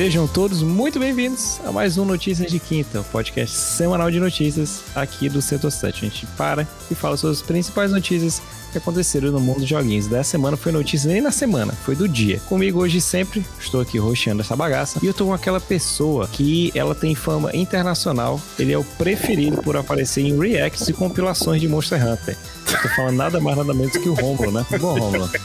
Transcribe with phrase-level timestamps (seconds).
[0.00, 4.82] Sejam todos muito bem-vindos a mais um Notícias de Quinta, o podcast semanal de notícias
[4.94, 6.06] aqui do Setor 7.
[6.06, 8.40] A gente para e fala sobre as principais notícias
[8.70, 10.06] que aconteceram no mundo dos joguinhos.
[10.06, 12.40] Dessa semana foi notícia nem na semana, foi do dia.
[12.48, 16.72] Comigo hoje sempre, estou aqui roxeando essa bagaça, e eu tô com aquela pessoa que
[16.74, 21.68] ela tem fama internacional, ele é o preferido por aparecer em reacts e compilações de
[21.68, 22.36] Monster Hunter.
[22.72, 24.64] Eu tô falando nada mais nada menos que o Romulo, né?
[24.80, 25.28] Bom, Romulo.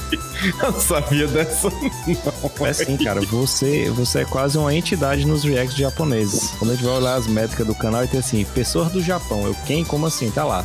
[0.62, 2.66] Eu não sabia dessa, não.
[2.68, 3.22] É sim, cara.
[3.22, 6.52] Você, você é quase uma entidade nos reacts japoneses.
[6.60, 9.46] Quando a gente vai olhar as métricas do canal e tem assim, pessoas do Japão.
[9.46, 9.84] Eu, quem?
[9.84, 10.30] Como assim?
[10.30, 10.64] Tá lá.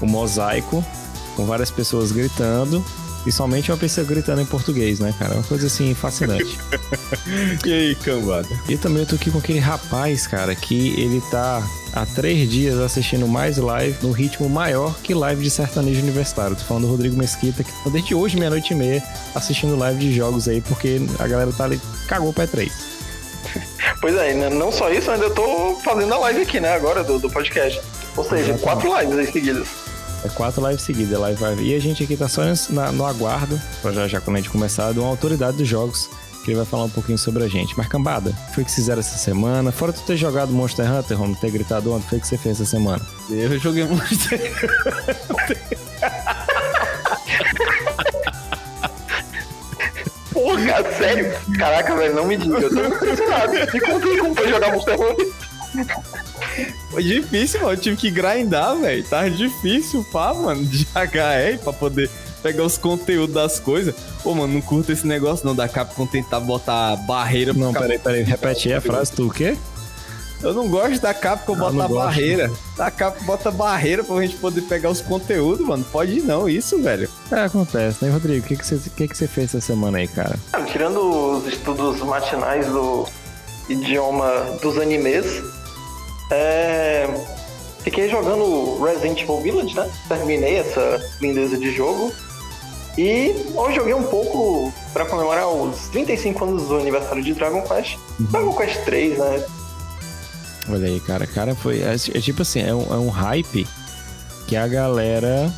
[0.00, 0.84] O mosaico,
[1.38, 2.84] com várias pessoas gritando.
[3.24, 5.34] E somente uma pessoa gritando em português, né, cara?
[5.34, 6.58] É uma coisa assim fascinante.
[7.64, 8.48] e aí, cambada?
[8.68, 12.78] E também eu tô aqui com aquele rapaz, cara, que ele tá há três dias
[12.78, 16.56] assistindo mais live no ritmo maior que live de sertanejo universitário.
[16.56, 19.02] Tô falando do Rodrigo Mesquita, que tá desde hoje, meia-noite e meia,
[19.34, 22.70] assistindo live de jogos aí, porque a galera tá ali, cagou pra E3.
[24.00, 27.18] Pois é, né, não só isso, ainda tô fazendo a live aqui, né, agora, do,
[27.18, 27.80] do podcast.
[28.16, 28.62] Ou seja, Exatamente.
[28.62, 29.87] quatro lives aí seguidas.
[30.24, 31.64] É quatro lives seguidas, é live, live.
[31.64, 34.50] E a gente aqui tá só na, no aguardo, pra já, já quando a gente
[34.50, 36.10] começar, de uma autoridade dos jogos
[36.44, 37.76] que ele vai falar um pouquinho sobre a gente.
[37.76, 39.70] Mas, cambada, foi o que fizeram essa semana?
[39.70, 42.60] Fora tu ter jogado Monster Hunter, Romulo, ter gritado ontem, foi o que você fez
[42.60, 43.04] essa semana?
[43.30, 44.40] Eu joguei Monster
[45.30, 45.78] Hunter.
[50.32, 51.32] Porra, sério?
[51.58, 52.58] Caraca, velho, não me diga.
[52.58, 53.52] Eu tô impressionado.
[53.52, 55.28] Me contei como foi jogar Monster Hunter.
[56.98, 57.74] Foi difícil, mano.
[57.74, 59.04] Eu tive que grindar, velho.
[59.04, 62.10] Tava difícil, pá, mano, de HR pra poder
[62.42, 63.94] pegar os conteúdos das coisas.
[64.20, 67.52] Pô, mano, não curto esse negócio não da Capcom tentar botar barreira.
[67.52, 68.24] Não, peraí, peraí.
[68.24, 69.56] Repete aí a frase, tu o quê?
[70.42, 72.50] Eu não gosto da Capcom ah, botar barreira.
[72.76, 75.84] Da Capcom bota barreira pra gente poder pegar os conteúdos, mano.
[75.92, 77.08] Pode não, isso, velho.
[77.30, 78.44] É, acontece, né, Rodrigo?
[78.44, 80.36] O que, que, você, que, que você fez essa semana aí, cara?
[80.66, 80.98] Tirando
[81.36, 83.06] os estudos matinais do
[83.68, 85.26] idioma dos animes,
[86.30, 87.08] é...
[87.80, 89.90] Fiquei jogando Resident Evil Village, né?
[90.08, 92.12] Terminei essa lindeza de jogo.
[92.98, 97.96] E hoje joguei um pouco para comemorar os 35 anos do aniversário de Dragon Quest.
[98.18, 98.26] Uhum.
[98.26, 99.44] Dragon Quest 3, né?
[100.68, 101.26] Olha aí, cara.
[101.26, 101.80] Cara, foi.
[101.80, 103.66] É, é tipo assim, é um, é um hype
[104.48, 105.52] que a galera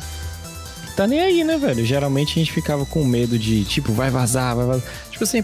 [0.95, 1.83] tá nem aí, né, velho?
[1.83, 4.83] Geralmente a gente ficava com medo de, tipo, vai vazar, vai vazar.
[5.09, 5.39] Tipo assim,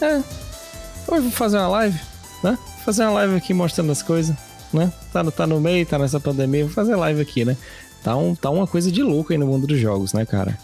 [0.00, 0.22] é,
[1.06, 2.00] hoje vou fazer uma live,
[2.42, 2.58] né?
[2.86, 4.34] Fazer uma live aqui mostrando as coisas,
[4.72, 4.92] né?
[5.12, 7.56] Tá, tá no meio, tá nessa pandemia, vou fazer live aqui, né?
[8.02, 10.56] Tá, um, tá uma coisa de louco aí no mundo dos jogos, né, cara?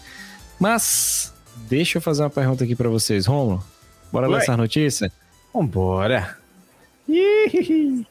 [0.57, 1.33] Mas,
[1.69, 3.25] deixa eu fazer uma pergunta aqui para vocês.
[3.25, 3.61] Romulo,
[4.09, 4.37] bora Ué.
[4.37, 5.11] lançar notícia?
[5.53, 6.37] Vambora.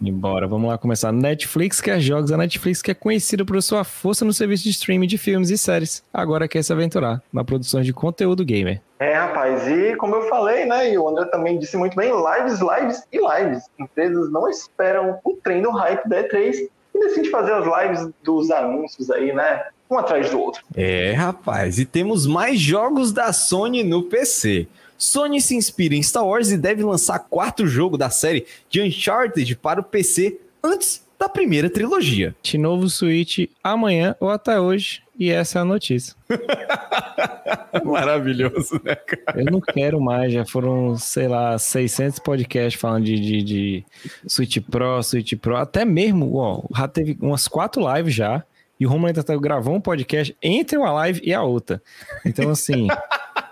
[0.00, 1.10] Embora, vamos lá começar.
[1.10, 2.30] Netflix quer jogos.
[2.30, 5.56] A Netflix que é conhecida por sua força no serviço de streaming de filmes e
[5.56, 6.04] séries.
[6.12, 8.82] Agora quer se aventurar na produção de conteúdo gamer.
[9.02, 12.60] É, rapaz, e como eu falei, né, e o André também disse muito bem, lives,
[12.60, 13.64] lives e lives.
[13.76, 18.48] Empresas não esperam o trem do hype da E3 e decidem fazer as lives dos
[18.52, 20.62] anúncios aí, né, um atrás do outro.
[20.76, 24.68] É, rapaz, e temos mais jogos da Sony no PC.
[24.96, 29.56] Sony se inspira em Star Wars e deve lançar quarto jogo da série de Uncharted
[29.56, 32.36] para o PC antes da primeira trilogia.
[32.40, 36.14] De novo Switch amanhã ou até hoje, e essa é a notícia.
[37.84, 39.40] Maravilhoso, né, cara?
[39.40, 43.84] Eu não quero mais, já foram, sei lá, 600 podcasts falando de, de, de
[44.26, 48.44] Switch Pro, Switch Pro, até mesmo, ó, já teve umas quatro lives já,
[48.78, 51.80] e o Romulo ainda gravou um podcast entre uma live e a outra.
[52.26, 52.88] Então, assim,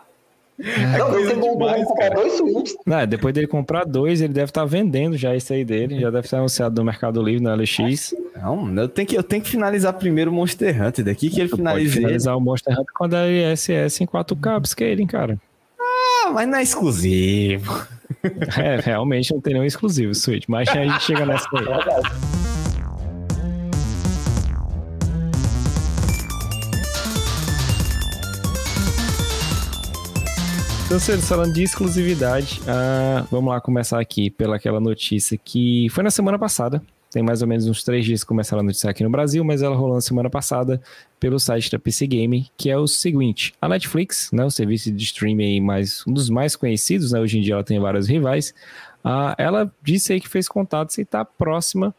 [0.63, 0.99] é
[1.35, 2.73] não, demais, comprar dois Switch.
[2.87, 6.01] Não, depois dele comprar dois, ele deve estar tá vendendo já isso aí dele.
[6.01, 8.15] Já deve estar anunciado no Mercado Livre, na LX.
[8.37, 11.05] Não, eu tenho que, eu tenho que finalizar primeiro o Monster Hunter.
[11.05, 11.95] Daqui que ele finaliza.
[11.95, 15.39] finalizar o Monster Hunter quando a ISS em 4K, scaling, cara.
[15.79, 17.87] Ah, mas não é exclusivo.
[18.59, 20.45] É, realmente não tem nenhum exclusivo, Switch.
[20.47, 22.60] Mas a gente chega nessa aí.
[30.93, 36.37] Então, falando de exclusividade, uh, vamos lá começar aqui pelaquela notícia que foi na semana
[36.37, 36.83] passada.
[37.13, 39.63] Tem mais ou menos uns três dias que começaram a noticiar aqui no Brasil, mas
[39.63, 40.83] ela rolou na semana passada
[41.21, 45.05] pelo site da PC Game, que é o seguinte: a Netflix, né, o serviço de
[45.05, 48.53] streaming mais um dos mais conhecidos, né, hoje em dia ela tem vários rivais.
[49.05, 51.95] Uh, ela disse aí que fez contatos e está próxima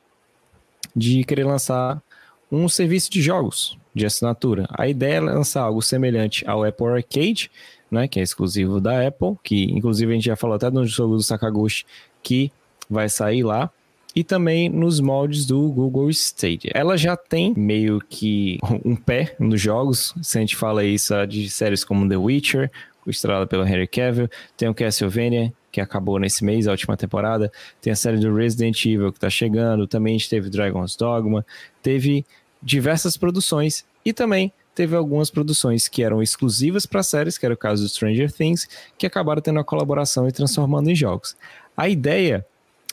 [0.93, 2.03] de querer lançar
[2.51, 4.67] um serviço de jogos de assinatura.
[4.77, 7.49] A ideia é lançar algo semelhante ao Apple Arcade,
[7.91, 11.17] né, que é exclusivo da Apple, que inclusive a gente já falou até no jogo
[11.17, 11.85] do Sakaguchi,
[12.23, 12.51] que
[12.89, 13.69] vai sair lá,
[14.15, 16.71] e também nos moldes do Google Stadia.
[16.73, 21.49] Ela já tem meio que um pé nos jogos, se a gente fala isso de
[21.49, 22.71] séries como The Witcher,
[23.07, 27.51] estrelada pelo Henry Cavill, tem o Castlevania, que acabou nesse mês, a última temporada.
[27.81, 29.87] Tem a série do Resident Evil que está chegando.
[29.87, 31.45] Também a gente teve Dragon's Dogma.
[31.81, 32.25] Teve
[32.61, 37.57] diversas produções e também teve algumas produções que eram exclusivas para séries, que era o
[37.57, 41.35] caso do Stranger Things, que acabaram tendo a colaboração e transformando em jogos.
[41.75, 42.45] A ideia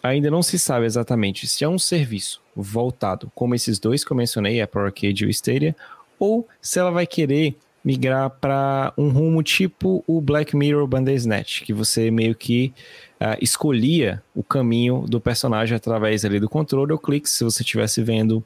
[0.03, 4.17] ainda não se sabe exatamente se é um serviço voltado, como esses dois que eu
[4.17, 5.75] mencionei, Apple Arcade e o Stadia,
[6.19, 11.73] ou se ela vai querer migrar para um rumo tipo o Black Mirror Bandersnatch, que
[11.73, 12.73] você meio que
[13.21, 18.03] uh, escolhia o caminho do personagem através ali do controle ou clique se você estivesse
[18.03, 18.45] vendo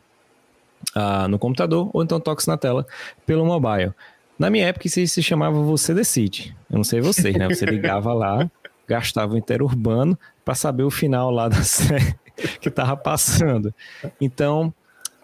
[0.97, 2.87] uh, no computador ou então toques na tela
[3.27, 3.93] pelo mobile.
[4.39, 6.57] Na minha época isso se chamava Você Decide.
[6.71, 7.49] Eu não sei vocês, né?
[7.49, 8.51] Você ligava lá,
[8.89, 12.15] gastava o interurbano para saber o final lá da série
[12.61, 13.73] que tava passando.
[14.21, 14.73] Então,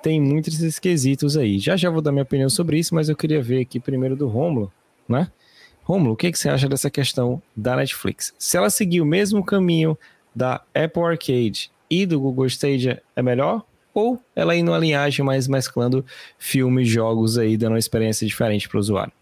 [0.03, 1.59] tem muitos esquisitos aí.
[1.59, 4.29] Já já vou dar minha opinião sobre isso, mas eu queria ver aqui primeiro do
[4.29, 4.73] Romulo,
[5.09, 5.31] né?
[5.83, 8.35] Romulo, o que, que você acha dessa questão da Netflix?
[8.39, 9.99] Se ela seguir o mesmo caminho
[10.35, 13.65] da Apple Arcade e do Google Stadia, é melhor?
[13.95, 16.05] Ou ela ir numa linhagem mais mesclando
[16.39, 19.13] filmes, jogos aí, dando uma experiência diferente para o usuário?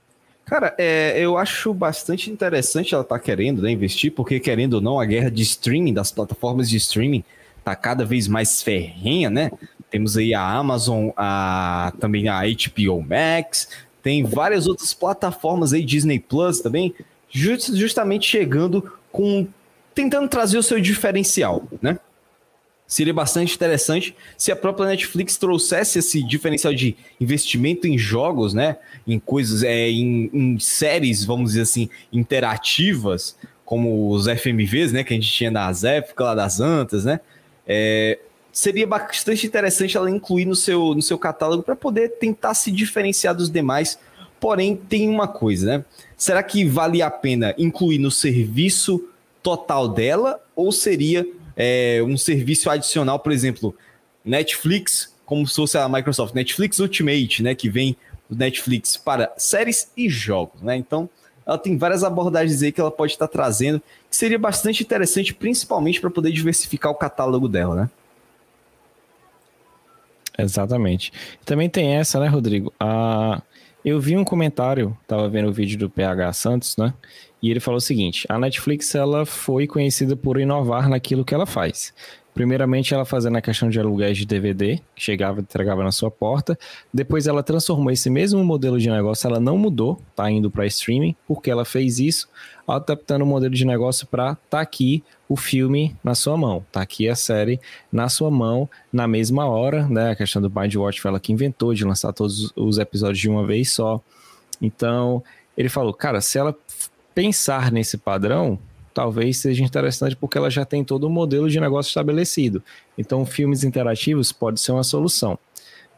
[0.44, 4.80] Cara, é, eu acho bastante interessante ela estar tá querendo né, investir, porque querendo ou
[4.80, 7.24] não, a guerra de streaming, das plataformas de streaming,
[7.64, 9.50] tá cada vez mais ferrenha, né?
[9.90, 13.68] Temos aí a Amazon, a, também a HBO Max,
[14.06, 16.94] tem várias outras plataformas aí, Disney Plus também,
[17.28, 19.48] just, justamente chegando com.
[19.92, 21.98] tentando trazer o seu diferencial, né?
[22.86, 28.76] Seria bastante interessante se a própria Netflix trouxesse esse diferencial de investimento em jogos, né?
[29.06, 35.02] Em coisas, é, em, em séries, vamos dizer assim, interativas, como os FMVs, né?
[35.02, 37.18] Que a gente tinha nas épocas lá das Antas, né?
[37.66, 38.20] É,
[38.52, 43.34] seria bastante interessante ela incluir no seu, no seu catálogo para poder tentar se diferenciar
[43.34, 43.98] dos demais.
[44.38, 45.84] Porém, tem uma coisa, né?
[46.16, 49.08] Será que vale a pena incluir no serviço
[49.42, 53.74] total dela ou seria é, um serviço adicional, por exemplo,
[54.24, 57.96] Netflix, como se fosse a Microsoft, Netflix Ultimate, né, que vem
[58.28, 60.76] do Netflix para séries e jogos, né?
[60.76, 61.08] Então,
[61.46, 63.80] ela tem várias abordagens aí que ela pode estar trazendo,
[64.10, 67.90] que seria bastante interessante, principalmente para poder diversificar o catálogo dela, né?
[70.36, 71.12] Exatamente.
[71.44, 72.72] Também tem essa, né, Rodrigo?
[72.78, 73.40] A...
[73.84, 76.92] Eu vi um comentário, tava vendo o vídeo do PH Santos, né?
[77.42, 81.46] E ele falou o seguinte: a Netflix ela foi conhecida por inovar naquilo que ela
[81.46, 81.92] faz.
[82.36, 86.10] Primeiramente, ela fazendo a questão de aluguéis de DVD, que chegava e entregava na sua
[86.10, 86.58] porta.
[86.92, 91.16] Depois, ela transformou esse mesmo modelo de negócio, ela não mudou, tá indo para streaming,
[91.26, 92.28] porque ela fez isso,
[92.68, 97.08] adaptando o modelo de negócio para tá aqui o filme na sua mão, tá aqui
[97.08, 97.58] a série
[97.90, 100.10] na sua mão, na mesma hora, né?
[100.10, 103.30] A questão do Bind Watch foi ela que inventou de lançar todos os episódios de
[103.30, 103.98] uma vez só.
[104.60, 105.24] Então,
[105.56, 106.54] ele falou, cara, se ela
[107.16, 108.58] pensar nesse padrão,
[108.92, 112.62] talvez seja interessante porque ela já tem todo o modelo de negócio estabelecido.
[112.98, 115.38] Então, filmes interativos pode ser uma solução.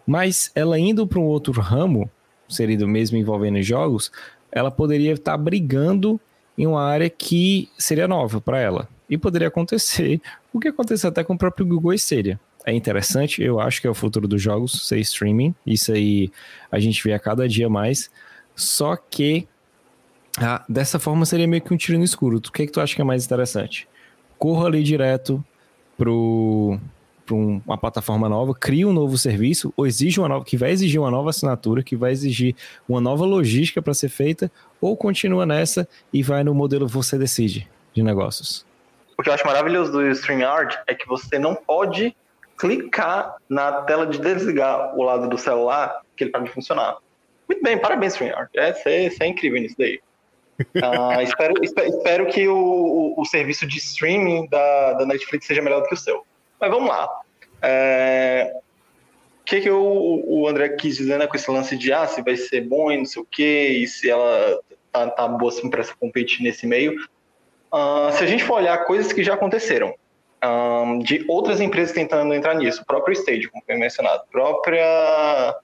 [0.06, 2.08] Mas ela indo para um outro ramo,
[2.48, 4.12] seria mesmo envolvendo jogos,
[4.52, 6.20] ela poderia estar brigando
[6.56, 8.88] em uma área que seria nova para ela.
[9.10, 10.20] E poderia acontecer
[10.54, 12.38] o que aconteceu até com o próprio Google Stadia.
[12.64, 15.52] É interessante, eu acho que é o futuro dos jogos, ser streaming.
[15.66, 16.30] Isso aí
[16.70, 18.08] a gente vê a cada dia mais.
[18.54, 19.48] Só que
[20.36, 22.38] ah, dessa forma seria meio que um tiro no escuro.
[22.38, 23.88] O que, é que tu acha que é mais interessante?
[24.38, 25.44] Corra ali direto
[25.96, 26.78] pro
[27.28, 30.98] para uma plataforma nova, cria um novo serviço, ou exige uma nova, que vai exigir
[30.98, 32.56] uma nova assinatura, que vai exigir
[32.88, 37.68] uma nova logística para ser feita, ou continua nessa e vai no modelo você decide
[37.92, 38.64] de negócios.
[39.18, 42.16] O que eu acho maravilhoso do StreamYard é que você não pode
[42.56, 46.96] clicar na tela de desligar o lado do celular que ele para de funcionar.
[47.46, 48.50] Muito bem, parabéns, StreamYard.
[48.56, 50.00] É, você é incrível nisso daí.
[50.60, 55.82] Uh, espero, espero, que o, o, o, serviço de streaming da, da Netflix seja melhor
[55.82, 56.24] do que o seu.
[56.60, 57.08] Mas vamos lá.
[57.62, 58.52] É,
[59.40, 62.22] o que, que o, o André quis dizer né, com esse lance de ah, se
[62.22, 64.60] vai ser bom e não sei o quê, e se ela
[64.92, 66.94] tá, tá boa assim para competir nesse meio?
[67.72, 69.94] Uh, se a gente for olhar coisas que já aconteceram,
[70.44, 75.56] um, de outras empresas tentando entrar nisso, o próprio Stage, como foi mencionado, própria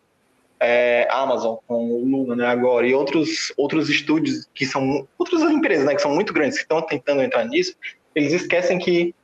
[0.64, 5.84] é, Amazon com o Luna né, agora e outros outros estúdios que são outras empresas
[5.84, 7.76] né, que são muito grandes que estão tentando entrar nisso,
[8.14, 9.14] eles esquecem que,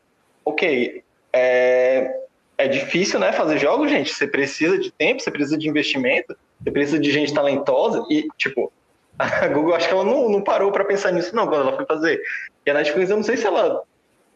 [0.44, 2.14] ok, é,
[2.58, 4.12] é difícil né, fazer jogos, gente.
[4.12, 8.70] Você precisa de tempo, você precisa de investimento, você precisa de gente talentosa e tipo
[9.18, 11.86] a Google acho que ela não, não parou para pensar nisso não quando ela foi
[11.86, 12.20] fazer.
[12.66, 13.82] E a Netflix eu não sei se ela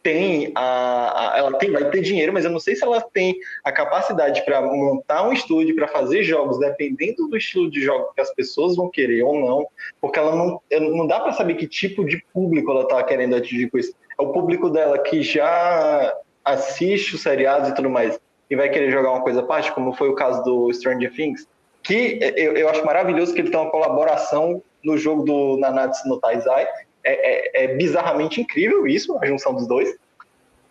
[0.05, 3.35] tem a, a, ela tem vai ter dinheiro, mas eu não sei se ela tem
[3.63, 8.21] a capacidade para montar um estúdio para fazer jogos, dependendo do estilo de jogo que
[8.21, 9.67] as pessoas vão querer ou não,
[9.99, 13.67] porque ela não não dá para saber que tipo de público ela está querendo atingir
[13.71, 13.95] com isso.
[14.19, 18.91] É o público dela que já assiste os seriados e tudo mais e vai querer
[18.91, 21.47] jogar uma coisa à parte, como foi o caso do Stranger Things,
[21.81, 26.19] que eu, eu acho maravilhoso que ele tem uma colaboração no jogo do Nanatsu no
[26.19, 26.67] Taizai,
[27.05, 29.89] é, é, é, bizarramente incrível isso, a junção dos dois.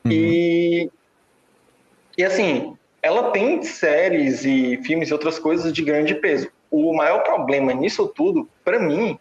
[0.05, 0.11] Uhum.
[0.11, 0.91] E,
[2.19, 6.50] e assim, ela tem séries e filmes e outras coisas de grande peso.
[6.71, 9.17] O maior problema nisso tudo, para mim,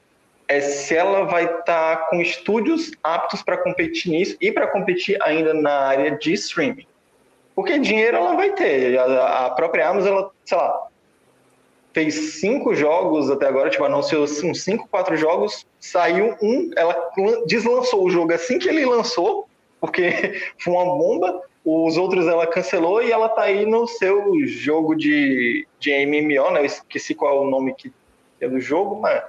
[0.47, 5.17] é se ela vai estar tá com estúdios aptos para competir nisso e para competir
[5.21, 6.87] ainda na área de streaming.
[7.55, 8.97] Porque dinheiro ela vai ter.
[8.97, 10.87] A, a própria Amazon, ela, sei lá,
[11.93, 17.11] fez cinco jogos até agora, tipo, anunciou uns cinco, quatro jogos, saiu um, ela
[17.45, 19.47] deslançou o jogo assim que ele lançou,
[19.79, 24.95] porque foi uma bomba, os outros ela cancelou e ela tá aí no seu jogo
[24.95, 27.93] de, de MMO, né, eu esqueci qual é o nome que
[28.41, 29.23] é do jogo, mas,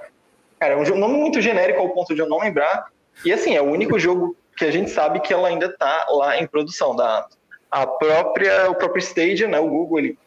[0.59, 2.87] cara, é um nome muito genérico ao ponto de eu não lembrar,
[3.25, 6.40] e assim, é o único jogo que a gente sabe que ela ainda tá lá
[6.40, 7.26] em produção da
[7.71, 10.18] a própria o próprio Stadia, né, o Google, ele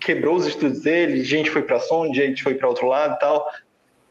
[0.00, 3.48] quebrou os estudos dele, gente foi para Sony, gente foi para outro lado e tal.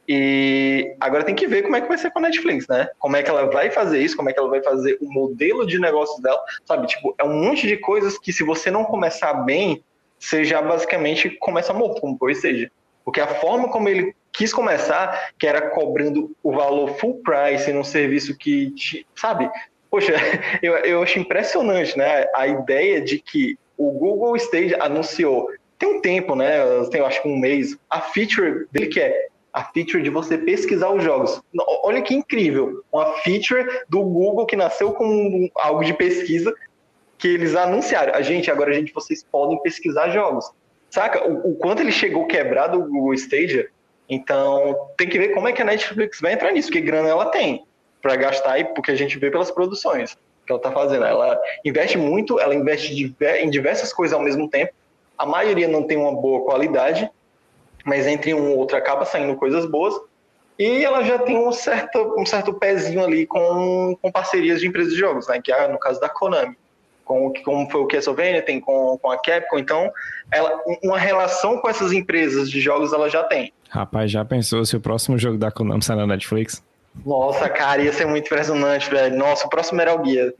[0.08, 2.90] E agora tem que ver como é que vai ser com a Netflix, né?
[3.00, 5.66] Como é que ela vai fazer isso, como é que ela vai fazer o modelo
[5.66, 6.88] de negócios dela, sabe?
[6.88, 9.82] Tipo, é um monte de coisas que se você não começar bem,
[10.20, 12.70] você já basicamente começa morto, como por seja.
[13.06, 17.84] Porque a forma como ele quis começar, que era cobrando o valor full price num
[17.84, 19.50] serviço que, te, sabe?
[19.90, 20.14] Poxa,
[20.62, 22.26] eu, eu acho impressionante, né?
[22.36, 25.50] A ideia de que o Google Stage anunciou
[25.84, 26.64] tem um tempo, né?
[26.94, 27.78] Eu acho que um mês.
[27.90, 31.42] A feature dele que é a feature de você pesquisar os jogos.
[31.84, 32.84] Olha que incrível.
[32.92, 36.54] Uma feature do Google que nasceu como algo de pesquisa
[37.18, 38.16] que eles anunciaram.
[38.16, 40.50] A gente, agora a gente, vocês podem pesquisar jogos.
[40.90, 41.28] Saca?
[41.28, 43.70] O, o quanto ele chegou quebrado o Google Stadia.
[44.10, 47.26] Então, tem que ver como é que a Netflix vai entrar nisso, que grana ela
[47.28, 47.66] tem
[48.02, 51.06] para gastar e porque a gente vê pelas produções que ela está fazendo.
[51.06, 54.74] Ela investe muito, ela investe em diversas coisas ao mesmo tempo
[55.18, 57.10] a maioria não tem uma boa qualidade,
[57.86, 59.94] mas entre um ou outro acaba saindo coisas boas.
[60.58, 64.94] E ela já tem um certo, um certo pezinho ali com, com parcerias de empresas
[64.94, 65.42] de jogos, né?
[65.44, 66.56] que é no caso da Konami.
[67.04, 69.92] Com, como foi o Castlevania, tem com, com a Capcom, então
[70.32, 73.52] ela, uma relação com essas empresas de jogos ela já tem.
[73.70, 76.64] Rapaz, já pensou se o próximo jogo da Konami sair na Netflix?
[77.06, 79.18] Nossa, cara, ia ser muito impressionante, velho.
[79.18, 80.32] Nossa, o próximo Metal Gear.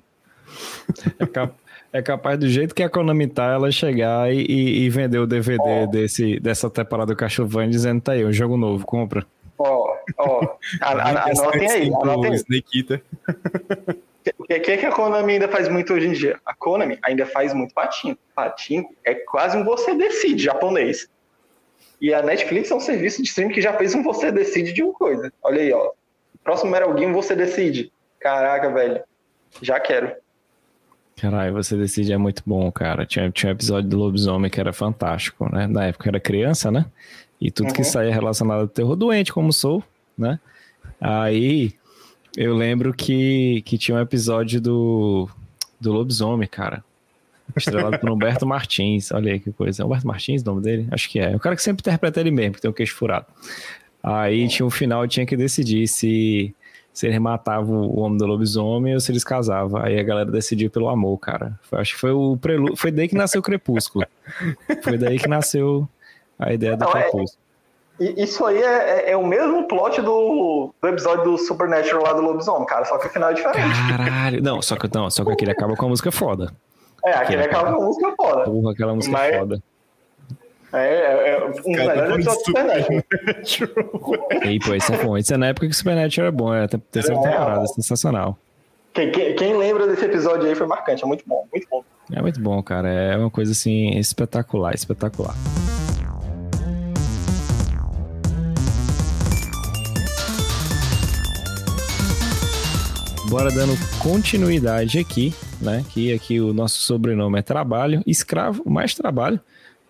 [1.20, 1.54] É, cap
[1.94, 5.84] é capaz do jeito que a Konami tá, ela chegar e, e, vender o DVD
[5.84, 5.88] oh.
[5.88, 9.24] desse, dessa temporada do Castlevania dizendo, tá aí, um jogo novo, compra.
[9.60, 13.02] Ó, ó, anotem aí, anotem aí.
[14.40, 16.40] O que, que, é que a Konami ainda faz muito hoje em dia?
[16.46, 18.18] A Konami ainda faz muito patinho.
[18.34, 21.10] Patinho é quase um você decide japonês.
[22.00, 24.82] E a Netflix é um serviço de streaming que já fez um você decide de
[24.82, 25.30] uma coisa.
[25.44, 25.92] Olha aí, ó.
[26.42, 27.92] Próximo Metal Gear, você decide.
[28.18, 29.04] Caraca, velho.
[29.62, 30.16] Já quero.
[31.16, 33.06] Caralho, você decide é muito bom, cara.
[33.06, 35.68] Tinha, tinha um episódio do Lobisomem que era fantástico, né?
[35.68, 36.86] Na época eu era criança, né?
[37.40, 37.74] E tudo uhum.
[37.74, 39.84] que saía relacionado ao terror doente, como sou,
[40.18, 40.40] né?
[41.00, 41.74] Aí
[42.36, 45.30] eu lembro que, que tinha um episódio do,
[45.80, 46.84] do Lobisomem, cara.
[47.56, 49.12] Estrelado por Humberto Martins.
[49.12, 49.84] Olha aí que coisa.
[49.84, 50.88] É Humberto Martins o nome dele?
[50.92, 51.36] Acho que é.
[51.36, 53.28] O cara que sempre interpreta ele mesmo, que tem o queixo furado.
[54.02, 56.56] Aí tinha um final, tinha que decidir se
[56.94, 59.82] se eles matavam o homem do lobisomem ou se eles casavam.
[59.82, 61.60] Aí a galera decidiu pelo amor, cara.
[61.64, 64.06] Foi, acho que foi o prelúdio, foi daí que nasceu o Crepúsculo.
[64.84, 65.90] Foi daí que nasceu
[66.38, 67.44] a ideia do Não, é, Crepúsculo.
[68.00, 68.66] É, isso aí é,
[69.08, 72.98] é, é, o mesmo plot do, do episódio do Supernatural lá do lobisomem, cara, só
[73.00, 73.76] que o final é diferente.
[73.90, 76.54] Caralho, não, só que, não, só que aquele acaba com a música foda.
[77.04, 78.44] É, aquele, aquele acaba com a música foda.
[78.44, 79.36] Porra, aquela música Mas...
[79.36, 79.64] foda.
[80.74, 83.04] É, é, é um episódios do Supernatural.
[84.50, 85.16] E, pô, isso é bom.
[85.16, 88.40] Isso é na época que o Supernatural era bom, era a terceira é, temporada, sensacional.
[88.92, 91.84] Quem, quem, quem, lembra desse episódio aí foi marcante, é muito bom, muito bom.
[92.12, 92.90] É muito bom, cara.
[92.90, 95.36] É uma coisa assim espetacular, espetacular.
[103.30, 105.86] Bora dando continuidade aqui, né?
[105.90, 109.40] Que aqui o nosso sobrenome é trabalho, escravo, mais trabalho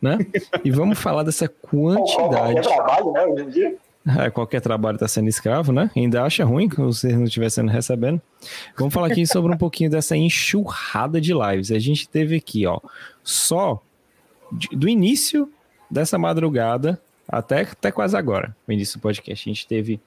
[0.04, 0.18] né?
[0.66, 2.54] E vamos falar dessa quantidade.
[2.54, 3.76] Qualquer trabalho, né, hoje em dia?
[4.20, 5.90] É, qualquer trabalho está sendo escravo, né?
[5.96, 8.22] Ainda acha ruim que você não estiver sendo recebendo.
[8.78, 11.72] Vamos falar aqui sobre um pouquinho dessa enxurrada de lives.
[11.72, 12.82] A gente teve aqui, ó,
[13.24, 13.82] só
[14.74, 15.50] do início
[15.90, 19.50] dessa madrugada até, até quase agora, o início do podcast.
[19.50, 20.02] A gente teve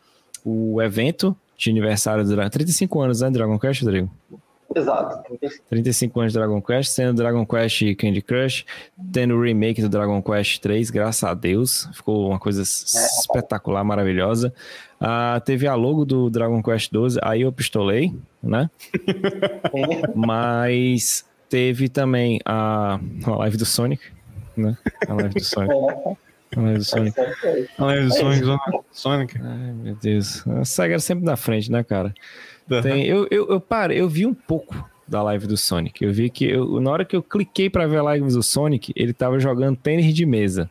[0.45, 4.11] o evento de aniversário do 35 anos, né, Dragon Quest, Rodrigo?
[4.77, 5.39] Exato.
[5.71, 8.67] 35 anos de Dragon Quest, sendo Dragon Quest e Candy Crush,
[9.11, 11.89] tendo o remake do Dragon Quest 3, graças a Deus.
[11.95, 12.63] Ficou uma coisa é.
[12.63, 14.53] espetacular, maravilhosa.
[15.01, 18.69] Ah, teve a logo do Dragon Quest 12, aí eu pistolei, né?
[20.15, 24.03] Mas teve também a, a live do Sonic,
[24.55, 24.77] né?
[25.09, 25.75] A live do Sonic.
[26.55, 27.19] A live do Sonic.
[27.79, 28.47] A live do Sonic,
[28.93, 29.39] Sonic.
[29.43, 30.47] Ai, meu Deus.
[30.47, 32.15] A SEGA sempre na frente, né, cara?
[32.83, 34.75] Tem, eu, eu, eu, para, eu vi um pouco
[35.07, 36.05] da live do Sonic.
[36.05, 38.93] Eu vi que eu, na hora que eu cliquei para ver a live do Sonic,
[38.97, 40.69] ele tava jogando tênis de mesa.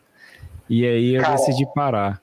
[0.68, 2.20] E aí eu Cara, decidi parar.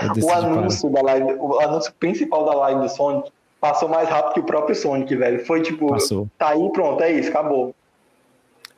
[0.00, 1.02] Eu decidi o anúncio parar.
[1.02, 4.74] da live, o anúncio principal da live do Sonic passou mais rápido que o próprio
[4.74, 5.44] Sonic, velho.
[5.44, 6.28] Foi tipo, passou.
[6.38, 7.74] tá aí, pronto, é isso, acabou.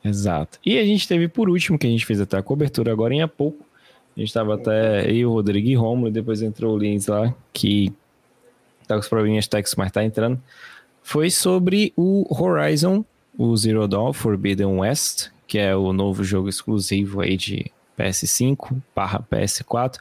[0.03, 0.59] Exato.
[0.65, 3.21] E a gente teve por último, que a gente fez até a cobertura agora em
[3.21, 3.65] há pouco.
[4.15, 7.93] A gente tava até eu, Rodrigo e Romulo, e depois entrou o Lins lá, que
[8.89, 10.41] tá com os probleminhas técnicos, mas tá entrando,
[11.03, 13.05] foi sobre o Horizon,
[13.37, 19.23] o Zero Dawn Forbidden West, que é o novo jogo exclusivo aí de PS5 barra
[19.31, 19.97] PS4,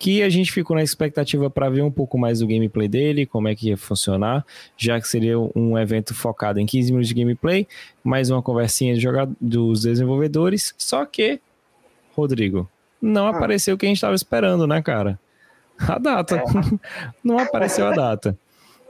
[0.00, 3.46] que a gente ficou na expectativa para ver um pouco mais do gameplay dele, como
[3.46, 4.44] é que ia funcionar,
[4.76, 7.68] já que seria um evento focado em 15 minutos de gameplay,
[8.02, 8.96] mais uma conversinha
[9.40, 11.40] dos desenvolvedores, só que,
[12.16, 12.68] Rodrigo,
[13.00, 13.30] não ah.
[13.30, 15.20] apareceu o que a gente estava esperando, né, cara?
[15.88, 16.36] A data.
[16.36, 16.44] É.
[17.22, 18.36] Não apareceu a data.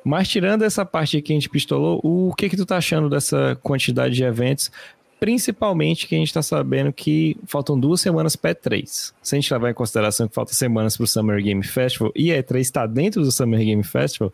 [0.05, 3.59] Mas tirando essa parte que a gente pistolou, o que que tu tá achando dessa
[3.63, 4.71] quantidade de eventos?
[5.19, 9.15] Principalmente que a gente tá sabendo que faltam duas semanas para E3.
[9.23, 12.43] Se a gente levar em consideração que faltam semanas pro Summer Game Festival e a
[12.43, 14.31] E3 está dentro do Summer Game Festival,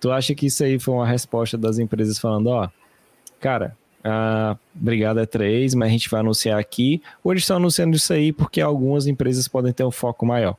[0.00, 2.70] tu acha que isso aí foi uma resposta das empresas falando, ó,
[3.38, 8.10] cara, ah, obrigado E3, mas a gente vai anunciar aqui, ou eles estão anunciando isso
[8.10, 10.56] aí porque algumas empresas podem ter um foco maior?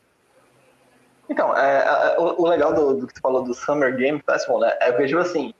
[1.31, 4.73] Então, é, o, o, legal do, do, que tu falou do Summer Game Festival, né?
[4.81, 5.53] É porque, tipo assim,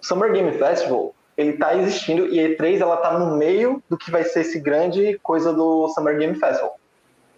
[0.00, 4.12] o Summer Game Festival, ele tá existindo e E3, ela tá no meio do que
[4.12, 6.78] vai ser esse grande coisa do Summer Game Festival.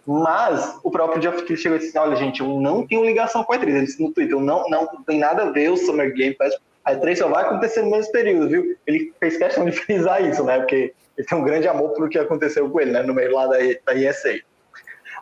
[0.05, 3.51] Mas o próprio Geoff Keighley chegou e disse, olha, gente, eu não tenho ligação com
[3.51, 3.63] a E3.
[3.69, 6.63] Ele disse no Twitter, não, não tem nada a ver o Summer Game Festival.
[6.85, 8.77] A E3 só vai acontecer no mesmo período, viu?
[8.85, 10.59] Ele fez questão de frisar isso, né?
[10.59, 13.01] Porque ele tem um grande amor pelo que aconteceu com ele, né?
[13.01, 14.39] No meio lá da, da ESA.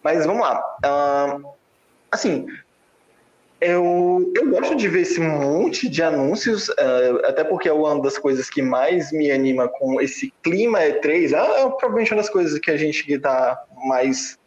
[0.04, 0.62] Mas vamos lá.
[0.86, 1.59] Uh,
[2.12, 2.48] assim,
[3.62, 8.18] eu, eu gosto de ver esse monte de anúncios, uh, até porque é uma das
[8.18, 11.34] coisas que mais me anima com esse clima E3.
[11.34, 14.40] É, é provavelmente uma das coisas que a gente que está mais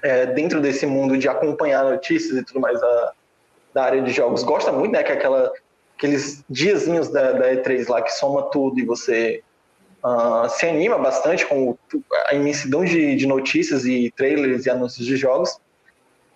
[0.00, 3.12] é, dentro desse mundo de acompanhar notícias e tudo mais da,
[3.72, 5.02] da área de jogos gosta muito, né?
[5.02, 5.52] Que é aquela,
[5.96, 9.42] aqueles diazinhos da, da E3 lá que soma tudo e você
[10.04, 11.76] uh, se anima bastante com
[12.28, 15.58] a imensidão de, de notícias e trailers e anúncios de jogos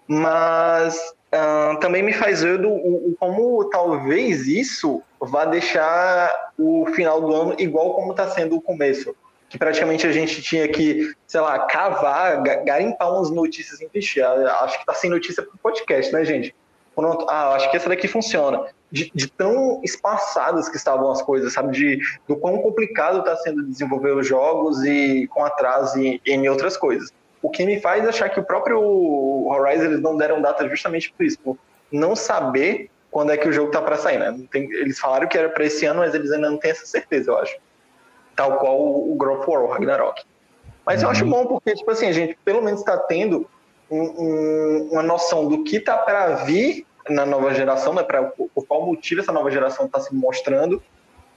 [0.08, 0.96] mas
[1.34, 7.34] uh, também me faz ver do, o, como talvez isso vá deixar o final do
[7.34, 9.14] ano igual como está sendo o começo.
[9.50, 13.88] Que praticamente a gente tinha que, sei lá, cavar, garimpar umas notícias em.
[14.22, 16.54] Ah, acho que está sem notícia para o podcast, né, gente?
[16.94, 18.66] Pronto, ah, acho que essa daqui funciona.
[18.90, 21.72] De, de, tão espaçadas que estavam as coisas, sabe?
[21.72, 26.76] De, do quão complicado está sendo desenvolver os jogos e com atraso em, em outras
[26.76, 27.10] coisas.
[27.40, 28.80] O que me faz achar que o próprio
[29.46, 31.58] Horizon eles não deram data justamente por isso, por
[31.90, 34.38] não saber quando é que o jogo tá para sair, né?
[34.50, 37.30] Tem, eles falaram que era para esse ano, mas eles ainda não têm essa certeza,
[37.30, 37.56] eu acho.
[38.36, 40.22] Tal qual o, o God of War, o Ragnarok.
[40.84, 41.30] Mas eu acho uhum.
[41.30, 43.48] bom porque, tipo assim, a gente pelo menos está tendo
[43.90, 48.02] um, um, uma noção do que tá para vir na nova geração, né?
[48.02, 50.82] Pra, por qual motivo essa nova geração está se mostrando.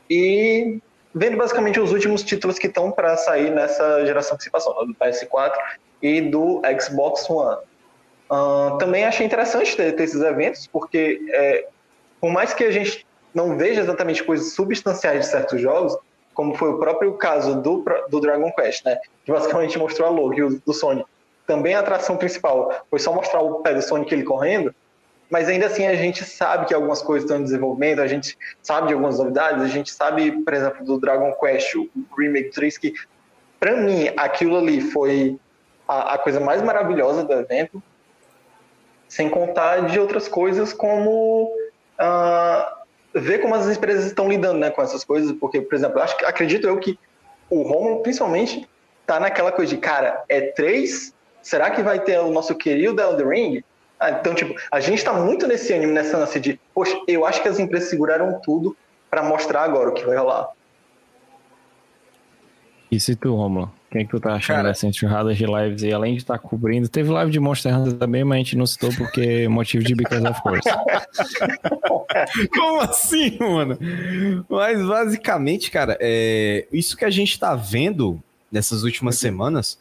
[0.09, 0.79] E
[1.13, 4.87] vendo basicamente os últimos títulos que estão para sair nessa geração que se passou, né?
[4.87, 5.53] do PS4
[6.01, 7.57] e do Xbox One.
[8.29, 11.67] Uh, também achei interessante ter, ter esses eventos, porque é,
[12.19, 15.97] por mais que a gente não veja exatamente coisas substanciais de certos jogos,
[16.33, 18.97] como foi o próprio caso do, do Dragon Quest, né?
[19.25, 21.07] Que basicamente mostrou a logo do Sonic.
[21.45, 24.73] Também a atração principal foi só mostrar o pé do Sonic ele correndo,
[25.29, 28.87] mas ainda assim a gente sabe que algumas coisas estão em desenvolvimento, a gente sabe
[28.87, 32.93] de algumas novidades, a gente sabe, por exemplo, do Dragon Quest, o Remake 3, que
[33.59, 35.37] para mim aquilo ali foi
[35.91, 37.83] a, a coisa mais maravilhosa do evento,
[39.09, 41.51] sem contar de outras coisas como
[41.99, 46.15] uh, ver como as empresas estão lidando né, com essas coisas, porque, por exemplo, acho,
[46.25, 46.97] acredito eu que
[47.49, 48.65] o Romulo, principalmente,
[49.05, 51.13] tá naquela coisa de, cara, é três?
[51.41, 53.63] Será que vai ter o nosso querido Elden Ring?
[53.99, 57.41] Ah, então, tipo, a gente está muito nesse ânimo, nessa lance de, poxa, eu acho
[57.41, 58.77] que as empresas seguraram tudo
[59.09, 60.51] para mostrar agora o que vai rolar.
[62.89, 63.80] E se tu, Romulo?
[63.91, 66.39] Quem é que tu tá achando Cara- dessa enxurrada de lives e além de estar
[66.39, 66.87] cobrindo?
[66.87, 70.25] Teve live de Monster Hunter também, mas a gente não citou porque motivo de Because
[70.25, 70.69] of Course.
[72.55, 73.77] Como assim, mano?
[74.49, 76.65] Mas basicamente, cara, é...
[76.71, 79.77] isso que a gente tá vendo nessas últimas semanas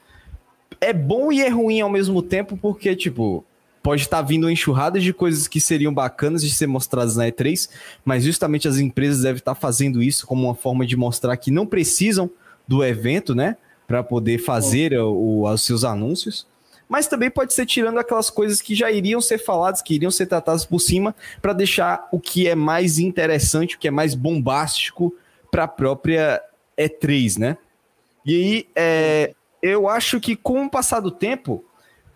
[0.81, 3.45] é bom e é ruim ao mesmo tempo, porque, tipo,
[3.81, 7.71] pode estar vindo uma enxurrada de coisas que seriam bacanas de ser mostradas na E3,
[8.05, 11.65] mas justamente as empresas devem estar fazendo isso como uma forma de mostrar que não
[11.65, 12.29] precisam
[12.67, 13.57] do evento, né?
[13.91, 16.47] Para poder fazer o- os seus anúncios.
[16.89, 20.27] Mas também pode ser tirando aquelas coisas que já iriam ser faladas, que iriam ser
[20.27, 25.13] tratadas por cima, para deixar o que é mais interessante, o que é mais bombástico
[25.51, 26.41] para a própria
[26.79, 27.57] E3, né?
[28.25, 31.65] E aí, é, eu acho que com o passar do tempo,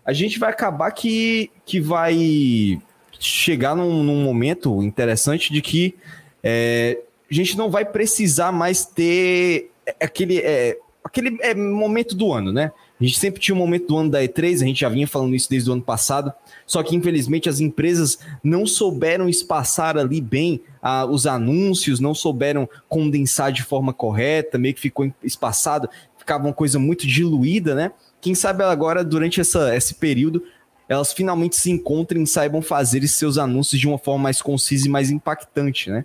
[0.05, 2.79] a gente vai acabar que, que vai
[3.19, 5.93] chegar num, num momento interessante de que
[6.41, 12.51] é, a gente não vai precisar mais ter aquele, é, aquele é, momento do ano,
[12.51, 12.71] né?
[12.99, 15.35] A gente sempre tinha um momento do ano da E3, a gente já vinha falando
[15.35, 16.33] isso desde o ano passado,
[16.65, 22.67] só que infelizmente as empresas não souberam espaçar ali bem ah, os anúncios, não souberam
[22.89, 25.87] condensar de forma correta, meio que ficou espaçado,
[26.17, 27.91] ficava uma coisa muito diluída, né?
[28.19, 30.41] Quem sabe agora, durante essa, esse período,
[30.89, 34.87] elas finalmente se encontrem e saibam fazer esses seus anúncios de uma forma mais concisa
[34.87, 36.03] e mais impactante, né?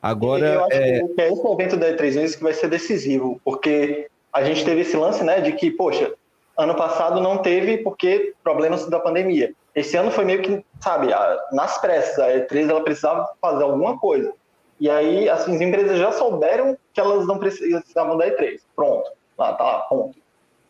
[0.00, 3.40] Agora, eu acho é, que é esse evento da E3 vezes que vai ser decisivo,
[3.44, 6.12] porque a gente teve esse lance, né, de que, poxa,
[6.56, 9.52] ano passado não teve porque problemas da pandemia.
[9.74, 11.08] Esse ano foi meio que, sabe,
[11.52, 14.32] nas pressas, a E3 ela precisava fazer alguma coisa.
[14.80, 18.60] E aí assim, as empresas já souberam que elas não precisavam da E3.
[18.74, 20.18] Pronto, lá tá ponto.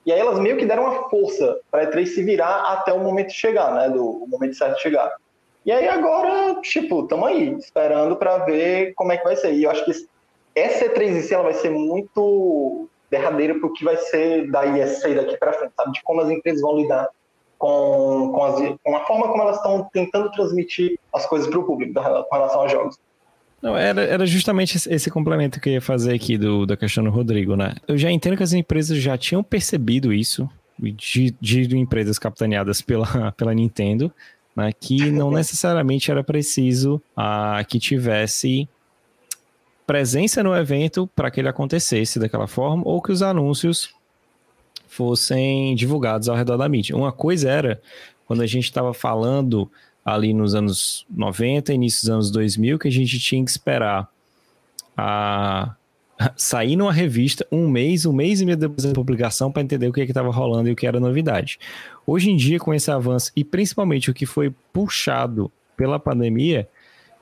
[0.04, 3.00] E aí elas meio que deram uma força para a E3 se virar até o
[3.00, 5.14] momento chegar, né, do momento certo chegar.
[5.64, 9.52] E aí agora, tipo, estamos aí, esperando para ver como é que vai ser.
[9.52, 9.92] E eu acho que
[10.54, 15.14] essa E3 em si ela vai ser muito derradeira pro que vai ser da ISA
[15.14, 15.92] daqui para frente, sabe?
[15.92, 17.08] De como as empresas vão lidar
[17.58, 21.64] com, com, as- com a forma como elas estão tentando transmitir as coisas para o
[21.64, 22.96] público da- com relação aos jogos.
[23.60, 27.02] Não, era, era justamente esse, esse complemento que eu ia fazer aqui do, da questão
[27.02, 27.74] do Rodrigo, né?
[27.88, 33.32] Eu já entendo que as empresas já tinham percebido isso, de, de empresas capitaneadas pela,
[33.36, 34.12] pela Nintendo,
[34.54, 34.70] né?
[34.78, 38.68] Que não necessariamente era preciso ah, que tivesse
[39.88, 43.88] presença no evento para que ele acontecesse daquela forma, ou que os anúncios
[44.86, 46.94] fossem divulgados ao redor da mídia.
[46.94, 47.80] Uma coisa era
[48.26, 49.70] quando a gente estava falando
[50.04, 54.06] ali nos anos 90, início dos anos 2000, que a gente tinha que esperar
[54.94, 55.74] a
[56.36, 59.92] sair numa revista um mês, um mês e meio depois da publicação para entender o
[59.92, 61.58] que estava rolando e o que era novidade.
[62.06, 66.68] Hoje em dia, com esse avanço e principalmente o que foi puxado pela pandemia,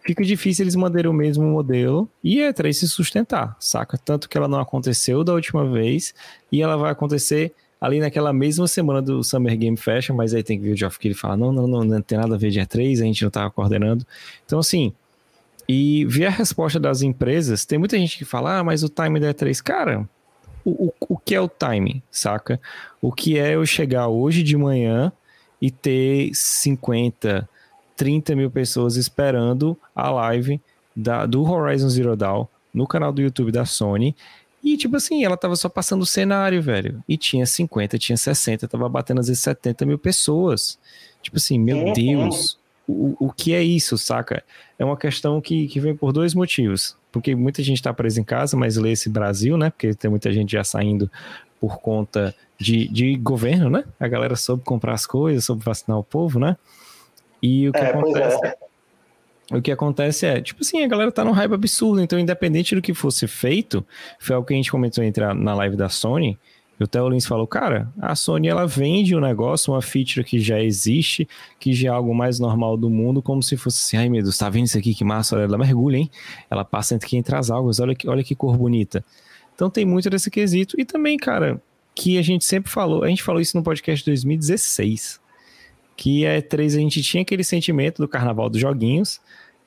[0.06, 3.98] fica difícil eles manterem o mesmo modelo e a E3 se sustentar, saca?
[3.98, 6.14] Tanto que ela não aconteceu da última vez
[6.50, 10.58] e ela vai acontecer ali naquela mesma semana do Summer Game Fest, mas aí tem
[10.58, 12.50] que ver o Geoff que ele fala, não, não, não, não tem nada a ver
[12.50, 14.06] de E3, a gente não tava coordenando.
[14.44, 14.92] Então, assim,
[15.68, 19.18] e ver a resposta das empresas, tem muita gente que fala, ah, mas o time
[19.18, 20.08] da E3, cara,
[20.64, 22.60] o, o, o que é o time, saca?
[23.00, 25.12] O que é eu chegar hoje de manhã
[25.60, 27.48] e ter 50,
[27.96, 30.60] 30 mil pessoas esperando a live
[30.94, 34.14] da, do Horizon Zero Dawn no canal do YouTube da Sony.
[34.62, 37.02] E, tipo assim, ela tava só passando o cenário, velho.
[37.08, 40.78] E tinha 50, tinha 60, tava batendo às vezes 70 mil pessoas.
[41.22, 41.92] Tipo assim, meu Uhum.
[41.92, 44.42] Deus, o, o que é isso, saca?
[44.78, 46.96] É uma questão que, que vem por dois motivos.
[47.12, 49.70] Porque muita gente tá presa em casa, mas lê esse Brasil, né?
[49.70, 51.10] Porque tem muita gente já saindo
[51.60, 53.84] por conta de, de governo, né?
[53.98, 56.56] A galera soube comprar as coisas, soube vacinar o povo, né?
[57.42, 58.56] E o que É, pois acontece é.
[59.56, 62.82] o que acontece é, tipo assim, a galera tá num hype absurdo, então independente do
[62.82, 63.84] que fosse feito,
[64.18, 66.38] foi algo que a gente comentou entre a- na live da Sony,
[66.78, 70.38] e o Theo Lins falou, cara, a Sony ela vende um negócio, uma feature que
[70.40, 71.26] já existe,
[71.58, 74.36] que já é algo mais normal do mundo, como se fosse assim, ai meu Deus,
[74.36, 76.10] tá vendo isso aqui, que massa, olha, ela mergulha, hein?
[76.50, 79.02] Ela passa entre entre as águas, olha que, olha que cor bonita.
[79.54, 81.58] Então tem muito desse quesito, e também, cara,
[81.94, 85.18] que a gente sempre falou, a gente falou isso no podcast de 2016,
[85.96, 89.20] que a E3 a gente tinha aquele sentimento do carnaval dos joguinhos,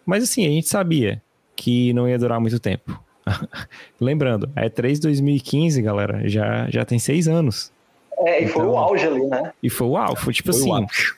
[0.05, 1.21] mas assim, a gente sabia
[1.55, 2.99] que não ia durar muito tempo.
[3.99, 7.71] Lembrando, a E3 2015, galera, já, já tem seis anos.
[8.19, 9.53] É, e foi Então- o auge ali, né?
[9.61, 11.13] E foi uau, foi tipo Foi o assim, auge.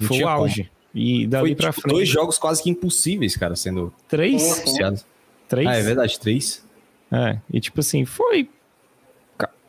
[0.00, 0.32] Não foi o como.
[0.32, 0.70] auge.
[0.94, 5.04] E dali Foi pra tipo, frente, dois jogos quase que impossíveis, cara, sendo três, anunciados.
[5.46, 5.66] três.
[5.68, 6.64] Ah, é verdade, três.
[7.12, 8.48] É, e tipo assim, foi.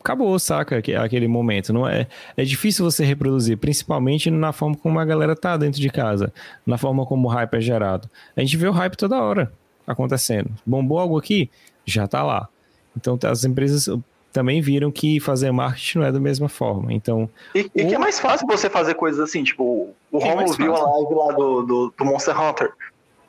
[0.08, 0.78] Ca- Acabou, saca?
[0.78, 1.72] aque- Aquele momento.
[1.72, 5.90] Não é, é difícil você reproduzir, principalmente na forma como a galera tá dentro de
[5.90, 6.32] casa,
[6.66, 8.08] na forma como o hype é gerado.
[8.36, 9.52] A gente vê o hype toda hora
[9.86, 10.50] acontecendo.
[10.64, 11.50] Bombou algo aqui?
[11.84, 12.48] Já tá lá.
[12.96, 13.88] Então as empresas
[14.32, 16.92] também viram que fazer marketing não é da mesma forma.
[16.92, 17.28] Então.
[17.54, 17.88] E, e o...
[17.88, 21.14] que é mais fácil você fazer coisas assim, tipo, o é Romulo viu a live
[21.14, 22.72] lá do, do, do, Monster Hunter.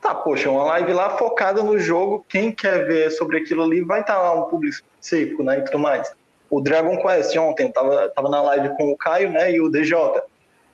[0.00, 4.00] Tá, poxa, uma live lá focada no jogo, quem quer ver sobre aquilo ali vai
[4.00, 5.58] estar tá lá um público específico, né?
[5.58, 6.10] E tudo mais.
[6.50, 9.52] O Dragon Quest ontem tava, tava na live com o Caio, né?
[9.52, 9.96] E o DJ.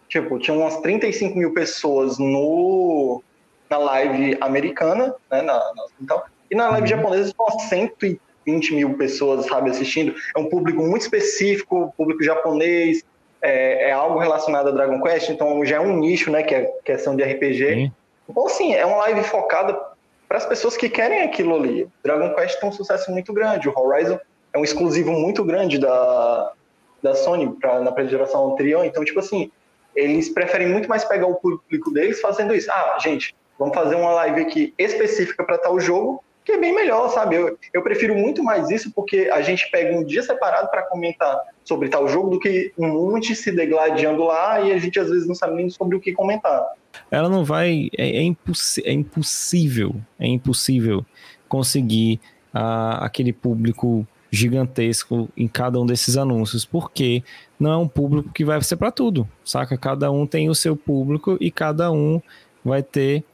[0.08, 3.22] Tipo, tinha umas 35 mil pessoas no,
[3.68, 5.42] na live americana, né?
[5.42, 6.96] Na, na, então, e na live uhum.
[6.96, 10.14] japonesa são 120 mil pessoas, sabe, assistindo.
[10.34, 13.04] É um público muito específico, público japonês,
[13.42, 16.64] é, é, algo relacionado a Dragon Quest, então já é um nicho, né, que é
[16.84, 17.74] questão de RPG.
[17.74, 17.92] Sim.
[18.28, 19.78] Então, assim, é uma live focada
[20.28, 21.88] para as pessoas que querem aquilo ali.
[22.02, 24.18] Dragon Quest tem um sucesso muito grande, o Horizon
[24.56, 26.52] é um exclusivo muito grande da,
[27.02, 29.50] da Sony pra, na geração anterior, então, tipo assim,
[29.94, 32.70] eles preferem muito mais pegar o público deles fazendo isso.
[32.70, 37.10] Ah, gente, vamos fazer uma live aqui específica para tal jogo, que é bem melhor,
[37.10, 37.36] sabe?
[37.36, 41.38] Eu, eu prefiro muito mais isso porque a gente pega um dia separado para comentar
[41.64, 45.26] sobre tal jogo do que um monte se degladiando lá e a gente às vezes
[45.26, 46.64] não sabe nem sobre o que comentar.
[47.10, 47.90] Ela não vai.
[47.98, 51.04] É, é, é impossível, é impossível
[51.48, 52.20] conseguir
[52.54, 57.22] uh, aquele público gigantesco em cada um desses anúncios, porque
[57.58, 59.76] não é um público que vai ser para tudo, saca?
[59.76, 62.20] Cada um tem o seu público e cada um
[62.64, 63.24] vai ter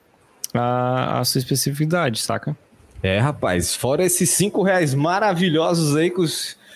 [0.54, 2.56] a, a sua especificidade, saca?
[3.02, 6.26] É, rapaz, fora esses cinco reais maravilhosos aí que o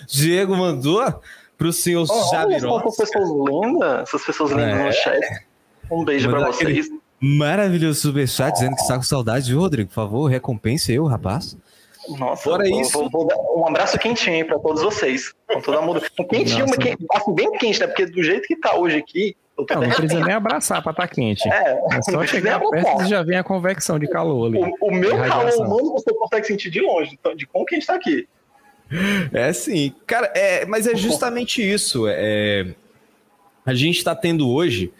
[0.09, 1.21] Diego mandou
[1.57, 2.85] pro senhor oh, Jabirosa.
[2.89, 4.87] Essas pessoas lindas, essas pessoas lindas é.
[4.87, 5.45] no chat.
[5.91, 6.89] Um beijo para vocês.
[7.19, 9.89] Maravilhoso superchat dizendo que está com saudade, viu, Rodrigo?
[9.89, 11.57] Por favor, recompense eu, rapaz.
[12.19, 12.93] Nossa, Fora vou, isso.
[12.93, 15.33] Vou, vou, um abraço quentinho para todos vocês.
[15.47, 16.01] Com toda a muda.
[16.29, 16.79] Quentinho, mas
[17.15, 17.87] assim, bem quente, né?
[17.87, 21.15] Porque do jeito que tá hoje aqui, não, não precisa nem abraçar para estar tá
[21.15, 21.49] quente.
[21.49, 24.59] É, é só chegar perto e já vem a convecção de calor ali.
[24.59, 27.87] O, o meu calor humano você consegue sentir de longe, de como que a gente
[27.87, 28.29] tá aqui.
[29.33, 29.95] É sim.
[30.07, 32.07] Cara, é, mas é justamente isso.
[32.07, 32.67] É,
[33.65, 34.93] a gente está tendo hoje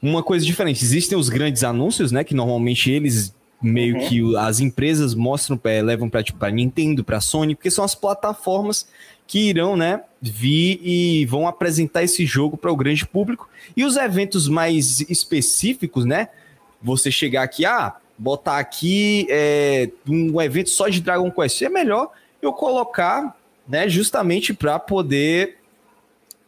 [0.00, 0.82] uma coisa diferente.
[0.82, 2.24] Existem os grandes anúncios, né?
[2.24, 4.08] Que normalmente eles meio uhum.
[4.08, 8.86] que as empresas mostram, é, levam para tipo, Nintendo, para Sony, porque são as plataformas
[9.26, 13.48] que irão, né, vir e vão apresentar esse jogo para o grande público.
[13.76, 16.28] E os eventos mais específicos, né?
[16.82, 21.62] Você chegar aqui, ah, botar aqui é, um evento só de Dragon Quest.
[21.62, 22.10] É melhor
[22.42, 25.58] eu colocar, né, justamente para poder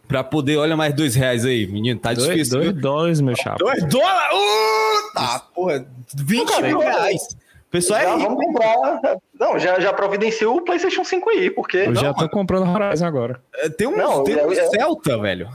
[0.07, 2.61] Pra poder, olha mais dois reais aí, menino, tá dois, difícil.
[2.61, 3.57] Dois dólares, meu chapa.
[3.59, 4.37] Dois dólares?
[4.37, 7.37] Uh, tá, porra, 20 mil reais.
[7.75, 9.19] Pessoal já é vamos comprar.
[9.39, 11.79] Não, já, já providenciou o PlayStation 5 aí, porque.
[11.79, 12.31] Eu não, já tô mano.
[12.31, 13.43] comprando Horizon agora.
[13.57, 15.49] É, tem um, não, tem um é, Celta, velho.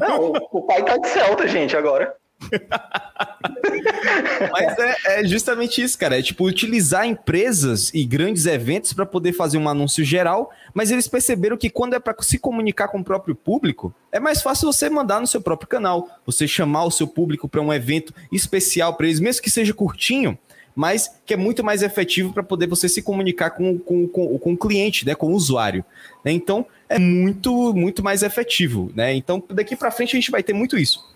[0.00, 2.14] Não, o pai tá de Celta, gente, agora.
[4.52, 6.18] Mas é, é, justamente isso, cara.
[6.18, 11.08] É tipo utilizar empresas e grandes eventos para poder fazer um anúncio geral, mas eles
[11.08, 14.90] perceberam que quando é para se comunicar com o próprio público, é mais fácil você
[14.90, 19.06] mandar no seu próprio canal, você chamar o seu público para um evento especial para
[19.06, 20.38] eles, mesmo que seja curtinho,
[20.74, 24.52] mas que é muito mais efetivo para poder você se comunicar com, com, com, com
[24.52, 25.82] o cliente, né, com o usuário.
[26.22, 26.32] Né?
[26.32, 28.92] Então, é muito, muito mais efetivo.
[28.94, 29.14] Né?
[29.14, 31.15] Então, daqui para frente a gente vai ter muito isso.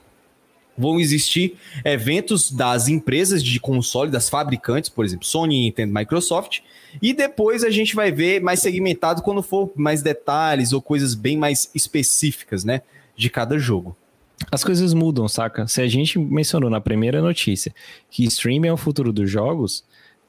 [0.81, 6.61] Vão existir eventos das empresas de console, das fabricantes, por exemplo, Sony, Nintendo, Microsoft,
[7.01, 11.37] e depois a gente vai ver mais segmentado quando for mais detalhes ou coisas bem
[11.37, 12.83] mais específicas, né,
[13.17, 13.97] de cada jogo
[14.51, 15.67] as coisas mudam, saca?
[15.67, 17.75] Se a gente mencionou na primeira notícia
[18.11, 19.85] que streaming é o futuro dos jogos,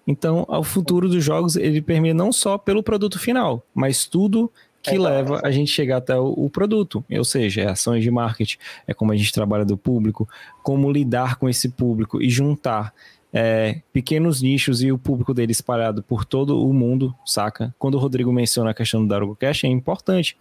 [0.06, 4.96] então o futuro dos jogos ele permeia não só pelo produto final, mas tudo que
[4.96, 8.58] é leva a gente chegar até o, o, produto, ou seja, é ações de marketing,
[8.88, 10.28] é como a gente trabalha do público,
[10.64, 12.94] como lidar com esse público e juntar
[13.32, 17.74] é, pequenos nichos e o público dele espalhado por todo o mundo, saca?
[17.78, 20.36] Quando o Rodrigo menciona a questão do Darugo Cash, é importante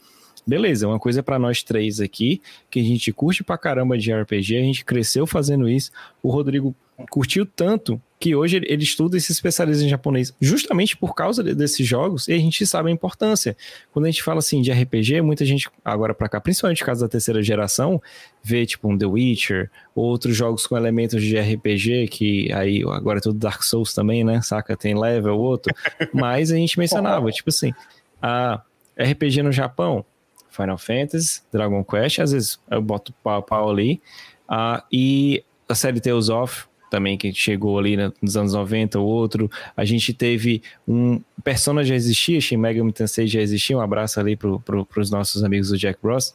[0.47, 4.57] beleza, uma coisa para nós três aqui, que a gente curte pra caramba de RPG,
[4.57, 5.91] a gente cresceu fazendo isso.
[6.23, 6.75] O Rodrigo
[7.09, 11.87] curtiu tanto que hoje ele estuda e se especializa em japonês justamente por causa desses
[11.87, 13.57] jogos e a gente sabe a importância.
[13.91, 17.09] Quando a gente fala assim de RPG, muita gente agora para cá, principalmente caso da
[17.09, 18.01] terceira geração,
[18.43, 23.23] vê tipo um The Witcher, outros jogos com elementos de RPG que aí agora é
[23.23, 24.43] tudo Dark Souls também, né?
[24.43, 25.75] Saca, tem level outro,
[26.13, 27.73] mas a gente mencionava, tipo assim,
[28.21, 28.61] a
[28.99, 30.05] RPG no Japão,
[30.51, 34.01] Final Fantasy, Dragon Quest, às vezes eu boto pau, pau ali.
[34.47, 39.51] Uh, e a série Tales of, também, que chegou ali nos anos 90, o outro.
[39.77, 41.21] A gente teve um.
[41.43, 43.79] Persona já existia, Shin Megami Tensei já existia.
[43.79, 46.35] Um abraço ali para pro, os nossos amigos do Jack Bros.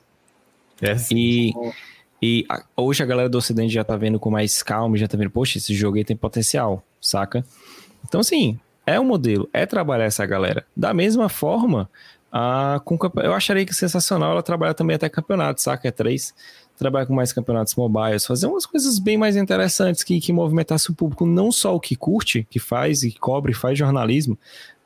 [0.82, 1.10] Yes.
[1.12, 1.52] E,
[2.22, 5.18] e a, hoje a galera do Ocidente já tá vendo com mais calma, já tá
[5.18, 7.46] vendo, poxa, esse jogo aí tem potencial, saca?
[8.08, 10.66] Então, assim, é um modelo, é trabalhar essa galera.
[10.76, 11.90] Da mesma forma,
[12.38, 15.88] Ah, com, eu acharia que sensacional ela trabalhar também até campeonato, saca?
[15.88, 16.34] É três.
[16.78, 20.94] Trabalhar com mais campeonatos mobiles, fazer umas coisas bem mais interessantes que, que movimentasse o
[20.94, 24.38] público, não só o que curte, que faz e cobre, faz jornalismo,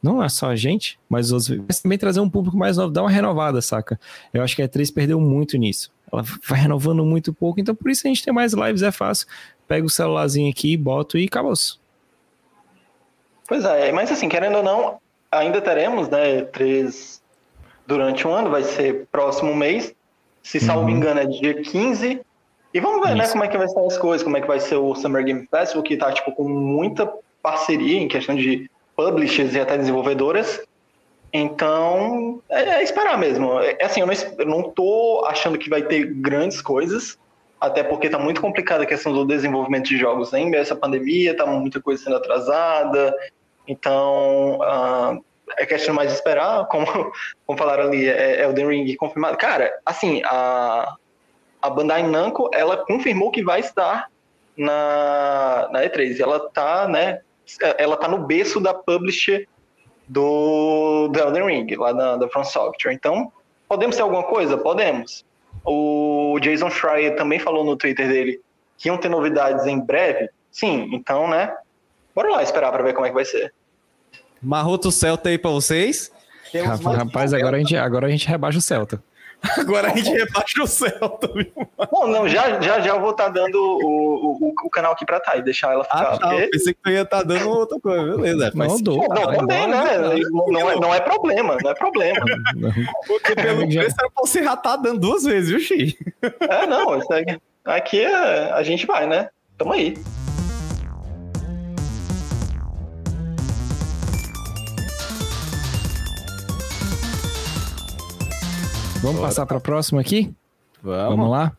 [0.01, 3.01] não é só a gente, mas os mas também trazer um público mais novo, dar
[3.01, 3.99] uma renovada, saca?
[4.33, 5.91] Eu acho que a E3 perdeu muito nisso.
[6.11, 9.27] Ela vai renovando muito pouco, então por isso a gente tem mais lives, é fácil.
[9.67, 11.77] Pega o celularzinho aqui, boto e acabou-se.
[13.47, 14.99] Pois é, mas assim, querendo ou não,
[15.31, 17.21] ainda teremos, né, três
[17.85, 19.93] durante um ano, vai ser próximo mês.
[20.41, 20.89] Se salvo uhum.
[20.89, 22.21] engano, é dia 15.
[22.73, 23.27] E vamos ver, né, Isso.
[23.27, 25.23] né, como é que vai ser as coisas, como é que vai ser o Summer
[25.23, 30.61] Game Festival, que tá, tipo, com muita parceria em questão de publishers e até desenvolvedoras.
[31.31, 33.59] Então, é, é esperar mesmo.
[33.59, 37.17] É, assim, eu não, eu não tô achando que vai ter grandes coisas,
[37.59, 41.45] até porque tá muito complicada a questão do desenvolvimento de jogos em essa pandemia, tá
[41.45, 43.15] muita coisa sendo atrasada,
[43.67, 45.23] então, uh,
[45.57, 46.85] é questão mais de esperar, como,
[47.45, 49.37] como falaram ali, é, é The Ring confirmado.
[49.37, 50.95] Cara, assim, a,
[51.61, 54.09] a Bandai Namco, ela confirmou que vai estar
[54.57, 56.19] na, na E3.
[56.19, 57.21] Ela tá, né,
[57.77, 59.47] ela tá no berço da publisher
[60.07, 62.93] do, do Elden Ring, lá da, da From Software.
[62.93, 63.31] Então,
[63.67, 64.57] podemos ter alguma coisa?
[64.57, 65.25] Podemos.
[65.65, 68.41] O Jason Schreier também falou no Twitter dele
[68.77, 70.29] que iam ter novidades em breve.
[70.51, 71.55] Sim, então, né,
[72.15, 73.53] bora lá esperar para ver como é que vai ser.
[74.41, 76.11] Marroto Celta aí pra vocês.
[76.95, 79.01] Rapaz, agora a, gente, agora a gente rebaixa o Celta.
[79.57, 81.51] Agora a gente rebaixa o Celta, viu?
[81.93, 85.05] Não, não, já, já, já eu vou estar tá dando o, o, o, canal aqui
[85.05, 85.97] pra Thay, deixar ela ficar.
[85.97, 86.47] Ah, tá, porque...
[86.47, 88.51] pensei que tu ia estar tá dando outra coisa, beleza.
[88.53, 88.97] Não, mas, dou.
[88.97, 89.97] Não, não também, né?
[90.29, 92.25] Não, não, é, não é problema, não é problema.
[93.07, 95.97] Porque pelo preço era pra você já tá dando duas vezes, viu, Xi?
[96.21, 96.99] É, não,
[97.63, 99.29] aqui é, a gente vai, né?
[99.57, 99.97] Tamo aí.
[109.01, 109.27] Vamos Bora.
[109.29, 110.33] passar para a próxima aqui?
[110.83, 111.09] Vamos.
[111.15, 111.57] Vamos lá?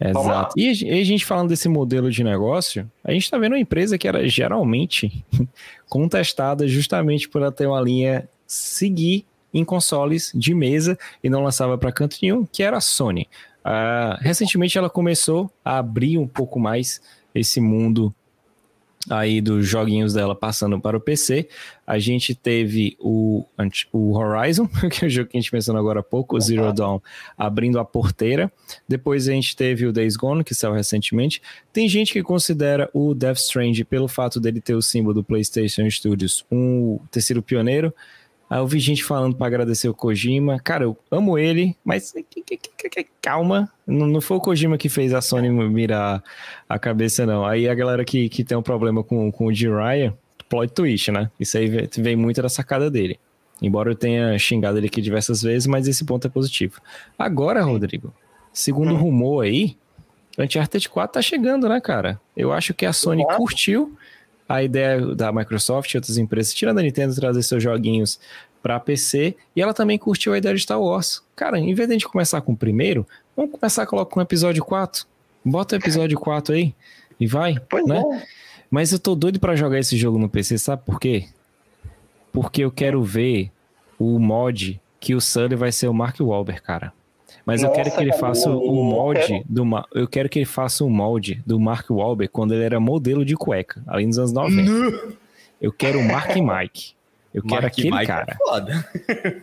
[0.00, 0.14] Exato.
[0.14, 0.48] Vamos lá.
[0.56, 4.08] E a gente falando desse modelo de negócio, a gente está vendo uma empresa que
[4.08, 5.24] era geralmente
[5.88, 11.78] contestada justamente por ela ter uma linha seguir em consoles de mesa e não lançava
[11.78, 13.28] para canto nenhum, que era a Sony.
[13.64, 17.00] Uh, recentemente ela começou a abrir um pouco mais
[17.32, 18.12] esse mundo
[19.10, 21.48] aí dos joguinhos dela passando para o PC.
[21.86, 23.44] A gente teve o,
[23.92, 26.72] o Horizon, que é o jogo que a gente mencionou agora há pouco, o Zero
[26.72, 27.00] Dawn,
[27.36, 28.50] abrindo a porteira.
[28.88, 31.42] Depois a gente teve o Days Gone, que saiu recentemente.
[31.72, 35.88] Tem gente que considera o Death Strange, pelo fato dele ter o símbolo do PlayStation
[35.90, 37.92] Studios, um terceiro pioneiro.
[38.52, 40.60] Aí eu vi gente falando para agradecer o Kojima.
[40.60, 42.12] Cara, eu amo ele, mas
[43.22, 43.72] calma.
[43.86, 46.22] Não, não foi o Kojima que fez a Sony mirar
[46.68, 47.46] a cabeça, não.
[47.46, 50.14] Aí a galera que, que tem um problema com, com o Jiraiya,
[50.50, 51.30] plot twist, né?
[51.40, 53.18] Isso aí vem muito da sacada dele.
[53.62, 56.78] Embora eu tenha xingado ele aqui diversas vezes, mas esse ponto é positivo.
[57.18, 58.12] Agora, Rodrigo,
[58.52, 58.98] segundo hum.
[58.98, 59.78] rumor aí,
[60.38, 62.20] Uncharted 4 tá chegando, né, cara?
[62.36, 63.96] Eu acho que a Sony curtiu
[64.52, 68.20] a ideia da Microsoft e outras empresas, tirando a Nintendo, trazer seus joguinhos
[68.62, 71.22] para PC, e ela também curtiu a ideia de Star Wars.
[71.34, 74.62] Cara, em vez de a gente começar com o primeiro, vamos começar com o episódio
[74.62, 75.06] 4.
[75.42, 76.74] Bota o episódio 4 aí
[77.18, 77.98] e vai, pois né?
[77.98, 78.26] É.
[78.70, 81.24] Mas eu tô doido para jogar esse jogo no PC, sabe por quê?
[82.30, 83.50] Porque eu quero ver
[83.98, 86.92] o mod que o Sully vai ser o Mark Wahlberg, cara.
[87.44, 90.84] Mas Nossa, eu quero que ele faça o molde do eu quero que ele faça
[90.84, 95.16] o molde do Mark Wahlberg quando ele era modelo de cueca, ali nos anos 90.
[95.60, 96.94] eu quero o Mark Mike.
[97.34, 98.32] Eu quero Mark aquele Mike é cara.
[98.32, 98.88] É foda.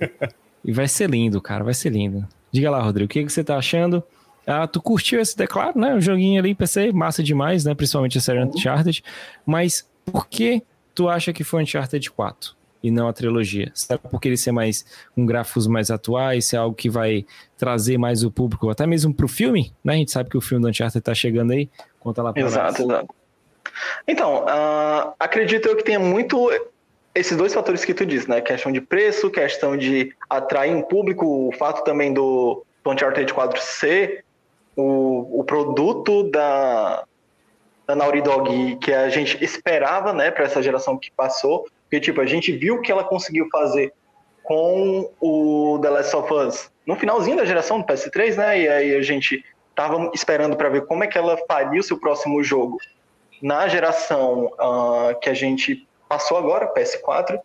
[0.63, 2.25] e vai ser lindo, cara, vai ser lindo.
[2.51, 4.03] Diga lá, Rodrigo, o que, que você tá achando?
[4.47, 5.93] Ah, tu curtiu esse declaro, né?
[5.93, 7.75] O joguinho ali, PC, massa demais, né?
[7.75, 9.03] Principalmente a série Uncharted.
[9.45, 10.63] Mas por que
[10.95, 12.55] tu acha que foi Uncharted 4?
[12.81, 13.71] E não a trilogia?
[13.73, 17.25] Será porque ele ser mais com gráficos mais atuais, se é algo que vai
[17.57, 19.93] trazer mais o público, até mesmo para o filme, né?
[19.93, 21.69] A gente sabe que o filme do Uncharted está chegando aí.
[21.99, 22.91] Conta lá para Exato, nós.
[22.91, 23.15] exato.
[24.07, 26.49] Então, uh, acredito eu que tenha muito
[27.13, 28.41] esses dois fatores que tu disse, né?
[28.41, 33.59] Questão de preço, questão de atrair um público, o fato também do, do Uncharted 4
[33.61, 34.23] ser
[34.75, 37.03] o, o produto da,
[37.85, 42.21] da Naughty Dog que a gente esperava, né, para essa geração que passou, porque, tipo,
[42.21, 43.91] a gente viu o que ela conseguiu fazer
[44.43, 48.61] com o The Last of Us no finalzinho da geração do PS3, né?
[48.61, 49.43] E aí a gente
[49.75, 52.77] tava esperando para ver como é que ela faria o seu próximo jogo
[53.41, 57.39] na geração uh, que a gente passou agora, PS4.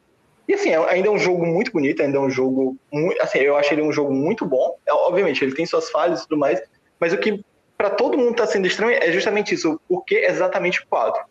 [0.46, 2.76] E assim, é, ainda é um jogo muito bonito, ainda é um jogo.
[2.92, 4.76] Muito, assim, eu acho ele um jogo muito bom.
[4.86, 6.62] É, obviamente, ele tem suas falhas e tudo mais,
[7.00, 7.42] mas o que
[7.78, 9.80] para todo mundo tá sendo estranho é justamente isso.
[9.88, 11.22] Por que exatamente o 4?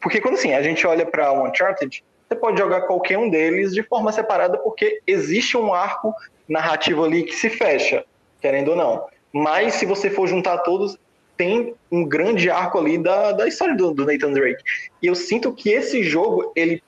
[0.00, 3.82] Porque quando assim, a gente olha para Uncharted, você pode jogar qualquer um deles de
[3.82, 6.14] forma separada, porque existe um arco
[6.48, 8.04] narrativo ali que se fecha,
[8.40, 9.04] querendo ou não.
[9.32, 10.96] Mas se você for juntar todos,
[11.36, 14.62] tem um grande arco ali da, da história do, do Nathan Drake.
[15.02, 16.80] E eu sinto que esse jogo, ele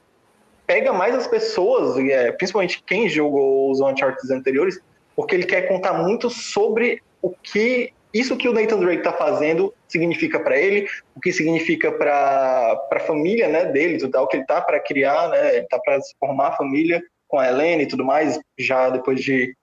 [0.64, 4.78] pega mais as pessoas, é, principalmente quem jogou os Uncharted anteriores,
[5.16, 9.74] porque ele quer contar muito sobre o que isso que o Nathan Drake está fazendo
[9.88, 14.44] significa para ele, o que significa para a família né, dele, tudo o que ele
[14.44, 18.04] está para criar, né, ele está para formar a família com a Helena e tudo
[18.04, 19.56] mais, já depois de,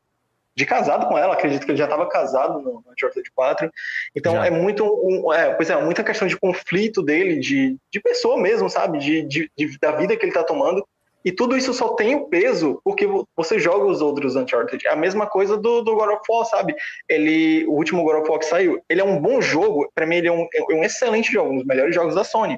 [0.56, 3.70] de casado com ela, acredito que ele já estava casado no, no Uncharted 4.
[4.16, 4.47] Então já.
[4.47, 8.70] é muito um, é, pois é, muita questão de conflito dele, de, de pessoa mesmo,
[8.70, 8.97] sabe?
[8.97, 10.84] De, de, de da vida que ele está tomando
[11.24, 14.88] e tudo isso só tem o peso porque você joga os outros Uncharted.
[14.88, 16.74] É a mesma coisa do, do God of War, sabe?
[17.07, 19.89] Ele, o último God of War que saiu, ele é um bom jogo.
[19.93, 22.57] Para mim, ele é um, é um excelente jogo, um dos melhores jogos da Sony.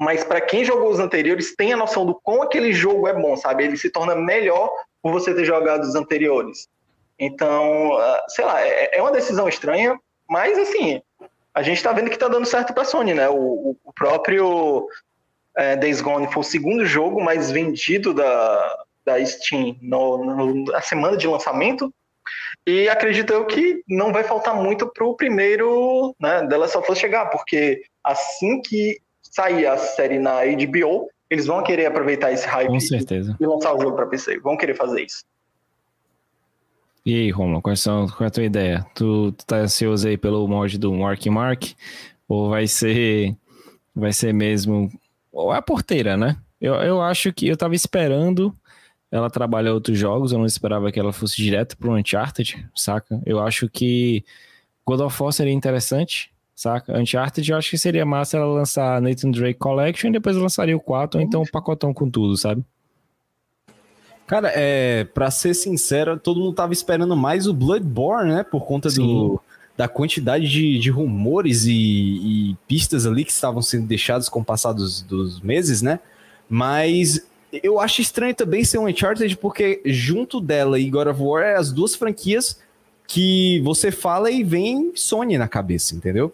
[0.00, 3.36] Mas para quem jogou os anteriores, tem a noção do quão aquele jogo é bom,
[3.36, 3.64] sabe?
[3.64, 4.70] Ele se torna melhor
[5.02, 6.68] por você ter jogado os anteriores.
[7.18, 9.98] Então, ah, sei lá, é, é uma decisão estranha,
[10.28, 11.02] mas assim,
[11.54, 13.28] a gente tá vendo que tá dando certo pra Sony, né?
[13.28, 14.88] O, o próprio
[15.56, 20.80] é, Days Gone foi o segundo jogo mais vendido da, da Steam no, no, na
[20.80, 21.92] semana de lançamento.
[22.66, 26.90] E acredito eu que não vai faltar muito para o primeiro né, The Last of
[26.90, 32.46] Us chegar, porque assim que sair a série na HBO, eles vão querer aproveitar esse
[32.46, 33.36] hype Com certeza.
[33.40, 34.38] e lançar o jogo para PC.
[34.38, 35.24] Vão querer fazer isso.
[37.04, 38.86] E aí, Romulo, qual, são, qual é a tua ideia?
[38.94, 41.64] Tu, tu tá ansioso aí pelo mod do Mark Mark?
[42.28, 43.34] Ou vai ser,
[43.94, 44.88] vai ser mesmo
[45.32, 46.36] ou é a porteira, né?
[46.60, 48.54] Eu, eu acho que eu tava esperando
[49.10, 53.20] ela trabalhar outros jogos, eu não esperava que ela fosse direto pro Uncharted, saca?
[53.26, 54.24] Eu acho que
[54.86, 56.98] God of War seria interessante, saca?
[56.98, 60.80] Uncharted eu acho que seria massa ela lançar Nathan Drake Collection e depois lançaria o
[60.80, 62.64] 4, ou então um pacotão com tudo, sabe?
[64.26, 68.42] Cara, é, pra ser sincero, todo mundo tava esperando mais o Bloodborne, né?
[68.42, 69.06] Por conta Sim.
[69.06, 69.42] do
[69.76, 74.44] da quantidade de, de rumores e, e, pistas ali que estavam sendo deixadas com o
[74.44, 75.98] passar dos, dos meses, né?
[76.48, 77.26] Mas
[77.62, 81.56] eu acho estranho também ser um Uncharted, porque junto dela e God of War é
[81.56, 82.60] as duas franquias
[83.06, 86.32] que você fala e vem Sony na cabeça, entendeu?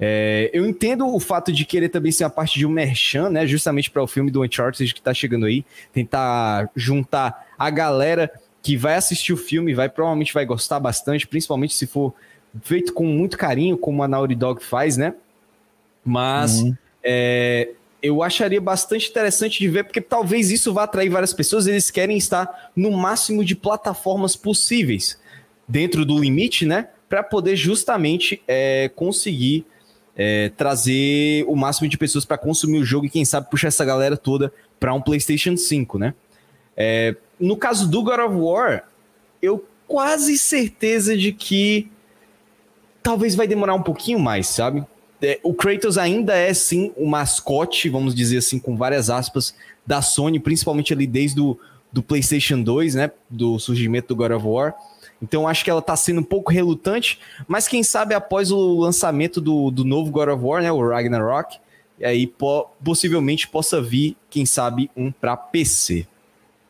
[0.00, 3.46] É, eu entendo o fato de querer também ser a parte de um merchan, né?
[3.46, 8.30] Justamente para o filme do Uncharted que tá chegando aí, tentar juntar a galera
[8.62, 12.14] que vai assistir o filme, vai provavelmente vai gostar bastante, principalmente se for
[12.62, 15.14] feito com muito carinho, como a Naughty Dog faz, né?
[16.04, 16.74] Mas uhum.
[17.02, 17.70] é,
[18.02, 21.66] eu acharia bastante interessante de ver, porque talvez isso vá atrair várias pessoas.
[21.66, 25.18] Eles querem estar no máximo de plataformas possíveis,
[25.66, 26.88] dentro do limite, né?
[27.08, 29.66] Para poder justamente é, conseguir
[30.16, 33.84] é, trazer o máximo de pessoas para consumir o jogo e, quem sabe, puxar essa
[33.84, 36.14] galera toda para um PlayStation 5, né?
[36.76, 38.88] É, no caso do God of War,
[39.42, 41.90] eu quase certeza de que
[43.08, 44.84] talvez vai demorar um pouquinho mais, sabe?
[45.22, 49.54] É, o Kratos ainda é sim o mascote, vamos dizer assim, com várias aspas,
[49.86, 51.58] da Sony, principalmente ali desde o
[51.90, 53.10] do PlayStation 2, né?
[53.30, 54.74] Do surgimento do God of War.
[55.22, 59.40] Então acho que ela tá sendo um pouco relutante, mas quem sabe após o lançamento
[59.40, 60.70] do, do novo God of War, né?
[60.70, 61.58] O Ragnarok,
[61.98, 66.06] e aí po possivelmente possa vir, quem sabe, um para PC.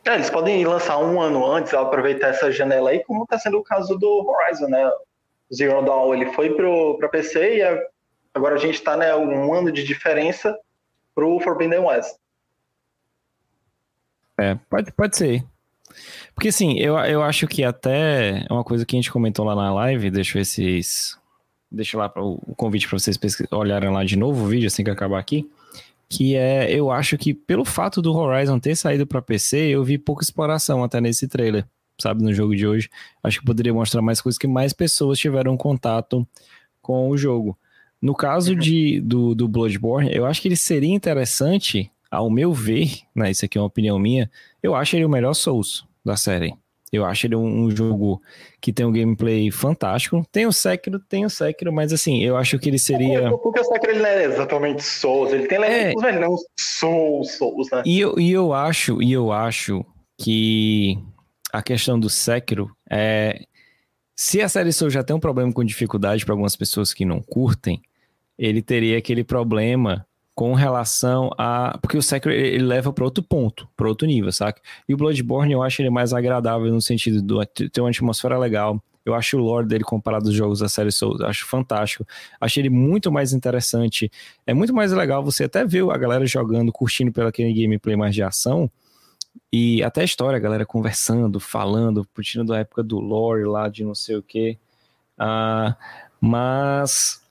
[0.05, 3.64] É, eles podem lançar um ano antes, aproveitar essa janela aí, como está sendo o
[3.64, 4.89] caso do Horizon, né?
[5.55, 6.55] Zero Dawn ele foi
[6.96, 7.86] para PC e é,
[8.34, 10.57] agora a gente está né, um ano de diferença
[11.14, 12.14] para o Forbidden West.
[14.38, 15.44] É, pode, pode ser.
[16.34, 19.55] Porque assim, eu, eu acho que até é uma coisa que a gente comentou lá
[19.55, 20.80] na live, deixa se.
[21.70, 23.18] Deixa lá o convite para vocês
[23.51, 25.51] olharem lá de novo o vídeo assim que acabar aqui.
[26.09, 29.99] Que é, eu acho que pelo fato do Horizon ter saído para PC, eu vi
[29.99, 31.66] pouca exploração até nesse trailer
[32.01, 32.88] sabe, no jogo de hoje.
[33.22, 36.26] Acho que poderia mostrar mais coisas que mais pessoas tiveram contato
[36.80, 37.59] com o jogo.
[38.01, 38.59] No caso uhum.
[38.59, 43.44] de, do, do Bloodborne, eu acho que ele seria interessante, ao meu ver, né, isso
[43.44, 44.30] aqui é uma opinião minha,
[44.62, 46.55] eu acho ele o melhor Souls da série.
[46.92, 48.20] Eu acho ele um, um, jogo
[48.61, 50.24] que tem um gameplay fantástico.
[50.32, 53.30] Tem o Sekiro, tem o Sekiro, mas assim, eu acho que ele seria.
[53.30, 56.18] Porque o Sekiro ele não é exatamente Souls, ele tem elementos, é...
[56.18, 57.82] não Souls, Souls, né?
[57.84, 59.84] E eu, e eu acho, e eu acho
[60.18, 60.99] que
[61.53, 63.44] a questão do Sekiro é.
[64.14, 67.22] Se a série Soul já tem um problema com dificuldade para algumas pessoas que não
[67.22, 67.80] curtem,
[68.36, 71.78] ele teria aquele problema com relação a.
[71.80, 74.61] Porque o Sekiro ele leva para outro ponto, para outro nível, saca?
[74.88, 78.82] E o Bloodborne eu acho ele mais agradável no sentido de ter uma atmosfera legal.
[79.05, 82.07] Eu acho o lore dele comparado aos jogos da série Souls, acho fantástico.
[82.40, 84.11] Achei ele muito mais interessante.
[84.46, 88.14] É muito mais legal você até ver a galera jogando, curtindo pelo aquele gameplay mais
[88.14, 88.70] de ação.
[89.53, 93.84] E até a história, a galera conversando, falando, curtindo da época do lore lá, de
[93.84, 94.59] não sei o quê.
[95.18, 95.76] Ah,
[96.20, 97.22] mas.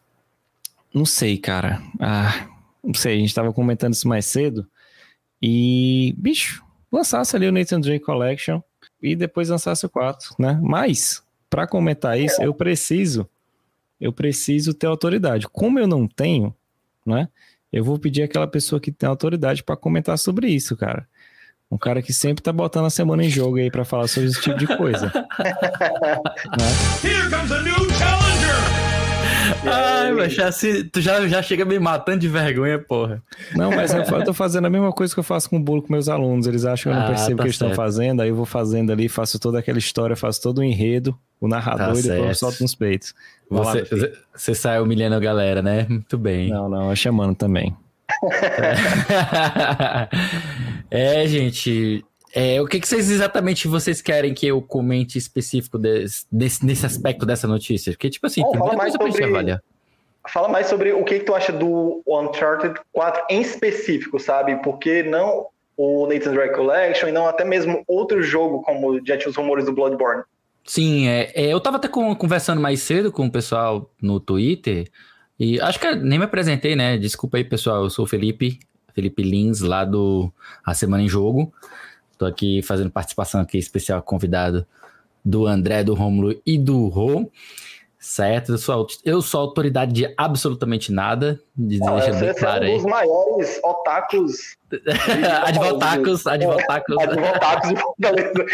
[0.93, 1.81] Não sei, cara.
[1.99, 2.47] Ah,
[2.83, 4.67] não sei, a gente tava comentando isso mais cedo.
[5.41, 8.61] E, bicho, lançasse ali o Nathan Drake Collection
[9.01, 10.59] e depois lançasse o 4, né?
[10.61, 13.29] Mas, para comentar isso, eu preciso,
[14.01, 15.47] eu preciso ter autoridade.
[15.47, 16.55] Como eu não tenho,
[17.05, 17.29] né?
[17.71, 21.07] Eu vou pedir aquela pessoa que tem autoridade para comentar sobre isso, cara.
[21.69, 24.41] Um cara que sempre tá botando a semana em jogo aí para falar sobre esse
[24.41, 25.07] tipo de coisa.
[25.37, 26.67] né?
[27.03, 28.87] Here comes a new challenger!
[29.65, 33.21] Ai, mas já se, tu já, já chega me matando de vergonha, porra.
[33.53, 35.81] Não, mas eu, eu tô fazendo a mesma coisa que eu faço com o bolo
[35.81, 36.47] com meus alunos.
[36.47, 38.35] Eles acham que eu não ah, percebo tá o que eles estão fazendo, aí eu
[38.35, 42.03] vou fazendo ali, faço toda aquela história, faço todo o enredo, o narrador tá e
[42.03, 43.13] depois eu solto nos peitos.
[43.49, 45.85] Você, lá, você sai humilhando a galera, né?
[45.89, 46.49] Muito bem.
[46.49, 47.75] Não, não, é chamando também.
[50.91, 52.03] é, gente.
[52.33, 56.85] É, o que, que vocês exatamente vocês querem que eu comente específico desse, desse, nesse
[56.85, 57.91] aspecto dessa notícia?
[57.93, 59.61] Porque, tipo assim, Bom, tem muita coisa sobre, avaliar.
[60.27, 64.61] Fala mais sobre o que, que tu acha do Uncharted 4 em específico, sabe?
[64.61, 65.47] Porque não
[65.77, 69.65] o Nathan's Drake Collection e não até mesmo outro jogo, como já tinha os rumores
[69.65, 70.23] do Bloodborne.
[70.65, 74.89] Sim, é, é, eu tava até com, conversando mais cedo com o pessoal no Twitter,
[75.39, 76.97] e acho que nem me apresentei, né?
[76.97, 78.59] Desculpa aí, pessoal, eu sou o Felipe,
[78.93, 80.31] Felipe Lins, lá do
[80.65, 81.53] A Semana em Jogo.
[82.11, 84.65] Estou aqui fazendo participação aqui especial convidado
[85.23, 87.29] do André, do Romulo e do Rô.
[88.07, 91.41] Certo, eu sou, eu sou autoridade de absolutamente nada.
[91.53, 94.55] De ah, deixa bem claro é um dos maiores otakus.
[95.45, 96.97] advotacos, advotacos.
[96.97, 98.45] advotacos de Fortaleza.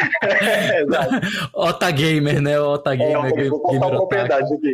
[1.54, 2.60] Otagamer, né?
[2.60, 3.32] Otagamer.
[3.38, 4.74] É, propriedade aqui.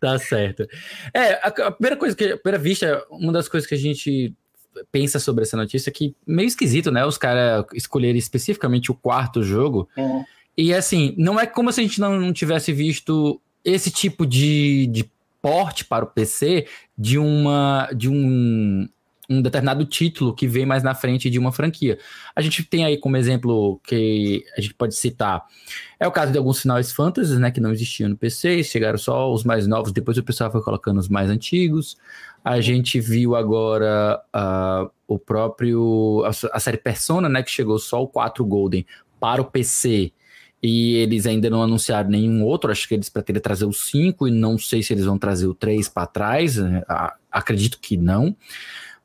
[0.00, 0.66] Tá certo.
[1.14, 4.34] É, a, primeira coisa que, a primeira vista, uma das coisas que a gente
[4.90, 7.06] pensa sobre essa notícia que meio esquisito, né?
[7.06, 9.88] Os caras escolherem especificamente o quarto jogo.
[9.96, 10.24] É.
[10.58, 14.86] E assim, não é como se a gente não, não tivesse visto esse tipo de,
[14.86, 15.10] de
[15.42, 18.88] porte para o PC de uma de um,
[19.28, 21.98] um determinado título que vem mais na frente de uma franquia.
[22.34, 25.44] A gente tem aí como exemplo que a gente pode citar
[25.98, 29.32] é o caso de alguns finais fantasy, né, que não existiam no PC, chegaram só
[29.32, 31.96] os mais novos, depois o pessoal foi colocando os mais antigos.
[32.44, 36.22] A gente viu agora uh, o próprio.
[36.24, 37.42] A, a, série Persona, né?
[37.42, 38.86] Que chegou só o 4 Golden
[39.18, 40.12] para o PC.
[40.62, 42.70] E eles ainda não anunciaram nenhum outro.
[42.70, 45.54] Acho que eles pretendem trazer o 5 e não sei se eles vão trazer o
[45.54, 46.56] 3 para trás.
[46.56, 46.82] Né,
[47.30, 48.34] acredito que não.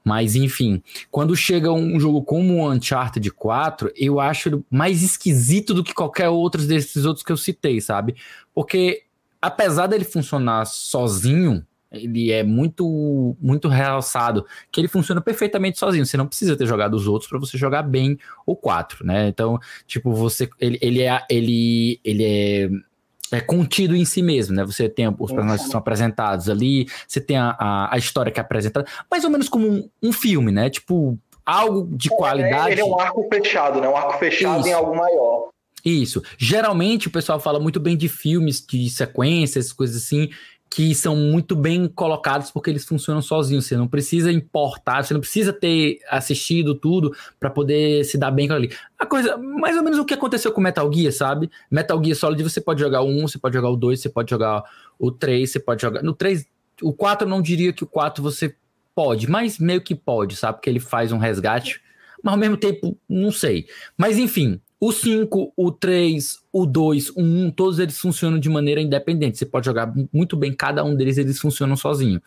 [0.03, 0.81] Mas enfim,
[1.11, 6.29] quando chega um jogo como o Uncharted 4, eu acho mais esquisito do que qualquer
[6.29, 8.15] outro desses outros que eu citei, sabe?
[8.53, 9.03] Porque
[9.41, 16.05] apesar dele funcionar sozinho, ele é muito muito realçado, que ele funciona perfeitamente sozinho.
[16.05, 19.27] Você não precisa ter jogado os outros para você jogar bem o 4, né?
[19.27, 22.69] Então, tipo, você ele, ele é ele ele é
[23.33, 24.65] é contido em si mesmo, né?
[24.65, 28.39] Você tem os personagens que são apresentados ali, você tem a, a, a história que
[28.39, 30.69] é apresentada, mais ou menos como um, um filme, né?
[30.69, 32.71] Tipo, algo de é, qualidade.
[32.73, 33.87] Ele é um arco fechado, né?
[33.87, 34.69] Um arco fechado Isso.
[34.69, 35.49] em algo maior.
[35.83, 36.21] Isso.
[36.37, 40.29] Geralmente o pessoal fala muito bem de filmes, de sequências, coisas assim,
[40.73, 43.65] que são muito bem colocados porque eles funcionam sozinhos.
[43.65, 48.47] Você não precisa importar, você não precisa ter assistido tudo para poder se dar bem
[48.47, 48.71] com ali.
[48.97, 51.51] A coisa, mais ou menos o que aconteceu com Metal Gear, sabe?
[51.69, 54.29] Metal Gear Solid você pode jogar o 1, você pode jogar o 2, você pode
[54.29, 54.63] jogar
[54.97, 56.01] o 3, você pode jogar.
[56.03, 56.47] No 3,
[56.81, 58.55] o 4 eu não diria que o 4 você
[58.95, 60.57] pode, mas meio que pode, sabe?
[60.57, 61.81] Porque ele faz um resgate,
[62.23, 63.67] mas ao mesmo tempo, não sei.
[63.97, 68.81] Mas enfim, o 5, o 3, o 2, o 1, todos eles funcionam de maneira
[68.81, 69.37] independente.
[69.37, 72.19] Você pode jogar muito bem, cada um deles eles funcionam sozinho.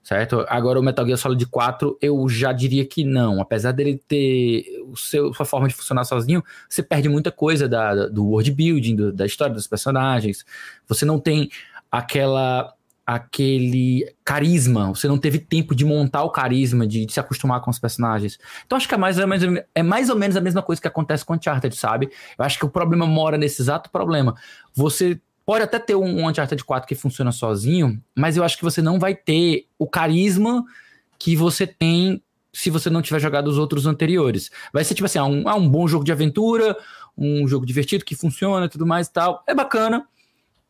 [0.00, 0.46] Certo?
[0.48, 3.40] Agora o Metal Gear Solid 4, eu já diria que não.
[3.40, 8.06] Apesar dele ter o seu, sua forma de funcionar sozinho, você perde muita coisa da,
[8.06, 10.44] do world building, do, da história dos personagens.
[10.86, 11.50] Você não tem
[11.90, 12.72] aquela
[13.08, 17.70] aquele carisma, você não teve tempo de montar o carisma, de, de, se acostumar com
[17.70, 18.38] os personagens.
[18.66, 20.86] Então acho que é mais, ou menos, é mais ou menos a mesma coisa que
[20.86, 22.10] acontece com Uncharted, sabe?
[22.38, 24.34] Eu acho que o problema mora nesse exato problema.
[24.74, 28.82] Você pode até ter um, Uncharted 4 que funciona sozinho, mas eu acho que você
[28.82, 30.62] não vai ter o carisma
[31.18, 34.50] que você tem se você não tiver jogado os outros anteriores.
[34.70, 36.76] Vai ser tipo assim, ah, um, ah, um bom jogo de aventura,
[37.16, 39.42] um jogo divertido que funciona tudo mais e tal.
[39.46, 40.06] É bacana,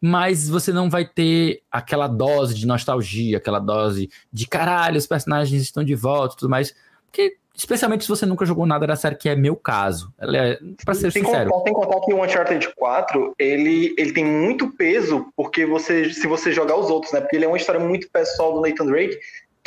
[0.01, 5.63] mas você não vai ter aquela dose de nostalgia, aquela dose de caralho, os personagens
[5.63, 6.75] estão de volta e tudo mais.
[7.07, 10.15] Porque Especialmente se você nunca jogou nada da série, que é meu caso.
[10.21, 11.51] É, pra ser Sem sincero.
[11.51, 16.29] contar, sem contar que o Uncharted 4, ele, ele tem muito peso porque você, se
[16.29, 17.21] você jogar os outros, né?
[17.21, 19.19] Porque ele é uma história muito pessoal do Nathan Drake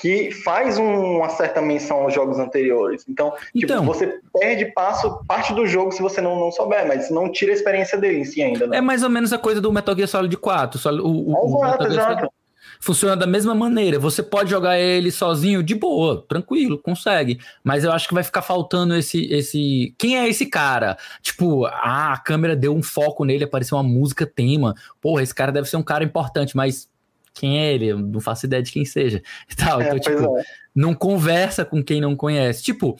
[0.01, 3.05] que faz um- uma certa menção aos jogos anteriores.
[3.07, 3.81] Então, Então.
[3.81, 7.51] tipo, você perde passo, parte do jogo se você não, não souber, mas não tira
[7.51, 8.77] a experiência dele em si ainda, né?
[8.77, 10.79] É mais ou menos a coisa do Metal Gear Solid 4.
[10.79, 12.29] Só- O, o- o Exato, Solid exato.
[12.79, 13.99] funciona da mesma maneira.
[13.99, 17.37] Você pode jogar ele sozinho de boa, tranquilo, consegue.
[17.63, 19.25] Mas eu acho que vai ficar faltando esse.
[19.31, 19.93] esse...
[19.99, 20.97] Quem é esse cara?
[21.21, 24.73] Tipo, ah, a câmera deu um foco nele, apareceu uma música tema.
[24.99, 26.89] Porra, esse cara deve ser um cara importante, mas.
[27.33, 27.87] Quem é ele?
[27.87, 29.21] Eu não faço ideia de quem seja.
[29.49, 29.79] E tal.
[29.81, 30.43] É, Então, tipo, é.
[30.75, 32.63] não conversa com quem não conhece.
[32.63, 32.97] Tipo,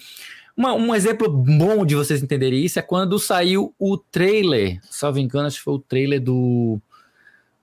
[0.56, 5.48] uma- um exemplo bom de vocês entenderem isso é quando saiu o trailer, salvo engano,
[5.48, 6.80] acho que foi o trailer do,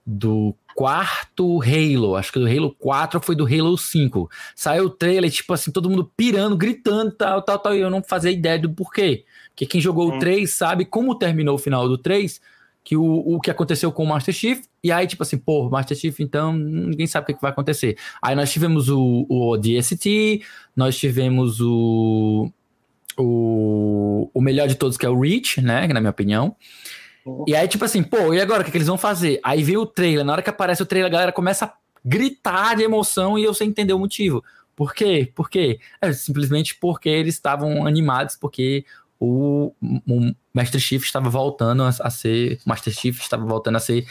[0.07, 4.31] do quarto Halo, acho que do Halo 4 foi do Halo 5.
[4.55, 8.03] Saiu o trailer, tipo assim, todo mundo pirando, gritando, tal, tal, tal, e eu não
[8.03, 9.25] fazia ideia do porquê.
[9.51, 10.19] Porque quem jogou o Hum.
[10.21, 12.41] 3 sabe como terminou o final do 3,
[12.89, 15.95] que o, o que aconteceu com o Master Chief, e aí, tipo assim, pô, Master
[15.95, 17.99] Chief, então ninguém sabe o que, que vai acontecer.
[18.23, 20.41] Aí nós tivemos o, o DST,
[20.75, 22.51] nós tivemos o,
[23.19, 25.87] o, o melhor de todos, que é o Reach, né?
[25.87, 26.57] Que na minha opinião.
[27.27, 27.45] Uhum.
[27.47, 29.39] E aí, tipo assim, pô, e agora o que, que eles vão fazer?
[29.45, 32.75] Aí veio o trailer, na hora que aparece o trailer, a galera começa a gritar
[32.75, 34.43] de emoção e eu sem entender o motivo.
[34.75, 35.31] Por quê?
[35.35, 35.79] Por quê?
[36.01, 38.87] É simplesmente porque eles estavam animados, porque
[39.21, 42.59] o, o Master Chief estava voltando a, a ser.
[42.65, 44.07] Master Chief estava voltando a ser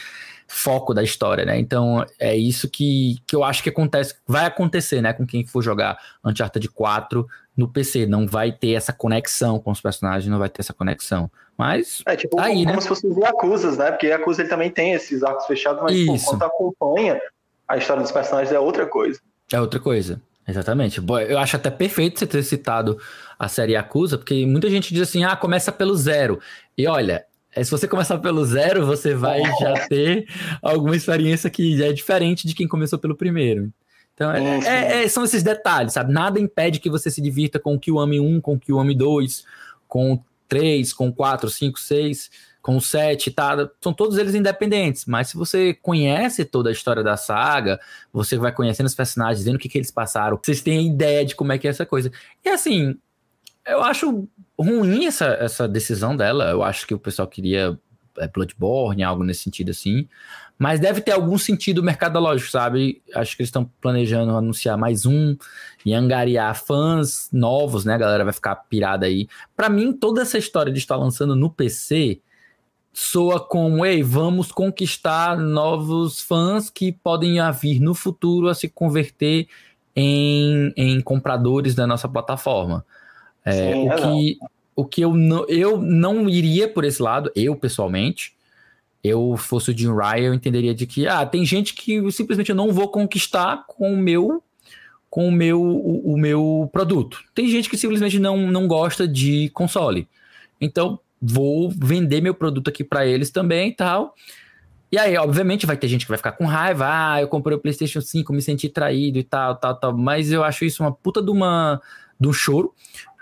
[0.48, 1.60] foco da história, né?
[1.60, 5.12] Então é isso que, que eu acho que acontece, vai acontecer, né?
[5.14, 8.06] Com quem for jogar Uncharted 4 no PC.
[8.06, 11.30] Não vai ter essa conexão com os personagens, não vai ter essa conexão.
[11.58, 12.82] Mas É tipo Aí, como né?
[12.82, 13.92] se fosse os Yakuzas, né?
[13.92, 16.26] Porque Yakuza ele também tem esses arcos fechados, mas pô, Isso.
[16.26, 17.20] quando tu acompanha
[17.68, 19.20] a história dos personagens é outra coisa.
[19.52, 20.22] É outra coisa.
[20.48, 21.02] Exatamente.
[21.02, 22.98] Boa, Eu acho até perfeito você ter citado
[23.38, 26.40] a série Yakuza, porque muita gente diz assim: ah, começa pelo zero.
[26.78, 30.26] E olha, é, se você começar pelo zero, você vai já ter
[30.62, 33.72] alguma experiência que é diferente de quem começou pelo primeiro.
[34.14, 34.68] Então, é- sim.
[34.68, 36.12] é- é- são esses detalhes, sabe?
[36.12, 39.44] Nada impede que você se divirta com o Kiwami 1, com o Kiwami 2,
[39.88, 42.30] com o 3, com o 4, 5, 6,
[42.68, 43.70] com o 7, tá?
[43.80, 47.80] São todos eles independentes, mas se você conhece toda a história da saga,
[48.12, 51.34] você vai conhecendo os personagens, vendo o que, que eles passaram, vocês têm ideia de
[51.34, 52.12] como é que é essa coisa.
[52.44, 52.98] E assim,
[53.66, 54.28] eu acho
[54.60, 56.50] ruim essa, essa decisão dela.
[56.50, 57.80] Eu acho que o pessoal queria
[58.18, 60.06] é, Bloodborne, algo nesse sentido assim.
[60.60, 63.02] Mas deve ter algum sentido mercadológico, sabe?
[63.16, 65.38] Acho que eles estão planejando anunciar mais um
[65.86, 67.94] e angariar fãs novos, né?
[67.94, 69.30] A galera vai ficar pirada aí.
[69.56, 72.20] Pra mim, toda essa história de estar lançando no PC
[73.00, 79.48] soa como, ei, vamos conquistar novos fãs que podem vir no futuro a se converter
[79.96, 82.84] em, em compradores da nossa plataforma.
[83.46, 84.02] É, Sim, o, exato.
[84.02, 84.40] que,
[84.76, 88.34] o que eu não, eu não iria por esse lado, eu pessoalmente,
[89.04, 92.50] eu fosse o Jim Ryan, eu entenderia de que, ah, tem gente que eu simplesmente
[92.50, 94.42] eu não vou conquistar com o meu
[95.08, 97.24] com o meu, o, o meu produto.
[97.36, 100.08] Tem gente que simplesmente não, não gosta de console.
[100.60, 104.14] Então, vou vender meu produto aqui para eles também e tal.
[104.92, 106.86] E aí, obviamente, vai ter gente que vai ficar com raiva.
[106.88, 109.98] Ah, eu comprei o PlayStation 5, me senti traído e tal, tal, tal.
[109.98, 111.82] Mas eu acho isso uma puta de, uma,
[112.20, 112.74] de um choro.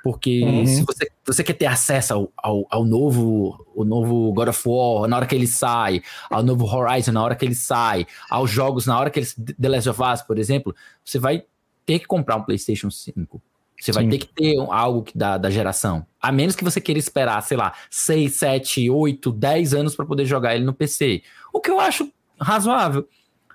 [0.03, 0.67] Porque Uhum.
[0.67, 5.07] se você, você quer ter acesso ao, ao, ao novo, o novo God of War
[5.07, 8.85] na hora que ele sai, ao novo Horizon na hora que ele sai, aos jogos
[8.85, 9.35] na hora que eles.
[9.59, 11.43] The Last of Us, por exemplo, você vai
[11.87, 13.41] ter que comprar um PlayStation 5.
[13.79, 14.09] Você vai Sim.
[14.09, 16.05] ter que ter algo que da, da geração.
[16.21, 20.25] A menos que você queira esperar, sei lá, 6, 7, 8, 10 anos para poder
[20.25, 21.21] jogar ele no PC.
[21.53, 22.09] O que eu acho
[22.39, 23.07] razoável.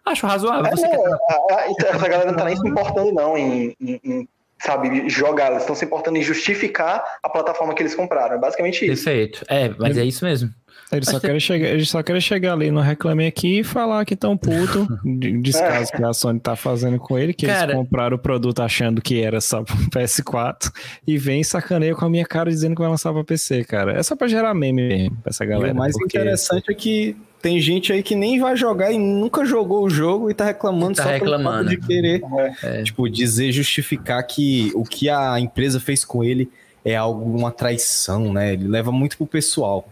[0.05, 0.67] Acho razoável.
[0.67, 3.75] É, Você quer- não, a- a- essa galera não tá nem se importando, não, em,
[3.81, 5.51] em- em, sabe, jogar.
[5.51, 8.35] Eles estão se importando em justificar a plataforma que eles compraram.
[8.37, 9.05] É basicamente isso.
[9.05, 9.45] Perfeito.
[9.49, 10.51] É, mas é isso mesmo.
[10.93, 14.15] Eles só, querem chegar, eles só querem chegar ali no Reclame Aqui e falar que
[14.15, 18.17] estão puto de descaso que a Sony tá fazendo com ele, que Cara- eles compraram
[18.17, 20.71] o produto achando que era só pro PS4
[21.07, 23.93] e vem e sacaneia com a minha cara dizendo que vai lançar pra PC, cara.
[23.99, 25.73] É só pra gerar meme mesmo pra essa E galera.
[25.73, 29.45] o mais porque- interessante é que tem gente aí que nem vai jogar e nunca
[29.45, 31.69] jogou o jogo e tá reclamando Tá só reclamando.
[31.71, 32.23] pelo fato de querer,
[32.63, 32.83] É.
[32.83, 36.51] tipo, dizer, justificar que o que a empresa fez com ele
[36.85, 38.53] é algo, uma traição, né?
[38.55, 39.89] Ele leva muito pro pessoal.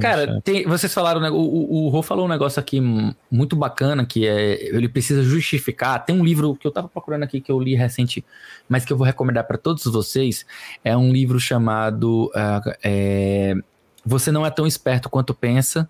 [0.00, 2.80] Cara, tem- vocês falaram, né, o, o, o Rô falou um negócio aqui
[3.30, 6.04] muito bacana, que é, ele precisa justificar.
[6.04, 8.24] Tem um livro que eu tava procurando aqui, que eu li recente,
[8.68, 10.44] mas que eu vou recomendar para todos vocês.
[10.84, 13.54] É um livro chamado ah, é,
[14.04, 15.88] Você Não É Tão Esperto Quanto Pensa,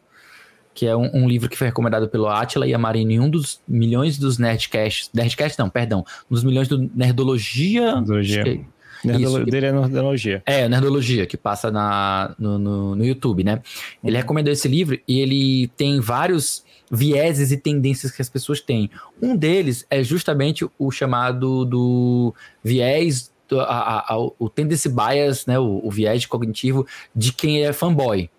[0.75, 3.31] que é um, um livro que foi recomendado pelo Atila e a Marina em um
[3.31, 5.09] dos milhões dos Nerdcasts.
[5.15, 6.05] Nerdcast não, perdão.
[6.31, 7.95] Um dos milhões do Nerdologia...
[7.95, 8.43] Nerdologia.
[8.45, 8.74] que-
[9.07, 9.51] Nerdolo Isso.
[9.51, 10.43] dele é Nerdologia.
[10.47, 13.61] É, Nerdologia, que passa na, no, no, no YouTube, né?
[14.03, 18.91] Ele recomendou esse livro e ele tem vários vieses e tendências que as pessoas têm.
[19.21, 25.59] Um deles é justamente o chamado do viés, do, a, a, o tendency bias, né?
[25.59, 28.31] O, o viés cognitivo de quem é fanboy.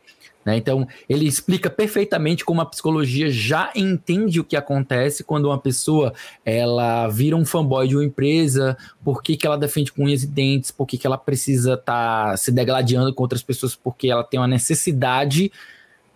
[0.45, 0.55] Né?
[0.57, 6.13] Então, ele explica perfeitamente como a psicologia já entende o que acontece quando uma pessoa
[6.45, 10.27] ela vira um fanboy de uma empresa, por que, que ela defende com unhas e
[10.27, 14.23] dentes, por que, que ela precisa estar tá se degladiando com outras pessoas, porque ela
[14.23, 15.51] tem uma necessidade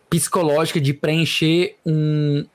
[0.09, 2.45] psicológica de preencher um,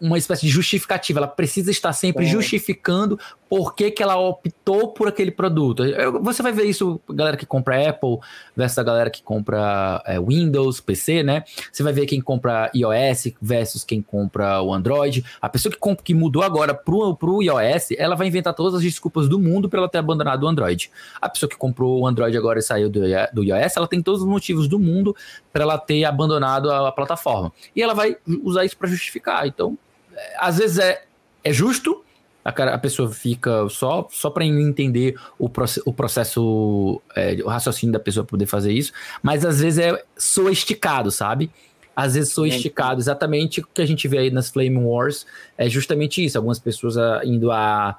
[0.00, 1.20] uma espécie de justificativa.
[1.20, 2.28] Ela precisa estar sempre É.
[2.28, 3.18] justificando
[3.48, 5.84] por que, que ela optou por aquele produto.
[5.84, 8.18] Eu- Você vai ver isso, galera que compra Apple
[8.56, 11.44] versus a galera que compra é, Windows, PC, né?
[11.70, 15.24] Você vai ver quem compra iOS versus quem compra o Android.
[15.40, 18.82] A pessoa que, compra, que mudou agora pro, pro iOS, ela vai inventar todas as
[18.82, 20.90] desculpas do mundo para ela ter abandonado o Android.
[21.20, 23.00] A pessoa que comprou o Android agora e saiu do,
[23.32, 25.14] do iOS, ela tem todos os motivos do mundo
[25.52, 27.52] para ela ter abandonado a, a plataforma.
[27.76, 29.46] E ela vai usar isso para justificar.
[29.46, 29.78] Então,
[30.12, 31.04] é, às vezes é,
[31.44, 32.02] é justo,
[32.46, 37.48] a, cara- a pessoa fica só, só para entender o, proce- o processo, é, o
[37.48, 41.50] raciocínio da pessoa poder fazer isso, mas às vezes é soa esticado, sabe?
[41.94, 45.26] Às vezes soa esticado, exatamente o que a gente vê aí nas Flame Wars,
[45.58, 47.96] é justamente isso, algumas pessoas ah, indo a,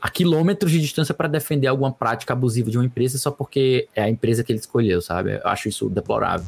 [0.00, 4.02] a quilômetros de distância para defender alguma prática abusiva de uma empresa só porque é
[4.02, 5.34] a empresa que ele escolheu, sabe?
[5.34, 6.46] Eu acho isso deplorável.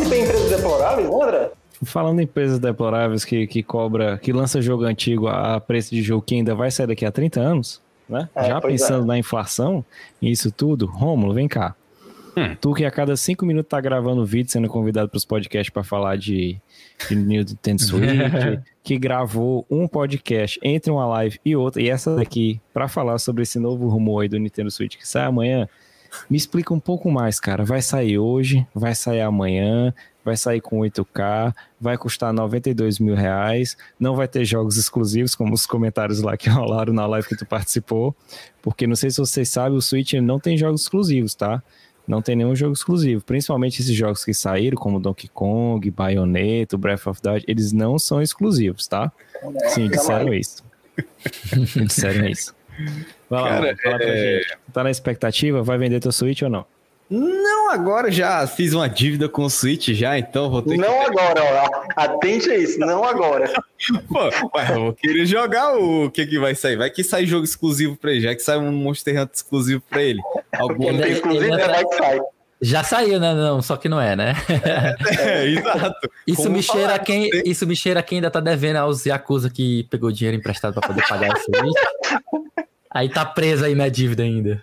[0.00, 1.50] Falando em empresas deploráveis, André?
[1.82, 6.22] Falando em empresas deploráveis que, que cobra, que lança jogo antigo a preço de jogo
[6.22, 8.28] que ainda vai sair daqui a 30 anos, né?
[8.34, 9.84] É, Já pensando na inflação
[10.20, 11.74] e isso tudo, Rômulo, vem cá.
[12.36, 12.54] Hum.
[12.60, 15.82] Tu que a cada cinco minutos tá gravando vídeo, sendo convidado para os podcasts para
[15.82, 16.56] falar de,
[17.08, 18.08] de Nintendo Switch,
[18.84, 23.42] que gravou um podcast entre uma live e outra, e essa daqui, para falar sobre
[23.42, 25.68] esse novo rumor aí do Nintendo Switch que sai amanhã,
[26.28, 27.64] me explica um pouco mais, cara.
[27.64, 29.94] Vai sair hoje, vai sair amanhã,
[30.24, 35.54] vai sair com 8K, vai custar 92 mil reais, não vai ter jogos exclusivos, como
[35.54, 38.14] os comentários lá que rolaram na live que tu participou,
[38.62, 41.62] porque não sei se vocês sabem, o Switch não tem jogos exclusivos, tá?
[42.06, 47.06] Não tem nenhum jogo exclusivo, principalmente esses jogos que saíram, como Donkey Kong, Bayonetta, Breath
[47.06, 49.12] of the Wild, eles não são exclusivos, tá?
[49.68, 50.64] Sim, disseram isso.
[51.86, 52.54] disseram isso.
[53.30, 54.58] Vai lá, Cara, Rômulo, fala pra é- gente.
[54.72, 55.62] Tá na expectativa?
[55.62, 56.66] Vai vender teu Switch ou não?
[57.08, 61.42] Não, agora já fiz uma dívida com o Switch já, então vou ter Não agora,
[61.42, 61.82] ó.
[61.96, 63.48] Atente a isso, não agora.
[63.78, 63.92] que.
[64.06, 66.76] Pô, mas eu vou querer jogar o que que vai sair.
[66.76, 70.00] Vai que sai jogo exclusivo pra ele, já que sai um Monster Hunter exclusivo pra
[70.02, 70.20] ele.
[70.56, 72.20] Algum Quem tem Ele- exclusivo ele é vai- que sai.
[72.62, 73.34] Já saiu, né?
[73.34, 74.34] Não, só que não é, né?
[75.18, 76.10] É, exato.
[76.26, 79.06] Isso Como me, cheira falar, a quem, isso me cheira quem ainda tá devendo aos
[79.06, 81.74] Yakuza que pegou dinheiro emprestado pra poder pagar esse Switch.
[82.90, 84.60] Aí tá preso aí na dívida ainda.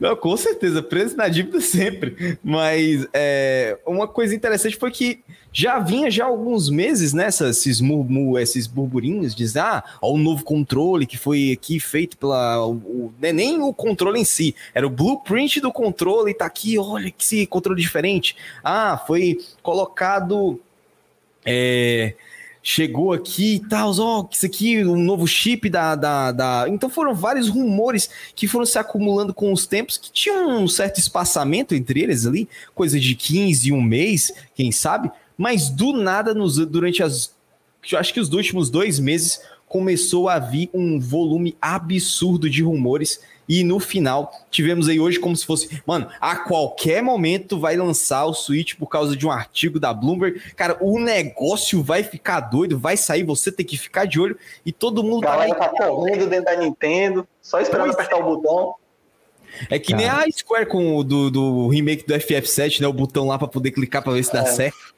[0.00, 2.38] Não, com certeza, preso na dívida sempre.
[2.44, 8.38] Mas é, uma coisa interessante foi que já vinha já alguns meses, né, esses, murmu,
[8.38, 12.66] esses burburinhos, diz, ah, ó, o novo controle que foi aqui feito pela...
[12.66, 16.46] O, o- não é nem o controle em si, era o blueprint do controle, tá
[16.46, 18.36] aqui, olha que controle diferente.
[18.64, 20.60] Ah, foi colocado...
[21.46, 22.14] é,
[22.62, 26.64] chegou aqui e tal, ó, isso aqui, um novo chip da, da, da...
[26.68, 30.98] Então foram vários rumores que foram se acumulando com os tempos, que tinham um certo
[30.98, 36.56] espaçamento entre eles ali, coisa de 15, um mês, quem sabe, mas do nada, nos,
[36.66, 37.34] durante as...
[37.90, 39.40] eu acho que os últimos dois meses,
[39.72, 43.20] começou a vir um volume absurdo de rumores
[43.52, 48.24] e no final tivemos aí hoje como se fosse, mano, a qualquer momento vai lançar
[48.24, 50.40] o Switch por causa de um artigo da Bloomberg.
[50.56, 54.72] Cara, o negócio vai ficar doido, vai sair, você tem que ficar de olho e
[54.72, 58.22] todo mundo A tá galera tá correndo dentro da Nintendo, só esperando Pois apertar o
[58.36, 58.74] botão.
[59.68, 62.86] É que nem a Square com o do, do remake do FF7, né?
[62.86, 64.46] O botão lá pra poder clicar pra ver se dá É.
[64.46, 64.94] certo.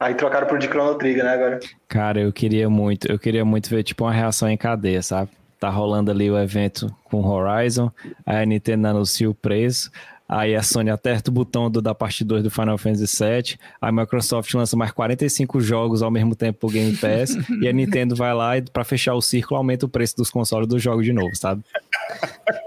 [0.00, 1.60] Aí trocaram por de Chrono Trigger, né, agora?
[1.86, 5.30] Cara, eu queria muito, eu queria muito ver tipo uma reação em cadeia, sabe?
[5.60, 7.90] Tá rolando ali o evento com Horizon,
[8.24, 9.90] aí a Nintendo anuncia o preço,
[10.28, 13.90] aí a Sony aperta o botão do, da parte 2 do Final Fantasy VII, a
[13.90, 18.32] Microsoft lança mais 45 jogos ao mesmo tempo pro Game Pass, e a Nintendo vai
[18.32, 21.34] lá e pra fechar o círculo aumenta o preço dos consoles dos jogos de novo,
[21.34, 21.62] sabe?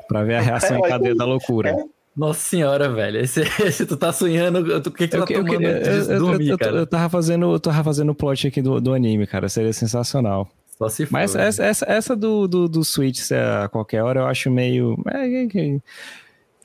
[0.08, 1.76] Pra ver a reação em cadeia da loucura.
[2.14, 3.20] Nossa senhora, velho.
[3.22, 4.60] Esse, esse tu tá sonhando.
[4.80, 6.76] O que, que tu Eu, tá eu, tomando eu, dormir, eu- cara?
[6.76, 9.48] eu tava fazendo, eu tava fazendo o plot aqui do, do anime, cara.
[9.48, 10.50] Seria sensacional.
[10.82, 11.14] Só se for.
[11.14, 14.98] Mas essa, essa, essa do, do, do Switch a qualquer hora eu acho meio.
[15.14, 15.80] é, é, é,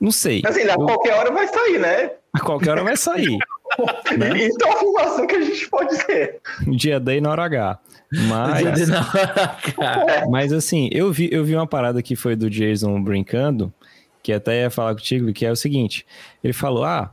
[0.01, 0.43] não sei.
[0.47, 2.12] Assim, a Eu- qualquer hora vai sair, né?
[2.33, 3.37] a qualquer hora vai sair.
[4.17, 4.47] né?
[4.47, 6.41] Então, a afirmação que a gente pode ser.
[6.67, 7.79] Dia D e na hora H.
[8.29, 8.89] Mas,
[10.31, 13.73] mas assim, eu vi, eu vi uma parada que foi do Jason brincando,
[14.23, 16.07] que até ia falar contigo, que é o seguinte:
[16.43, 17.12] ele falou, ah,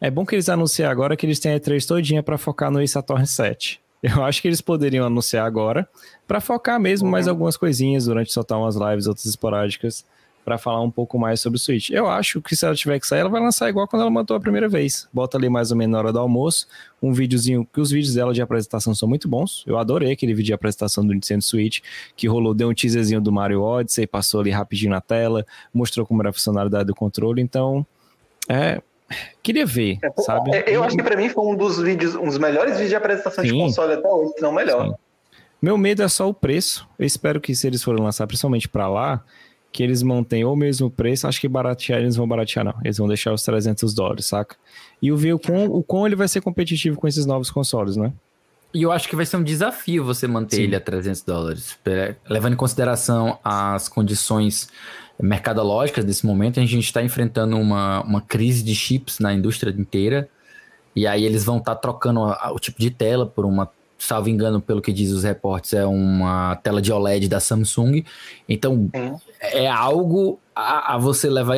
[0.00, 2.86] é bom que eles anunciem agora que eles têm a E3 todinha para focar no
[2.88, 3.81] Saturn 7.
[4.02, 5.88] Eu acho que eles poderiam anunciar agora
[6.26, 7.32] para focar mesmo mais uhum.
[7.32, 10.04] algumas coisinhas durante soltar umas lives, outras esporádicas,
[10.44, 11.90] para falar um pouco mais sobre o Switch.
[11.90, 14.36] Eu acho que se ela tiver que sair, ela vai lançar igual quando ela mandou
[14.36, 15.08] a primeira vez.
[15.12, 16.66] Bota ali mais ou menos na hora do almoço,
[17.00, 19.62] um videozinho, que os vídeos dela de apresentação são muito bons.
[19.68, 21.78] Eu adorei aquele vídeo de apresentação do Nintendo Switch,
[22.16, 26.22] que rolou, deu um teaserzinho do Mario Odyssey, passou ali rapidinho na tela, mostrou como
[26.22, 27.86] era a funcionalidade do controle, então...
[28.48, 28.82] É,
[29.42, 30.54] Queria ver, é, sabe?
[30.54, 32.96] É, eu acho que para mim foi um dos vídeos, um dos melhores vídeos de
[32.96, 33.52] apresentação Sim.
[33.52, 34.88] de console até hoje, se não melhor.
[34.88, 34.94] Sim.
[35.62, 36.88] Meu medo é só o preço.
[36.98, 39.22] Eu espero que se eles forem lançar, principalmente para lá,
[39.72, 41.28] que eles mantenham o mesmo preço.
[41.28, 42.74] Acho que baratear eles vão baratear, não.
[42.84, 44.56] Eles vão deixar os 300 dólares, saca?
[45.00, 47.96] E o ver o quão, o quão ele vai ser competitivo com esses novos consoles,
[47.96, 48.12] né?
[48.74, 50.62] E eu acho que vai ser um desafio você manter Sim.
[50.62, 51.78] ele a 300 dólares.
[52.28, 54.68] Levando em consideração as condições
[55.20, 60.28] mercadológicas desse momento, a gente está enfrentando uma, uma crise de chips na indústria inteira.
[60.94, 64.60] E aí eles vão estar tá trocando o tipo de tela por uma, salvo engano,
[64.60, 68.04] pelo que diz os reportes, é uma tela de OLED da Samsung.
[68.48, 68.90] Então
[69.40, 71.56] é algo a, a, você levar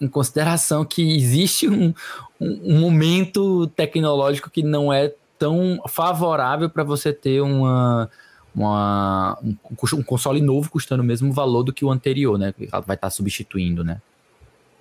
[0.00, 1.94] em consideração que existe um,
[2.40, 8.08] um, um momento tecnológico que não é tão favorável para você ter uma
[8.54, 12.52] uma, um, um, console novo custando o mesmo valor do que o anterior, né?
[12.56, 14.00] Que vai estar tá substituindo, né?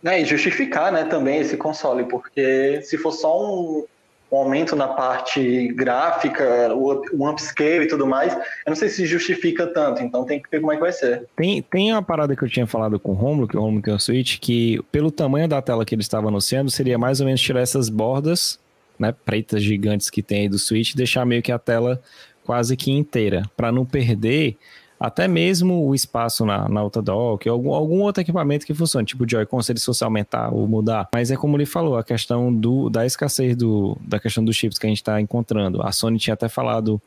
[0.04, 3.86] É, e justificar, né, também esse console, porque se for só um,
[4.32, 9.06] um aumento na parte gráfica, o, o upscale e tudo mais, eu não sei se
[9.06, 11.28] justifica tanto, então tem que ver como é que vai ser.
[11.36, 13.94] Tem, tem uma parada que eu tinha falado com o Romulo, que o Romulo tem
[13.94, 17.40] um Switch, que pelo tamanho da tela que ele estava anunciando, seria mais ou menos
[17.40, 18.60] tirar essas bordas,
[18.98, 22.02] né, pretas gigantes que tem aí do Switch e deixar meio que a tela
[22.46, 24.58] quase que inteira, para não perder
[25.02, 29.24] até mesmo o espaço na, na outra dock, algum, algum outro equipamento que funcione, tipo
[29.24, 31.10] o Joy-Con, se ele fosse aumentar ou mudar.
[31.12, 34.78] Mas é como ele falou, a questão do, da escassez do, da questão dos chips
[34.78, 35.82] que a gente está encontrando.
[35.82, 37.02] A Sony tinha até falado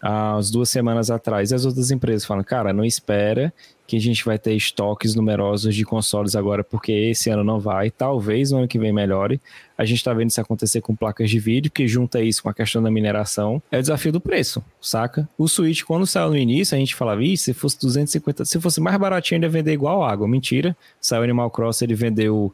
[0.00, 3.52] há duas semanas atrás, e as outras empresas falam, cara, não espera
[3.92, 7.90] que a gente vai ter estoques numerosos de consoles agora, porque esse ano não vai,
[7.90, 9.38] talvez no ano que vem melhore.
[9.76, 12.54] A gente está vendo isso acontecer com placas de vídeo, que junta isso com a
[12.54, 15.28] questão da mineração, é o desafio do preço, saca?
[15.36, 18.80] O Switch, quando saiu no início, a gente falava, Ih, se fosse 250, se fosse
[18.80, 20.26] mais baratinho, ele ia vender igual água.
[20.26, 22.50] Mentira, saiu Animal Cross, ele vendeu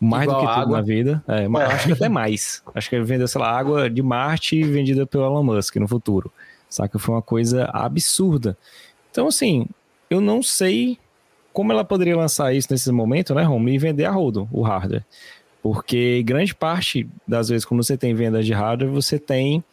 [0.00, 0.62] mais igual do que água.
[0.62, 1.22] tudo na vida.
[1.28, 1.64] É, é.
[1.66, 2.62] Acho que até mais.
[2.74, 6.32] Acho que ele vendeu, sei lá, água de Marte vendida pelo Elon Musk no futuro.
[6.66, 6.98] Saca?
[6.98, 8.56] Foi uma coisa absurda.
[9.10, 9.66] Então, assim,
[10.10, 10.98] eu não sei
[11.52, 15.04] como ela poderia lançar isso nesse momento, né, Romulo, e vender a rodo, o hardware.
[15.62, 19.64] Porque grande parte das vezes, quando você tem vendas de hardware, você tem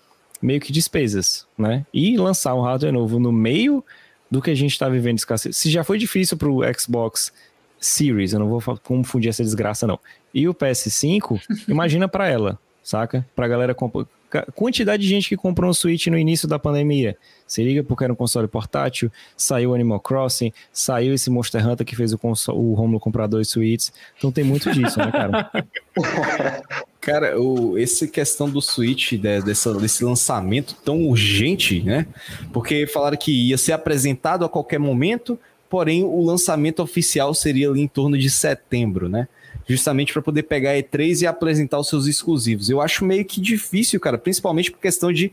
[0.42, 1.86] meio que despesas, né?
[1.94, 3.84] E lançar um hardware novo no meio
[4.30, 5.56] do que a gente está vivendo escassez.
[5.56, 7.32] Se já foi difícil para o Xbox
[7.80, 10.00] Series, eu não vou confundir essa desgraça, não.
[10.34, 13.26] E o PS5, imagina para ela, saca?
[13.36, 14.06] Pra galera comprar
[14.54, 17.18] quantidade de gente que comprou um Switch no início da pandemia.
[17.48, 21.96] Se liga porque era um console portátil, saiu Animal Crossing, saiu esse Monster Hunter que
[21.96, 23.94] fez o, console, o Romulo comprar dois Switches.
[24.18, 25.52] Então tem muito disso, né, cara?
[27.00, 32.08] cara, o, essa questão do Switch, de, dessa, desse lançamento tão urgente, né?
[32.52, 35.38] Porque falaram que ia ser apresentado a qualquer momento,
[35.70, 39.28] porém o lançamento oficial seria ali em torno de setembro, né?
[39.68, 42.70] Justamente para poder pegar a E3 e apresentar os seus exclusivos.
[42.70, 45.32] Eu acho meio que difícil, cara, principalmente por questão de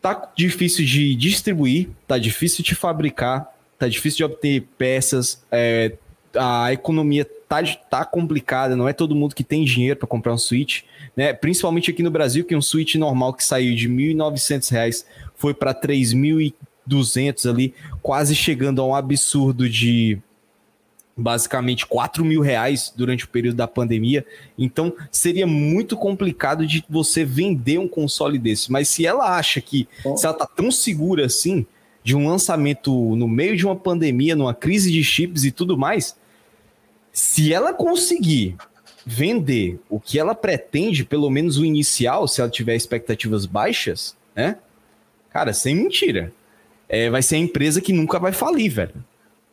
[0.00, 5.96] tá difícil de distribuir, tá difícil de fabricar, tá difícil de obter peças, é,
[6.36, 10.38] a economia tá, tá complicada, não é todo mundo que tem dinheiro para comprar um
[10.38, 10.82] Switch,
[11.16, 11.32] né?
[11.32, 15.04] Principalmente aqui no Brasil, que um Switch normal que saiu de R$ 1.900
[15.36, 20.18] foi para 3.200 ali, quase chegando a um absurdo de
[21.16, 24.26] basicamente 4 mil reais durante o período da pandemia.
[24.58, 28.70] Então seria muito complicado de você vender um console desse.
[28.70, 30.16] Mas se ela acha que, oh.
[30.16, 31.64] se ela tá tão segura assim,
[32.02, 36.16] de um lançamento no meio de uma pandemia, numa crise de chips e tudo mais,
[37.12, 38.56] se ela conseguir
[39.06, 44.56] vender o que ela pretende, pelo menos o inicial, se ela tiver expectativas baixas, né?
[45.30, 46.32] Cara, sem mentira.
[46.88, 49.04] É, vai ser a empresa que nunca vai falir, velho.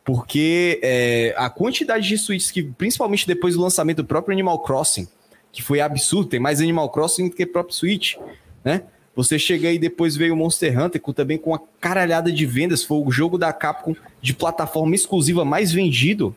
[0.04, 5.06] Porque é, a quantidade de suítes que, principalmente depois do lançamento do próprio Animal Crossing,
[5.52, 8.16] que foi absurdo, tem mais Animal Crossing do que próprio Switch,
[8.64, 8.82] né?
[9.14, 12.82] Você chega aí depois veio o Monster Hunter, com, também com uma caralhada de vendas,
[12.82, 16.34] foi o jogo da Capcom de plataforma exclusiva mais vendido.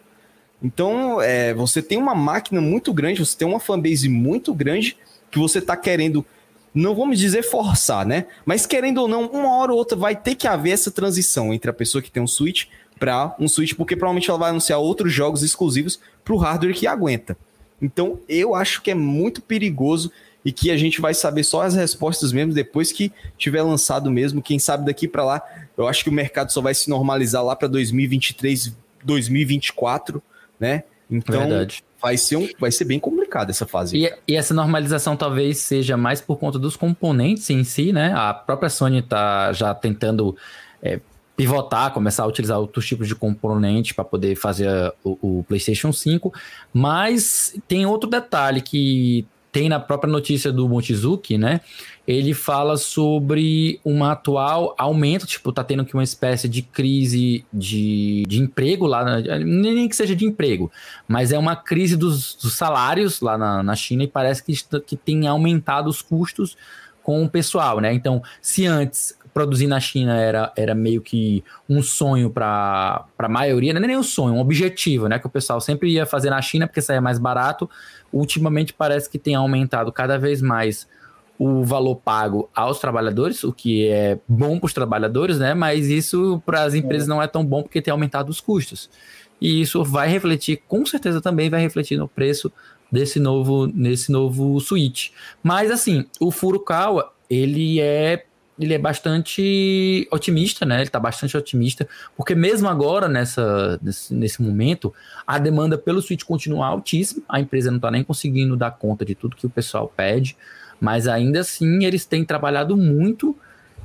[0.62, 4.98] Então, é, você tem uma máquina muito grande, você tem uma fanbase muito grande
[5.32, 6.26] que você está querendo
[6.76, 8.26] não vamos dizer forçar, né?
[8.46, 11.70] Mas querendo ou não, uma hora ou outra vai ter que haver essa transição entre
[11.70, 12.66] a pessoa que tem um Switch
[13.00, 16.88] para um Switch, porque provavelmente ela vai anunciar outros jogos exclusivos para o hardware que
[16.88, 17.38] aguenta.
[17.82, 20.12] Então, eu acho que é muito perigoso
[20.44, 24.42] e que a gente vai saber só as respostas mesmo depois que tiver lançado mesmo.
[24.42, 25.42] Quem sabe daqui para lá,
[25.78, 30.22] eu acho que o mercado só vai se normalizar lá para 2023, 2024,
[30.60, 30.84] né?
[31.10, 33.98] Então, Verdade vai ser, um, vai ser bem complicado essa fase.
[33.98, 38.14] E, e, essa normalização talvez seja mais por conta dos componentes em si, né?
[38.16, 40.38] A própria Sony está já tentando
[40.84, 41.00] é,
[41.36, 44.70] pivotar, começar a utilizar outros tipos de componentes para poder fazer
[45.04, 46.34] o, o, PlayStation 5.
[46.74, 51.62] Mas tem outro detalhe que tem na própria notícia do Mochizuki, né?
[52.06, 58.24] Ele fala sobre um atual aumento, tipo, tá tendo aqui uma espécie de crise de,
[58.28, 60.70] de emprego lá, nem que seja de emprego,
[61.08, 64.98] mas é uma crise dos, dos salários lá na, na China e parece que, que
[64.98, 66.58] tem aumentado os custos
[67.02, 67.94] com o pessoal, né?
[67.94, 73.74] Então, se antes produzir na China era, era meio que um sonho para a maioria,
[73.74, 75.20] não é nem um sonho, um objetivo, né?
[75.20, 77.70] Que o pessoal sempre ia fazer na China porque saía mais barato.
[78.14, 80.88] Ultimamente parece que tem aumentado cada vez mais
[81.38, 85.54] o valor pago aos trabalhadores, o que é bom para os trabalhadores, né?
[85.54, 88.90] Mas isso para as empresas não é tão bom porque tem aumentado os custos.
[89.42, 92.50] E isso vai refletir, com certeza também vai refletir no preço
[92.90, 95.10] desse novo, nesse novo Switch.
[95.44, 98.24] Mas assim, o Furukawa, ele é
[98.60, 100.76] ele é bastante otimista, né?
[100.76, 104.94] Ele está bastante otimista, porque mesmo agora, nessa, nesse, nesse, momento,
[105.28, 109.14] a demanda pelo Switch continua altíssima, a empresa não está nem conseguindo dar conta de
[109.14, 110.38] tudo que o pessoal pede,
[110.80, 113.36] mas ainda assim eles têm trabalhado muito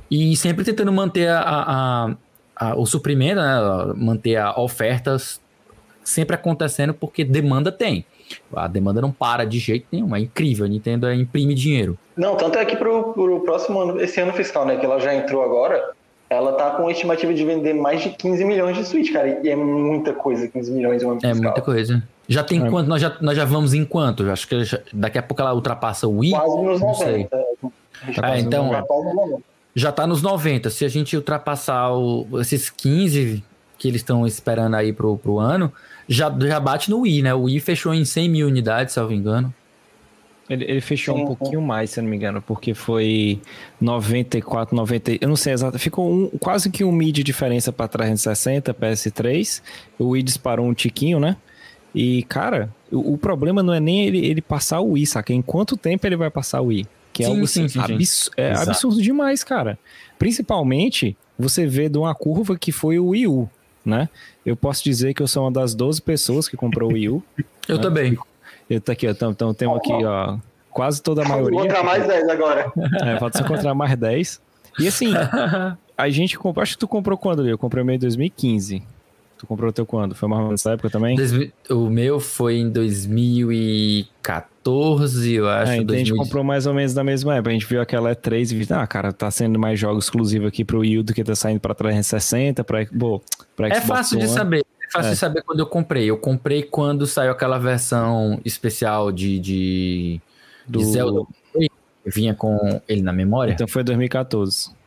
[0.09, 2.15] e sempre tentando manter a, a,
[2.55, 3.93] a, o suprimento, né?
[3.95, 5.41] manter a ofertas
[6.03, 8.05] sempre acontecendo, porque demanda tem.
[8.55, 11.97] A demanda não para de jeito nenhum, é incrível, a Nintendo é, imprime dinheiro.
[12.15, 15.13] Não, tanto é que pro, pro próximo ano, esse ano fiscal, né, que ela já
[15.13, 15.91] entrou agora,
[16.29, 19.49] ela tá com a estimativa de vender mais de 15 milhões de Switch, cara, e
[19.49, 21.37] é muita coisa, 15 milhões em um ano fiscal.
[21.37, 22.03] É muita coisa.
[22.27, 22.69] Já tem é.
[22.69, 22.87] quanto?
[22.87, 24.23] Nós já, nós já vamos em quanto?
[24.31, 26.31] Acho que já, daqui a pouco ela ultrapassa o Wii.
[26.31, 27.37] Quase nos 90.
[28.23, 28.71] É, então,
[29.75, 30.69] já tá nos 90.
[30.69, 33.43] Se a gente ultrapassar o, esses 15
[33.77, 35.73] que eles estão esperando aí pro, pro ano,
[36.11, 37.33] já, já bate no Wii, né?
[37.33, 39.53] O Wii fechou em 100 mil unidades, se eu não me engano.
[40.49, 43.39] Ele, ele fechou sim, um pouquinho mais, se eu não me engano, porque foi
[43.79, 47.87] 94, 90, eu não sei exato, ficou um, quase que um mid de diferença para
[47.87, 49.61] 360, PS3.
[49.97, 51.37] O Wii disparou um tiquinho, né?
[51.95, 55.31] E, cara, o, o, problema não é nem ele, ele passar o Wii, saca?
[55.31, 56.85] Em quanto tempo ele vai passar o Wii?
[57.13, 59.79] Que é sim, algo assim, sim, abs é absurdo demais, cara.
[60.19, 63.49] Principalmente, você vê de uma curva que foi o Wii U,
[63.85, 64.09] né?
[64.45, 67.23] Eu posso dizer que eu sou uma das 12 pessoas que comprou o Wii U.
[67.67, 67.81] eu né?
[67.81, 68.17] também.
[68.69, 70.37] Eu tô aqui, então, então temos aqui, ó,
[70.69, 71.51] quase toda a maioria.
[71.51, 72.71] Vou encontrar mais 10 agora.
[73.05, 74.41] É, falta só encontrar mais 10.
[74.79, 75.13] E assim,
[75.97, 78.81] a gente comprou, acho que tu comprou quando, Eu comprei o meio 2015.
[79.41, 80.13] Tu comprou o teu quando?
[80.13, 81.17] Foi mais nessa época também?
[81.67, 85.71] O meu foi em 2014, eu acho.
[85.71, 85.95] É, então 2000...
[85.95, 87.49] a gente comprou mais ou menos na mesma época.
[87.49, 90.63] A gente viu aquela E3 e viu, ah, cara, tá sendo mais jogos exclusivos aqui
[90.63, 93.19] pro Wii do que tá saindo pra 360, pra, bom,
[93.55, 94.27] pra é Xbox É fácil One.
[94.27, 94.59] de saber.
[94.59, 95.13] É fácil é.
[95.13, 96.07] de saber quando eu comprei.
[96.07, 100.21] Eu comprei quando saiu aquela versão especial de, de,
[100.67, 100.77] Do...
[100.77, 101.23] de Zelda.
[102.05, 103.53] Vinha com ele na memória.
[103.53, 104.79] Então foi 2014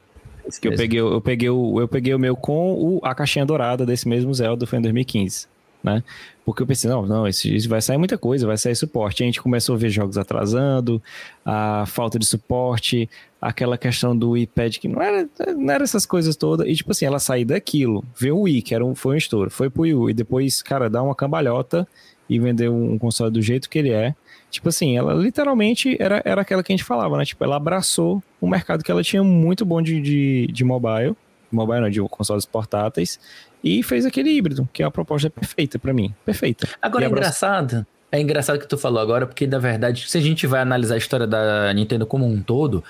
[0.61, 3.86] que eu peguei, eu peguei o, eu peguei o meu com o, a caixinha dourada
[3.86, 5.47] desse mesmo Zelda, foi em 2015,
[5.82, 6.03] né?
[6.45, 9.22] Porque eu pensei, não, não, esse, vai sair muita coisa, vai sair suporte.
[9.22, 11.03] A gente começou a ver jogos atrasando,
[11.45, 13.09] a falta de suporte,
[13.40, 15.26] aquela questão do iPad que não era,
[15.57, 16.68] não era essas coisas todas.
[16.68, 19.51] E tipo assim, ela sair daquilo, ver o Wii, que era um, foi um estouro,
[19.51, 21.88] foi pro Wii U, e depois, cara, dar uma cambalhota
[22.28, 24.14] e vender um console do jeito que ele é.
[24.55, 27.24] Tipo assim, ela literalmente era, era aquela que a gente falava, né?
[27.24, 31.16] Tipo, ela abraçou um mercado que ela tinha muito bom de, de, de mobile,
[31.50, 33.18] mobile não, de consoles portáteis,
[33.64, 36.14] e fez aquele híbrido, que é a proposta perfeita para mim.
[36.24, 36.68] Perfeita.
[36.80, 40.46] Agora é engraçado, é engraçado que tu falou agora, porque na verdade, se a gente
[40.46, 42.84] vai analisar a história da Nintendo como um todo,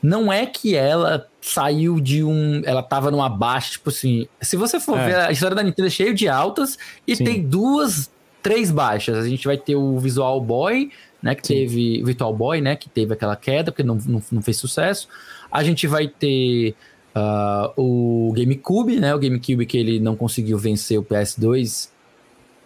[0.00, 2.62] não é que ela saiu de um.
[2.64, 4.28] Ela tava numa baixa, tipo assim.
[4.40, 5.06] Se você for é.
[5.06, 7.24] ver, a história da Nintendo é cheia de altas e Sim.
[7.24, 8.08] tem duas,
[8.40, 9.18] três baixas.
[9.18, 10.92] A gente vai ter o Visual Boy,
[11.22, 11.34] né?
[11.34, 11.54] Que Sim.
[11.54, 12.76] teve Virtual Boy, né?
[12.76, 15.08] Que teve aquela queda, porque não, não, não fez sucesso.
[15.50, 16.74] A gente vai ter
[17.14, 19.14] uh, o GameCube, né?
[19.14, 21.90] O GameCube que ele não conseguiu vencer o PS2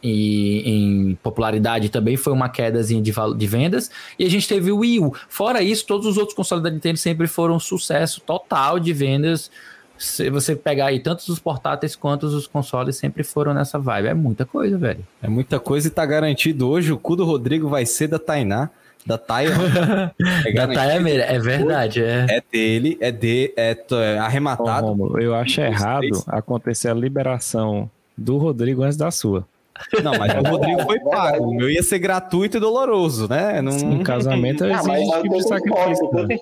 [0.02, 3.90] e em popularidade também foi uma quedazinha de, de vendas.
[4.18, 5.14] E a gente teve o Wii U.
[5.28, 9.50] Fora isso, todos os outros consoles da Nintendo sempre foram um sucesso total de vendas
[10.02, 14.08] se você pegar aí, tanto os portáteis quanto os consoles sempre foram nessa vibe.
[14.08, 15.06] É muita coisa, velho.
[15.22, 16.92] É muita coisa e tá garantido hoje.
[16.92, 18.68] O cu do Rodrigo vai ser da Tainá.
[19.06, 19.50] Da Taia.
[20.54, 22.02] da Taia Meira, é verdade.
[22.02, 22.26] É.
[22.28, 24.86] é dele, é de, é, é arrematado.
[24.86, 29.46] Ô, Romulo, eu acho errado acontecer a liberação do Rodrigo antes da sua.
[30.02, 31.50] Não, mas o Rodrigo foi pago.
[31.50, 33.60] O meu ia ser gratuito e doloroso, né?
[33.60, 36.10] Num Sim, casamento exige ah, mas, tipo de sacrifício.
[36.12, 36.38] Né?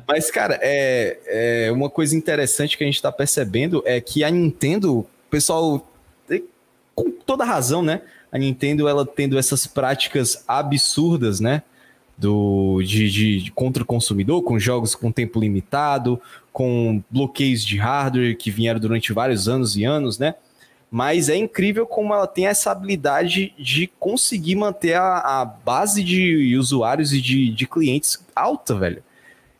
[0.06, 1.18] mas, cara, é,
[1.66, 5.86] é, uma coisa interessante que a gente tá percebendo é que a Nintendo, o pessoal,
[6.94, 8.02] com toda razão, né?
[8.32, 11.62] A Nintendo, ela tendo essas práticas absurdas, né?
[12.16, 16.20] Do, de, de, de contra o consumidor, com jogos com tempo limitado,
[16.52, 20.34] com bloqueios de hardware que vieram durante vários anos e anos, né?
[20.90, 26.56] Mas é incrível como ela tem essa habilidade de conseguir manter a, a base de
[26.56, 29.02] usuários e de, de clientes alta, velho.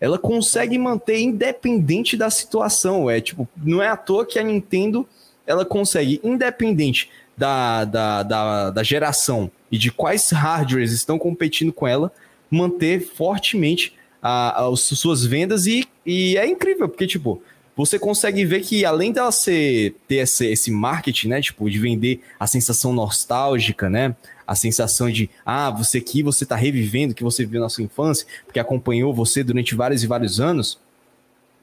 [0.00, 3.08] Ela consegue manter independente da situação.
[3.08, 5.06] É tipo, não é à toa que a Nintendo
[5.46, 11.86] ela consegue, independente da, da, da, da geração e de quais hardwares estão competindo com
[11.86, 12.12] ela,
[12.50, 17.42] manter fortemente a, a, as suas vendas e, e é incrível, porque, tipo,
[17.80, 21.40] você consegue ver que além dela ser, ter esse, esse marketing, né?
[21.40, 24.14] Tipo, de vender a sensação nostálgica, né?
[24.46, 28.26] A sensação de, ah, você aqui, você tá revivendo que você viu na sua infância,
[28.44, 30.78] porque acompanhou você durante vários e vários anos.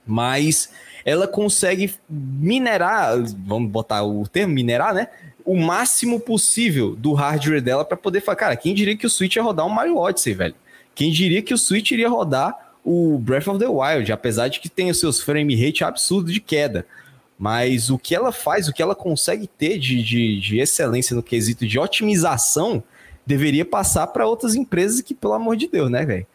[0.08, 0.72] Mas
[1.06, 3.16] ela consegue minerar,
[3.46, 5.10] vamos botar o termo minerar, né?
[5.46, 9.36] O máximo possível do hardware dela para poder falar, cara, quem diria que o Switch
[9.36, 10.56] ia rodar um Mario Odyssey, velho?
[10.96, 14.70] Quem diria que o Switch iria rodar o Breath of the Wild, apesar de que
[14.70, 16.86] tem os seus frame rate absurdo de queda.
[17.38, 21.22] Mas o que ela faz, o que ela consegue ter de, de, de excelência no
[21.22, 22.82] quesito de otimização,
[23.26, 26.26] deveria passar para outras empresas que, pelo amor de Deus, né, velho?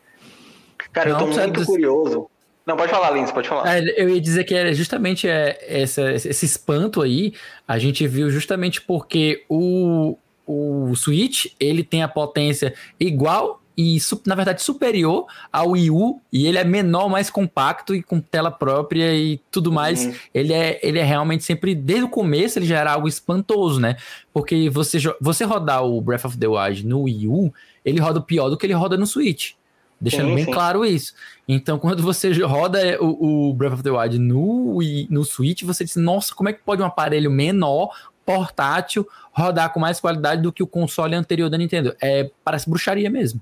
[0.92, 2.28] Cara, eu tô muito curioso.
[2.66, 3.78] Não, pode falar, Lins, pode falar.
[3.78, 7.32] É, eu ia dizer que era justamente é, essa, esse espanto aí,
[7.66, 14.34] a gente viu justamente porque o, o Switch, ele tem a potência igual e, na
[14.34, 19.14] verdade, superior ao Wii U, e ele é menor, mais compacto e com tela própria
[19.14, 20.04] e tudo mais.
[20.04, 20.14] Uhum.
[20.34, 23.96] Ele, é, ele é realmente sempre, desde o começo, ele já era algo espantoso, né?
[24.32, 27.52] Porque você, você rodar o Breath of the Wild no Wii U,
[27.84, 29.52] ele roda pior do que ele roda no Switch.
[30.00, 30.50] Deixando sim, bem sim.
[30.50, 31.14] claro isso.
[31.46, 35.84] Então, quando você roda o, o Breath of the Wild no, Wii, no Switch, você
[35.84, 37.90] diz, nossa, como é que pode um aparelho menor,
[38.26, 41.94] portátil, rodar com mais qualidade do que o console anterior da Nintendo?
[42.02, 43.40] É, parece bruxaria mesmo.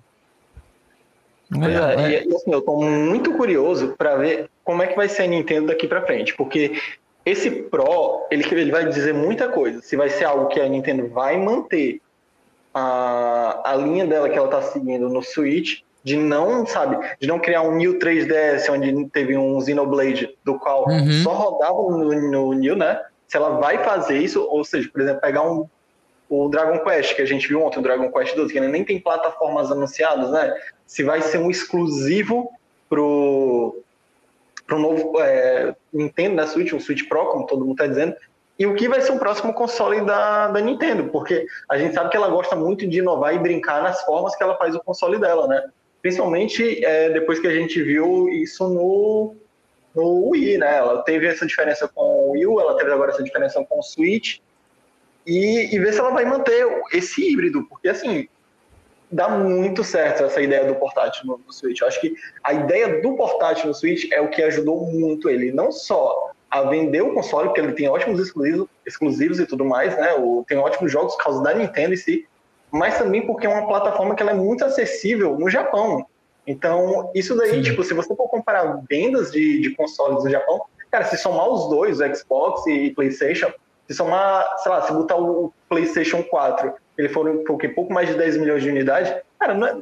[1.52, 2.24] Pois é, é.
[2.24, 5.66] E, assim, eu tô muito curioso para ver como é que vai ser a Nintendo
[5.66, 6.80] daqui para frente, porque
[7.24, 9.82] esse Pro, ele, ele vai dizer muita coisa.
[9.82, 12.00] Se vai ser algo que a Nintendo vai manter
[12.72, 17.38] a, a linha dela que ela tá seguindo no Switch, de não, sabe, de não
[17.38, 21.22] criar um New 3DS onde teve um Xenoblade do qual uhum.
[21.22, 23.00] só rodava no, no New, né?
[23.28, 25.68] Se ela vai fazer isso, ou seja, por exemplo, pegar um
[26.30, 29.00] o Dragon Quest, que a gente viu ontem, o Dragon Quest 12, que nem tem
[29.00, 30.54] plataformas anunciadas, né?
[30.90, 32.50] Se vai ser um exclusivo
[32.88, 33.80] pro,
[34.66, 36.46] pro novo é, Nintendo, né?
[36.48, 38.16] Switch, um Switch Pro, como todo mundo está dizendo,
[38.58, 42.10] e o que vai ser o próximo console da, da Nintendo, porque a gente sabe
[42.10, 45.16] que ela gosta muito de inovar e brincar nas formas que ela faz o console
[45.16, 45.70] dela, né?
[46.02, 49.36] Principalmente é, depois que a gente viu isso no,
[49.94, 50.78] no Wii, né?
[50.78, 54.40] Ela teve essa diferença com o Wii ela teve agora essa diferença com o Switch,
[55.24, 58.28] e, e ver se ela vai manter esse híbrido, porque assim,
[59.10, 61.80] dá muito certo essa ideia do portátil no, no, Switch.
[61.80, 65.52] Eu acho que a ideia do portátil no Switch é o que ajudou muito ele,
[65.52, 69.96] não só a vender o console, porque ele tem ótimos exclusivos, exclusivos e tudo mais,
[69.96, 70.14] né?
[70.14, 72.26] O, tem ótimos jogos por causa da Nintendo em si,
[72.70, 76.06] mas também porque é uma plataforma que ela é muito acessível no Japão.
[76.46, 77.62] Então, isso daí, Sim.
[77.62, 81.68] tipo, se você for comparar vendas de, de consoles no Japão, cara, se somar os
[81.68, 83.52] dois, o Xbox e PlayStation,
[83.86, 88.14] se somar, sei lá, se botar o PlayStation 4, ele for um pouco mais de
[88.14, 89.76] 10 milhões de unidades, cara, é,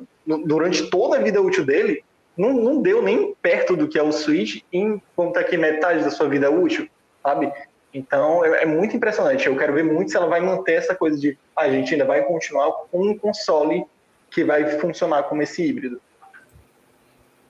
[0.46, 2.04] durante toda a vida útil dele,
[2.36, 6.10] não, não, deu nem perto do que é o Switch em conta aqui metade da
[6.10, 6.88] sua vida útil,
[7.22, 7.52] sabe?
[7.92, 9.46] Então é, é, muito impressionante.
[9.46, 12.04] Eu quero ver muito se ela vai manter essa coisa de ah, a gente ainda
[12.04, 13.84] vai continuar com um console
[14.30, 16.00] que vai funcionar como esse híbrido.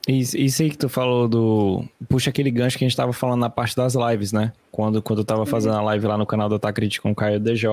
[0.07, 1.85] Isso, isso aí que tu falou do.
[2.07, 4.53] Puxa aquele gancho que a gente tava falando na parte das lives, né?
[4.71, 7.39] Quando, quando eu tava fazendo a live lá no canal do Atacrite com o Caio
[7.39, 7.69] DJ,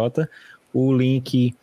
[0.74, 1.54] o link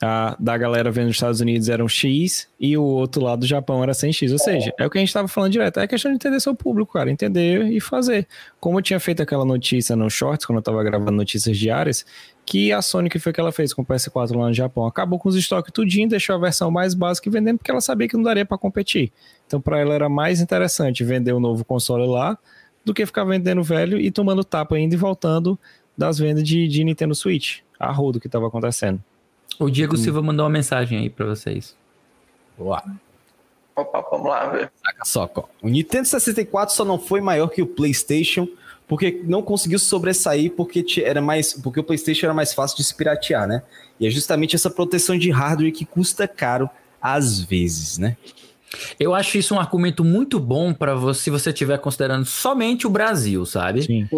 [0.00, 3.46] a, da galera vendo nos Estados Unidos era um X e o outro lado do
[3.46, 4.30] Japão era 100X.
[4.32, 5.80] Ou seja, é o que a gente estava falando direto.
[5.80, 7.10] É questão de entender seu público, cara.
[7.10, 8.26] Entender e fazer.
[8.60, 12.06] Como eu tinha feito aquela notícia no Shorts, quando eu estava gravando notícias diárias,
[12.46, 14.86] que a Sony que foi que ela fez com o PS4 lá no Japão.
[14.86, 18.06] Acabou com os estoques tudinho, deixou a versão mais básica e vendendo porque ela sabia
[18.06, 19.12] que não daria para competir.
[19.46, 22.38] Então, para ela era mais interessante vender o novo console lá
[22.84, 25.58] do que ficar vendendo velho e tomando tapa ainda e voltando
[25.96, 27.58] das vendas de, de Nintendo Switch.
[27.78, 29.02] A rodo que estava acontecendo.
[29.58, 29.98] O Diego hum.
[29.98, 31.76] Silva mandou uma mensagem aí para vocês.
[32.56, 32.82] Boa.
[33.74, 34.70] Opa, vamos lá, velho.
[34.84, 35.44] Saca só, ó.
[35.62, 38.48] O Nintendo 64 só não foi maior que o PlayStation
[38.88, 42.94] porque não conseguiu sobressair porque era mais porque o PlayStation era mais fácil de se
[42.94, 43.62] piratear, né?
[44.00, 46.68] E é justamente essa proteção de hardware que custa caro
[47.00, 48.16] às vezes, né?
[49.00, 52.90] Eu acho isso um argumento muito bom para você se você estiver considerando somente o
[52.90, 53.82] Brasil, sabe?
[53.82, 54.08] Sim.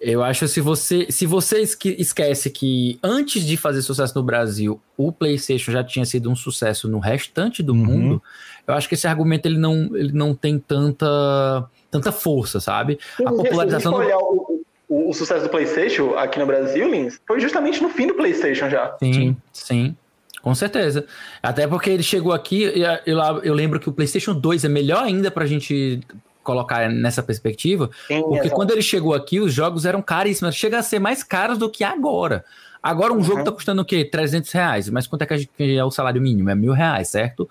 [0.00, 5.10] Eu acho se você se você esquece que antes de fazer sucesso no Brasil, o
[5.12, 7.78] PlayStation já tinha sido um sucesso no restante do Uhum.
[7.78, 8.22] mundo,
[8.66, 12.98] eu acho que esse argumento ele não, ele não tem tanta tanta força, sabe?
[13.26, 14.04] A popularização Se do...
[14.04, 18.06] olhar o, o, o sucesso do PlayStation aqui no Brasil, Lins, foi justamente no fim
[18.06, 18.96] do PlayStation já.
[19.02, 19.96] Sim, sim.
[20.42, 21.04] Com certeza.
[21.42, 25.02] Até porque ele chegou aqui, e eu, eu lembro que o PlayStation 2 é melhor
[25.04, 26.00] ainda pra gente
[26.42, 30.82] colocar nessa perspectiva, Sim, porque quando ele chegou aqui, os jogos eram caríssimos, chega a
[30.82, 32.44] ser mais caros do que agora.
[32.82, 33.44] Agora um jogo Uhum.
[33.44, 34.04] tá custando o quê?
[34.04, 36.48] 300 reais, mas quanto é que a gente- que é o salário mínimo?
[36.48, 37.42] É mil reais, certo?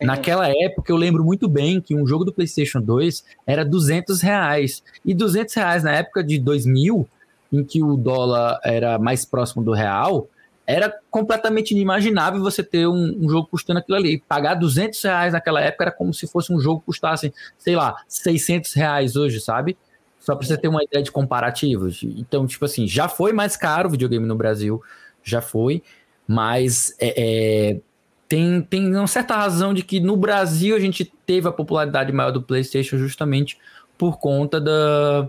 [0.00, 0.06] Uhum.
[0.06, 4.82] Naquela época, eu lembro muito bem que um jogo do PlayStation 2 era 200 reais.
[5.04, 7.06] E 200 reais na época de 2000,
[7.52, 10.26] em que o dólar era mais próximo do real,
[10.70, 14.22] era completamente inimaginável você ter um, um jogo custando aquilo ali.
[14.28, 17.96] Pagar 200 reais naquela época era como se fosse um jogo que custasse, sei lá,
[18.06, 19.76] 600 reais hoje, sabe?
[20.18, 22.02] Só pra você ter uma ideia de comparativos.
[22.02, 24.82] Então, tipo assim, já foi mais caro o videogame no Brasil,
[25.24, 25.82] já foi,
[26.26, 27.80] mas é, é,
[28.28, 32.30] tem, tem uma certa razão de que no Brasil a gente teve a popularidade maior
[32.30, 33.58] do PlayStation justamente
[33.98, 35.28] por conta da,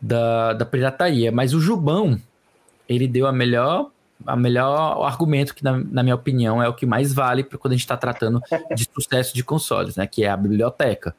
[0.00, 1.30] da, da pirataria.
[1.30, 2.20] Mas o Jubão,
[2.88, 3.90] ele deu a melhor,
[4.26, 7.72] a melhor argumento que, na, na minha opinião, é o que mais vale para quando
[7.72, 8.40] a gente está tratando
[8.74, 10.06] de sucesso de consoles, né?
[10.06, 11.14] Que é a biblioteca.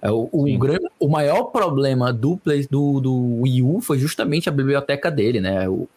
[0.00, 0.58] É, O, o, Sim.
[0.58, 5.40] gran- o maior problema do, Play, do, do Wii U foi justamente a biblioteca dele,
[5.40, 5.68] né?
[5.68, 5.88] O,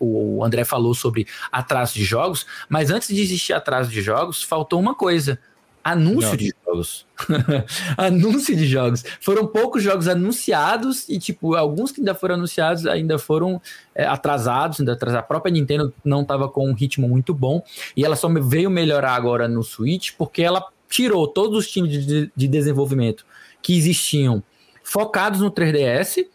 [0.00, 4.42] o, o André falou sobre atraso de jogos, mas antes de existir atraso de jogos,
[4.42, 5.38] faltou uma coisa:
[5.82, 6.36] anúncio Não.
[6.36, 7.06] de jogos.
[7.96, 9.04] anúncio de jogos.
[9.20, 13.60] Foram poucos jogos anunciados e, tipo, alguns que ainda foram anunciados ainda foram
[13.94, 15.24] é, atrasados, ainda atrasados.
[15.24, 17.62] A própria Nintendo não estava com um ritmo muito bom
[17.96, 22.30] e ela só veio melhorar agora no Switch porque ela tirou todos os times de,
[22.34, 23.24] de desenvolvimento
[23.62, 24.42] que existiam
[24.82, 26.26] focados no 3DS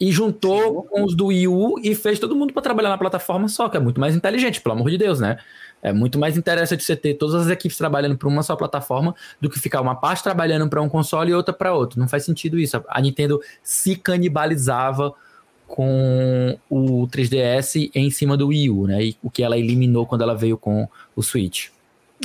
[0.00, 3.48] e juntou com os do Wii U e fez todo mundo para trabalhar na plataforma
[3.48, 5.38] só, que é muito mais inteligente, pelo amor de Deus, né?
[5.82, 9.48] É muito mais interessante você ter todas as equipes trabalhando para uma só plataforma do
[9.48, 11.98] que ficar uma parte trabalhando para um console e outra para outro.
[12.00, 12.82] Não faz sentido isso.
[12.88, 15.14] A Nintendo se canibalizava
[15.66, 19.04] com o 3DS em cima do Wii U, né?
[19.04, 21.68] E o que ela eliminou quando ela veio com o Switch.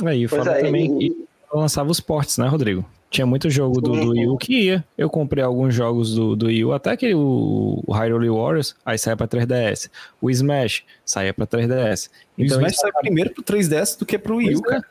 [0.04, 2.84] Aí, Pois foda é, também e- lançava os portes, né, Rodrigo?
[3.14, 4.84] Tinha muito jogo do, do Wii U que ia.
[4.98, 8.98] Eu comprei alguns jogos do, do Wii U, até que o, o Hyrule Warriors, aí
[8.98, 9.88] saia pra 3DS.
[10.20, 12.10] O Smash saía pra 3DS.
[12.36, 14.62] o Smash sai primeiro pro 3DS do que pro Wii U, é.
[14.62, 14.84] cara.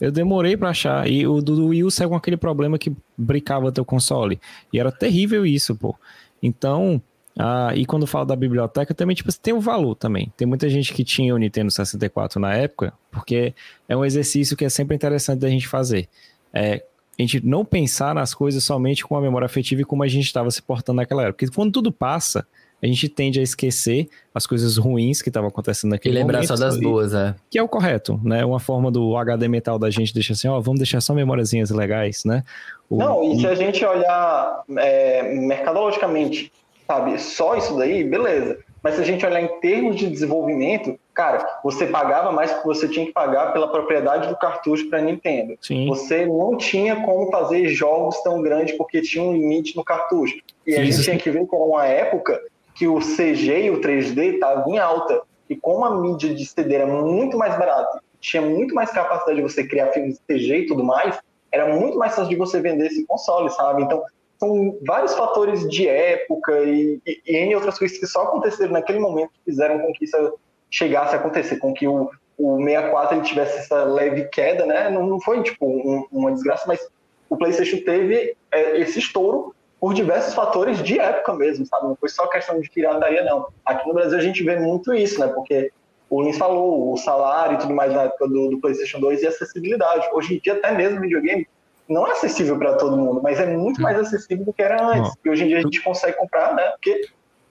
[0.00, 1.08] Eu demorei pra achar.
[1.08, 4.40] E o do, do Wii U saiu com aquele problema que brincava teu console.
[4.72, 5.94] E era terrível isso, pô.
[6.42, 7.00] Então,
[7.38, 10.32] ah, e quando falo da biblioteca, também, tipo, tem um valor também.
[10.36, 13.54] Tem muita gente que tinha o Nintendo 64 na época, porque
[13.88, 16.08] é um exercício que é sempre interessante da gente fazer.
[16.52, 16.82] É
[17.18, 20.24] a gente não pensar nas coisas somente com a memória afetiva e como a gente
[20.26, 21.44] estava se portando naquela época.
[21.46, 22.46] Porque quando tudo passa,
[22.80, 26.48] a gente tende a esquecer as coisas ruins que estavam acontecendo E naquele lembrar momento.
[26.48, 27.34] só das e- boas, é.
[27.50, 28.44] que é o correto, né?
[28.44, 32.24] Uma forma do HD mental da gente deixar assim, ó, vamos deixar só memóriazinhas legais,
[32.24, 32.44] né?
[32.88, 36.52] O- Não, e se a gente olhar é, mercadologicamente,
[36.86, 38.58] sabe, só isso daí, beleza.
[38.88, 42.88] Mas se a gente olhar em termos de desenvolvimento, cara, você pagava mais porque você
[42.88, 45.58] tinha que pagar pela propriedade do cartucho para Nintendo.
[45.60, 50.38] Sim, Você não tinha como fazer jogos tão grandes porque tinha um limite no cartucho.
[50.66, 52.40] E a Isso gente tinha que ver que era uma época
[52.74, 55.20] que o CG e o 3D estavam em alta.
[55.50, 59.42] E como a mídia de CD era muito mais barata, tinha muito mais capacidade de
[59.42, 61.18] você criar filmes de CG e tudo mais,
[61.52, 63.82] era muito mais fácil de você vender esse console, sabe?
[63.82, 64.02] Então,
[64.38, 69.30] são vários fatores de época e, e, e outras coisas que só aconteceram naquele momento
[69.30, 70.38] que fizeram com que isso
[70.70, 74.88] chegasse a acontecer, com que o, o 64 ele tivesse essa leve queda, né?
[74.90, 76.88] Não, não foi tipo um- uma desgraça, mas
[77.28, 81.86] o PlayStation teve é, esse estouro por diversos fatores de época mesmo, sabe?
[81.86, 83.48] Não foi só questão de pirataria, não.
[83.64, 85.28] Aqui no Brasil a gente vê muito isso, né?
[85.28, 85.72] Porque
[86.10, 89.26] o Lins falou, o salário e tudo mais na época do, do PlayStation 2 e
[89.26, 90.08] acessibilidade.
[90.12, 91.46] Hoje em dia, até mesmo videogame
[91.88, 95.02] não é acessível para todo mundo, mas é muito mais acessível do que era antes.
[95.10, 95.12] Não.
[95.24, 96.62] E hoje em dia a gente consegue comprar, né?
[96.72, 97.08] Porque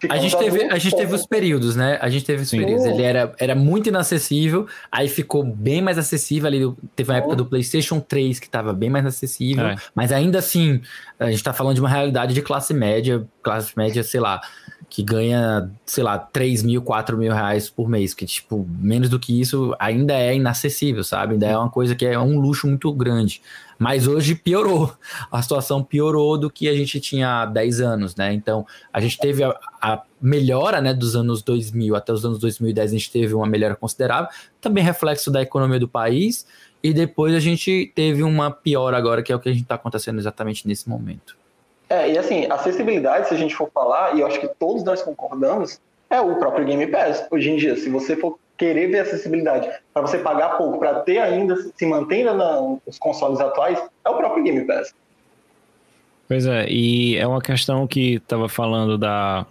[0.10, 1.98] A gente, teve, a gente teve os períodos, né?
[2.00, 2.60] A gente teve os Sim.
[2.60, 2.86] períodos.
[2.86, 6.72] Ele era, era muito inacessível, aí ficou bem mais acessível ali.
[6.96, 7.38] Teve uma época Uhum.
[7.38, 9.76] do PlayStation 3 que estava bem mais acessível, É.
[9.96, 10.82] mas ainda assim,
[11.20, 14.40] a gente tá falando de uma realidade de classe média, classe média, sei lá,
[14.90, 19.20] que ganha, sei lá, 3 mil, 4 mil reais por mês, que, tipo, menos do
[19.20, 21.34] que isso ainda é inacessível, sabe?
[21.34, 23.42] Ainda é uma coisa que é um luxo muito grande.
[23.78, 24.92] Mas hoje piorou,
[25.32, 28.34] a situação piorou do que a gente tinha há 10 anos, né?
[28.34, 32.90] Então, a gente teve a, a melhora, né, dos anos 2000 até os anos 2010,
[32.90, 34.30] a gente teve uma melhora considerável,
[34.62, 36.48] também reflexo da economia do país,
[36.82, 39.76] e depois a gente teve uma piora agora, que é o que a gente está
[39.76, 41.36] acontecendo exatamente nesse momento.
[41.90, 45.02] É, e assim, acessibilidade, se a gente for falar, e eu acho que todos nós
[45.02, 47.26] concordamos, é o próprio Game Pass.
[47.32, 51.20] Hoje em dia, se você for querer ver acessibilidade para você pagar pouco, para ter
[51.20, 52.34] ainda, se mantendo
[52.86, 54.94] nos consoles atuais, é o próprio Game Pass.
[56.28, 59.46] Pois é, e é uma questão que estava falando da,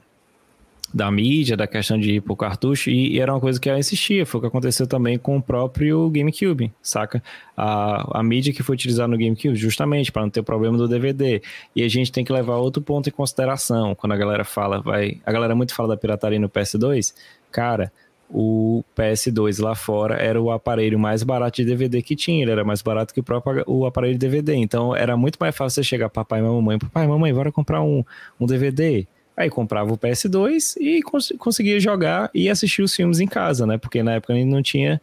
[0.97, 3.79] da mídia, da questão de ir pro cartucho, e, e, era uma coisa que ela
[3.79, 7.23] insistia, foi o que aconteceu também com o próprio GameCube, saca?
[7.55, 11.43] A, a mídia que foi utilizada no GameCube, justamente para não ter problema do DVD.
[11.75, 15.21] E a gente tem que levar outro ponto em consideração, quando a galera fala, vai.
[15.27, 17.15] A galera muito fala da pirataria no PS2,
[17.53, 17.93] cara.
[18.29, 22.65] O PS2 lá fora era o aparelho mais barato de DVD que tinha, ele era
[22.65, 24.55] mais barato que o próprio o aparelho de DVD.
[24.55, 28.03] Então era muito mais fácil você chegar papai e mamãe, papai, mamãe, bora comprar um,
[28.41, 29.07] um DVD
[29.37, 33.77] Aí comprava o PS2 e cons conseguia jogar e assistir os filmes em casa, né?
[33.77, 35.01] Porque na época ainda não tinha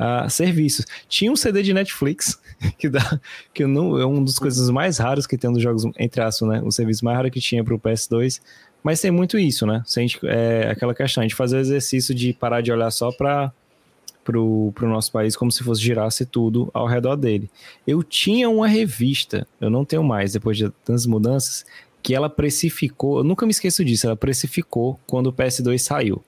[0.00, 0.86] uh, serviços.
[1.08, 2.40] Tinha um CD de Netflix,
[2.78, 3.20] que, dá,
[3.52, 6.62] que não, é uma das coisas mais raras que tem nos jogos, entre aspas, né?
[6.64, 8.40] O serviço mais raro que tinha para o PS2.
[8.82, 9.82] Mas tem muito isso, né?
[9.86, 13.52] Se é aquela questão, gente fazer o exercício de parar de olhar só para
[14.24, 17.50] pro, pro nosso país como se fosse girasse tudo ao redor dele.
[17.86, 21.64] Eu tinha uma revista, eu não tenho mais, depois de tantas mudanças,
[22.04, 26.22] que ela precificou, eu nunca me esqueço disso, ela precificou quando o PS2 saiu,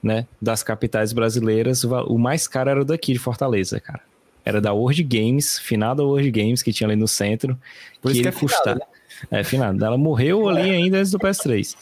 [0.00, 0.24] né?
[0.40, 4.00] Das capitais brasileiras, o mais caro era o daqui de Fortaleza, cara.
[4.44, 7.58] Era da World Games, final da World Games, que tinha ali no centro.
[8.00, 8.78] Por que isso que é custava.
[8.78, 9.40] Né?
[9.40, 9.84] É, finado.
[9.84, 11.74] Ela morreu ali ainda antes do PS3.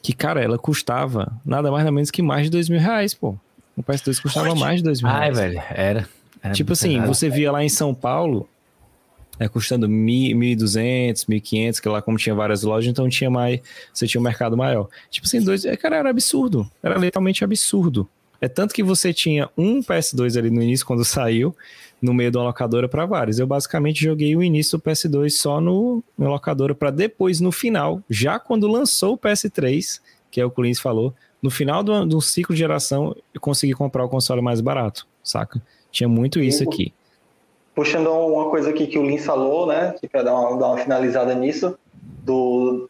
[0.00, 3.36] Que, cara, ela custava nada mais nada menos que mais de dois mil reais, pô.
[3.76, 5.36] O PS2 custava mais de dois mil reais.
[5.36, 6.08] Ai, velho, era.
[6.40, 8.48] era tipo assim, você via lá em São Paulo,
[9.42, 13.60] é, custando 1.200, 1.500, que lá como tinha várias lojas, então tinha mais,
[13.92, 14.88] você tinha um mercado maior.
[15.10, 18.08] Tipo assim, dois, é, cara, era absurdo, era literalmente absurdo.
[18.40, 21.56] É tanto que você tinha um PS2 ali no início, quando saiu,
[22.00, 23.40] no meio da locadora para vários.
[23.40, 28.00] Eu basicamente joguei o início do PS2 só no, no locadora, para depois, no final,
[28.08, 30.00] já quando lançou o PS3,
[30.30, 31.12] que é o que o Lins falou,
[31.42, 35.60] no final do, do ciclo de geração, eu consegui comprar o console mais barato, saca?
[35.90, 36.92] Tinha muito isso aqui
[37.74, 41.34] puxando uma coisa aqui que o Lin falou, né, para dar uma, dar uma finalizada
[41.34, 41.78] nisso,
[42.22, 42.88] do,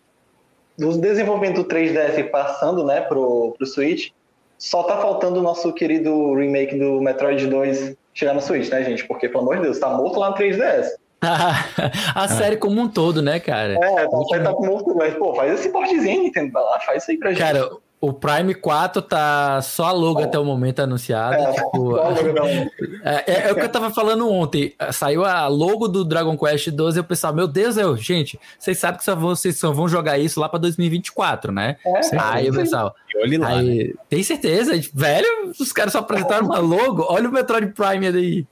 [0.77, 4.11] do desenvolvimento do 3DS passando, né, pro, pro Switch,
[4.59, 9.05] só tá faltando o nosso querido remake do Metroid 2 chegar no Switch, né, gente?
[9.07, 10.87] Porque, pelo amor de Deus, tá morto lá no 3DS.
[12.15, 13.75] a série como um todo, né, cara?
[13.75, 17.19] É, a série tá morto, mas, pô, faz esse portezinho, Nintendo, lá, faz isso aí
[17.19, 17.41] pra gente.
[17.41, 17.71] Cara,
[18.03, 20.25] o Prime 4 tá só a logo oh.
[20.25, 21.37] até o momento anunciado.
[21.37, 21.97] É, tipo,
[23.05, 24.75] é, é, é, o que eu tava falando ontem.
[24.91, 28.77] Saiu a logo do Dragon Quest 12 e o pessoal, meu Deus, eu, gente, vocês
[28.77, 31.77] sabem que só vão, vocês só vão jogar isso lá pra 2024, né?
[31.87, 32.93] É, aí o pessoal.
[33.23, 33.51] Olhe lá.
[33.51, 33.95] Aí, né?
[34.09, 34.73] Tem certeza?
[34.93, 37.07] Velho, os caras só apresentaram uma logo.
[37.09, 38.45] Olha o Metroid Prime aí.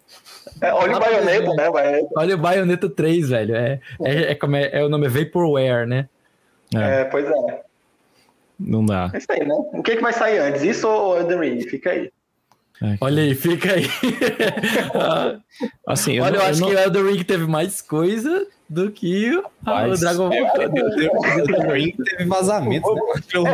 [0.63, 1.71] É, olha o Bayonetta, né?
[1.71, 2.09] Bayonetta.
[2.17, 3.57] Olha o Bayonetta 3, velho.
[3.57, 6.09] É, é, é, como é, é o nome é Vaporware, né?
[6.73, 7.70] É, pois é.
[8.61, 9.11] Não dá.
[9.15, 9.55] É isso aí, né?
[9.73, 10.63] O que, é que vai sair antes?
[10.63, 11.63] Isso ou Elden Ring?
[11.63, 12.13] Fica aí.
[12.83, 13.87] É, Olha aí, fica aí.
[15.87, 16.69] assim, Olha, eu, não, eu acho eu não...
[16.69, 20.39] que o Elden Ring teve mais coisa do que Mas, o Dragon Ball.
[20.39, 20.43] É,
[21.13, 22.95] o Elden Ring teve vazamento.
[22.95, 23.03] Né?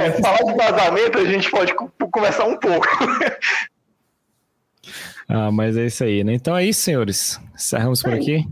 [0.07, 1.75] É, falar de vazamento, a gente pode
[2.13, 2.87] conversar um pouco.
[5.29, 6.35] ah, mas é isso aí, né?
[6.35, 7.41] Então é isso, senhores.
[7.55, 8.47] Encerramos por aqui.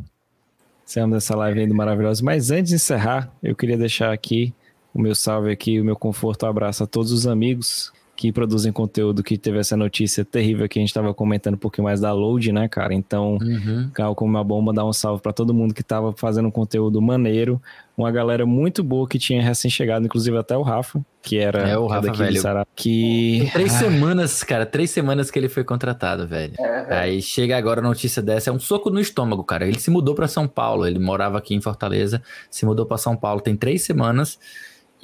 [0.84, 2.24] Encerramos essa live ainda maravilhosa.
[2.24, 4.54] Mas antes de encerrar, eu queria deixar aqui
[4.94, 8.72] o meu salve aqui, o meu conforto, um abraço a todos os amigos que produzem
[8.72, 12.12] conteúdo que teve essa notícia terrível que a gente estava comentando um pouquinho mais da
[12.12, 12.94] Load, né, cara?
[12.94, 13.90] Então, uhum.
[13.92, 17.02] Cal como uma bomba, dar um salve para todo mundo que estava fazendo um conteúdo
[17.02, 17.60] maneiro,
[17.96, 21.86] uma galera muito boa que tinha recém-chegado, inclusive até o Rafa, que era é, o
[21.86, 22.40] Rafa, velho.
[22.40, 23.78] Sará, que Tem três ah.
[23.78, 26.54] semanas, cara, três semanas que ele foi contratado, velho.
[26.58, 29.66] É, Aí chega agora a notícia dessa, é um soco no estômago, cara.
[29.66, 33.16] Ele se mudou para São Paulo, ele morava aqui em Fortaleza, se mudou para São
[33.16, 34.38] Paulo tem três semanas.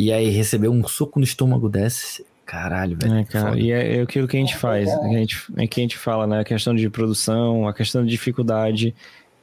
[0.00, 2.24] E aí recebeu um soco no estômago desse.
[2.46, 3.16] Caralho, velho.
[3.16, 4.88] É, cara, e é, é, aquilo que a gente faz.
[4.88, 6.40] A gente, é que a gente fala, né?
[6.40, 8.94] A questão de produção, a questão de dificuldade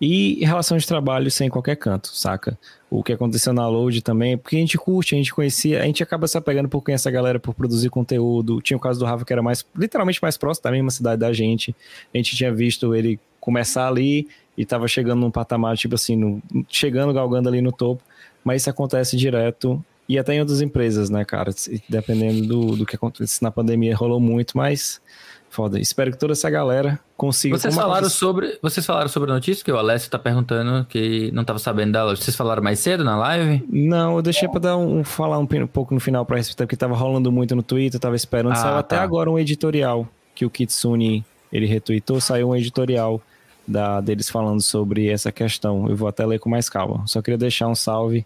[0.01, 2.57] e relação de trabalho sem qualquer canto, saca?
[2.89, 6.01] O que aconteceu na Load também, porque a gente curte, a gente conhecia, a gente
[6.01, 8.59] acaba se apegando por conhecer essa galera por produzir conteúdo.
[8.59, 11.31] Tinha o caso do Rafa que era mais, literalmente mais próximo da mesma cidade da
[11.31, 11.75] gente.
[12.11, 14.27] A gente tinha visto ele começar ali
[14.57, 18.01] e tava chegando num patamar, tipo assim, no, chegando, galgando ali no topo.
[18.43, 21.53] Mas isso acontece direto e até em outras empresas, né, cara?
[21.89, 25.01] Dependendo do, do que acontece na pandemia, rolou muito, mas
[25.49, 25.79] foda.
[25.79, 27.57] Espero que toda essa galera consiga.
[27.57, 31.43] Vocês falaram sobre, vocês falaram sobre a notícia que o Alessio tá perguntando que não
[31.43, 32.15] tava sabendo dela.
[32.15, 33.65] Vocês falaram mais cedo na live?
[33.69, 36.77] Não, eu deixei para dar um, falar um, um, pouco no final para respeitar porque
[36.77, 38.53] tava rolando muito no Twitter, tava esperando.
[38.53, 38.79] Ah, Saiu tá.
[38.79, 43.21] até agora um editorial que o Kitsune ele retweetou, saiu um editorial
[43.67, 45.89] da, deles falando sobre essa questão.
[45.89, 47.03] Eu vou até ler com mais calma.
[47.07, 48.25] Só queria deixar um salve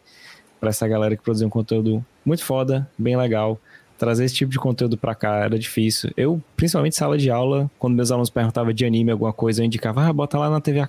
[0.61, 3.59] para essa galera que produziu um conteúdo muito foda, bem legal.
[3.97, 6.11] Trazer esse tipo de conteúdo para cá era difícil.
[6.17, 10.07] Eu, principalmente sala de aula, quando meus alunos perguntavam de anime, alguma coisa, eu indicava,
[10.07, 10.87] ah, bota lá na TV,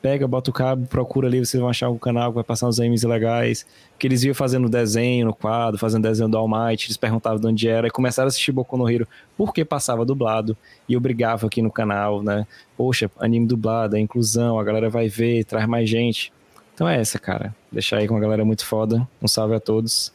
[0.00, 2.78] pega, bota o cabo, procura ali, vocês vão achar o canal que vai passar uns
[2.78, 3.66] animes legais.
[3.98, 7.46] Que eles iam fazendo desenho no quadro, fazendo desenho do All Might, eles perguntavam de
[7.46, 10.56] onde era, e começaram a assistir Boku no Hero porque passava dublado,
[10.88, 12.46] e eu brigava aqui no canal, né?
[12.76, 16.32] Poxa, anime dublado, é inclusão, a galera vai ver, traz mais gente.
[16.74, 17.54] Então é essa, cara.
[17.70, 19.08] Deixar aí com a galera muito foda.
[19.22, 20.12] Um salve a todos.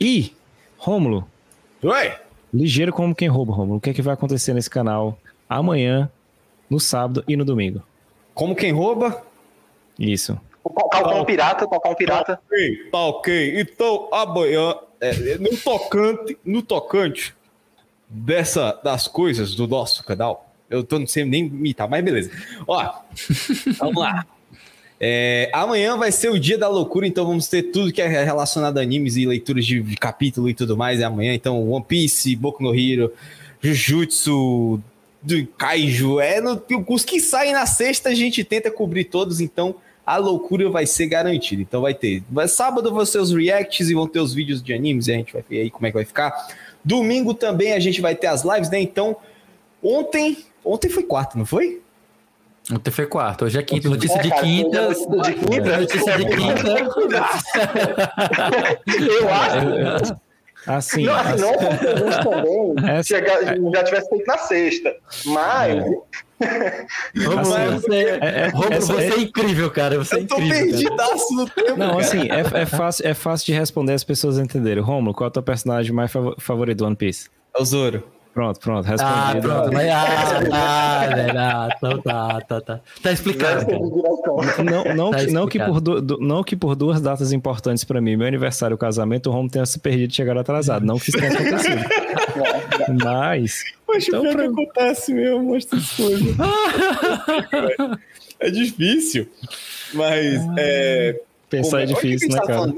[0.00, 0.34] E,
[0.76, 1.26] Rômulo.
[1.82, 2.12] Oi!
[2.52, 3.78] Ligeiro como quem rouba, Rômulo.
[3.78, 5.16] O que é que vai acontecer nesse canal
[5.48, 6.10] amanhã,
[6.68, 7.82] no sábado e no domingo?
[8.34, 9.22] Como quem rouba?
[9.98, 10.38] Isso.
[10.62, 12.36] Tocar um pirata, tocar um pirata.
[12.36, 13.60] Tá ok, tá ok.
[13.60, 17.34] Então, amanhã, é, é, no tocante, no tocante
[18.08, 22.30] dessa, das coisas do nosso canal, eu tô não sei nem imitar, mas beleza.
[22.66, 23.00] Ó,
[23.78, 24.26] vamos lá.
[25.02, 28.76] É, amanhã vai ser o dia da loucura, então vamos ter tudo que é relacionado
[28.76, 31.32] a animes e leituras de, capítulo e tudo mais é amanhã.
[31.32, 33.10] Então, One Piece, Boku no Hero,
[33.62, 34.78] Jujutsu,
[35.22, 39.74] do Kaiju, é no, os que saem na sexta a gente tenta cobrir todos, então
[40.04, 41.62] a loucura vai ser garantida.
[41.62, 44.74] Então vai ter, vai, sábado vão ser os reacts e vão ter os vídeos de
[44.74, 46.48] animes e a gente vai ver aí como é que vai ficar.
[46.84, 48.80] Domingo também a gente vai ter as lives, né?
[48.80, 49.16] Então,
[49.82, 51.80] ontem, ontem foi quarto, não foi?
[52.72, 53.88] Ontem foi quarto, hoje é quinta.
[53.88, 54.88] Notícia é, de quinta.
[54.88, 55.78] De quinta?
[55.78, 56.68] Notícia de quinta.
[58.98, 60.30] Eu acho.
[60.66, 61.56] Assim, não, assim, não
[62.22, 64.94] também essa, chegar, já tivesse feito na sexta.
[65.26, 65.84] Mas.
[66.42, 66.86] É.
[67.38, 69.98] assim, você, é, é, essa, você é, incrível, cara.
[69.98, 70.56] Você é incrível.
[70.56, 71.78] Eu tô perdidaço no tempo.
[71.78, 72.00] Não, cara.
[72.00, 74.82] assim, é, é, fácil, é fácil de responder as pessoas entenderem.
[74.82, 77.30] Romulo, qual é o teu personagem mais favorito do One Piece?
[77.56, 78.04] É o Zoro.
[78.32, 79.16] Pronto, pronto, respondido.
[79.16, 82.80] Ah, pronto, mas, ah, ah, então tá, tá, tá.
[83.02, 83.66] Tá explicado.
[84.64, 88.16] Não, não, tá não, que por du, não que por duas datas importantes para mim,
[88.16, 90.86] meu aniversário e o casamento, o Romo tenha se perdido e chegado atrasado.
[90.86, 91.82] Não que isso tenha acontecido.
[93.02, 93.64] mas.
[93.84, 94.42] Poxa, então, pra...
[94.42, 96.36] que acontece mesmo, mostra as coisas.
[98.38, 99.28] é difícil,
[99.92, 100.40] mas.
[100.56, 101.20] É...
[101.48, 102.72] Pensar é difícil, né, cara?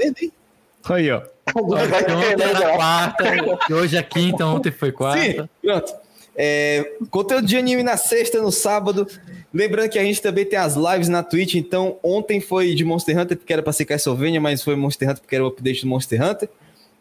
[0.88, 1.22] Aí, ó.
[1.54, 5.22] Ontem era quarta, hoje é quinta, ontem foi quarta.
[5.22, 5.92] Sim, pronto.
[6.34, 9.06] É, conteúdo de anime na sexta, no sábado.
[9.52, 11.54] Lembrando que a gente também tem as lives na Twitch.
[11.54, 15.20] Então, ontem foi de Monster Hunter, porque era pra ser Castlevania, mas foi Monster Hunter
[15.20, 16.48] porque era o update do Monster Hunter.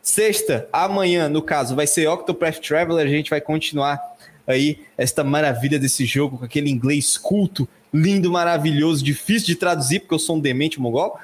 [0.01, 3.05] Sexta, amanhã, no caso, vai ser Octopath Traveler.
[3.05, 3.99] A gente vai continuar
[4.45, 10.13] aí esta maravilha desse jogo com aquele inglês culto, lindo, maravilhoso, difícil de traduzir, porque
[10.13, 11.19] eu sou um demente mongol.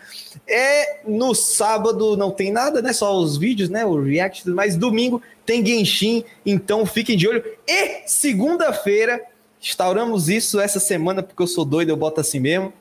[0.48, 2.94] É no sábado não tem nada, né?
[2.94, 3.86] Só os vídeos, né?
[3.86, 7.44] O react, mas domingo tem Genshin, então fiquem de olho.
[7.68, 9.22] E segunda-feira,
[9.62, 12.74] instauramos isso essa semana, porque eu sou doido, eu boto assim mesmo.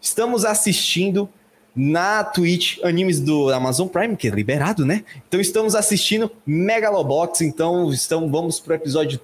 [0.00, 1.28] Estamos assistindo
[1.74, 5.04] na Twitch animes do Amazon Prime, que é liberado, né?
[5.28, 9.20] Então estamos assistindo Megalobox, então estamos, vamos pro episódio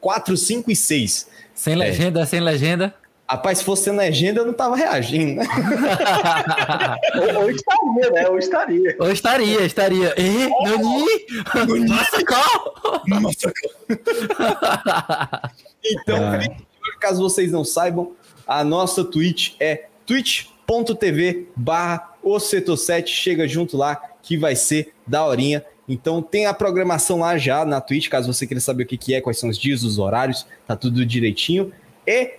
[0.00, 1.28] 4, 5 e 6.
[1.54, 2.26] Sem legenda, é.
[2.26, 2.94] sem legenda.
[3.30, 5.46] Rapaz, se fosse sem legenda, eu não tava reagindo, né?
[7.14, 8.26] ou, ou, estaria, né?
[8.28, 8.96] Ou estaria.
[8.98, 10.14] Ou estaria, estaria.
[10.18, 11.04] E, Nani?
[11.86, 13.02] Massacó!
[15.84, 16.40] então, ah.
[16.98, 18.12] caso vocês não saibam,
[18.46, 23.14] a nossa Twitch é twitch.tv barra o setor 7.
[23.14, 25.62] Chega junto lá que vai ser da horinha.
[25.86, 29.12] Então tem a programação lá já na Twitch, caso você queira saber o que, que
[29.14, 31.70] é, quais são os dias, os horários, tá tudo direitinho.
[32.06, 32.38] E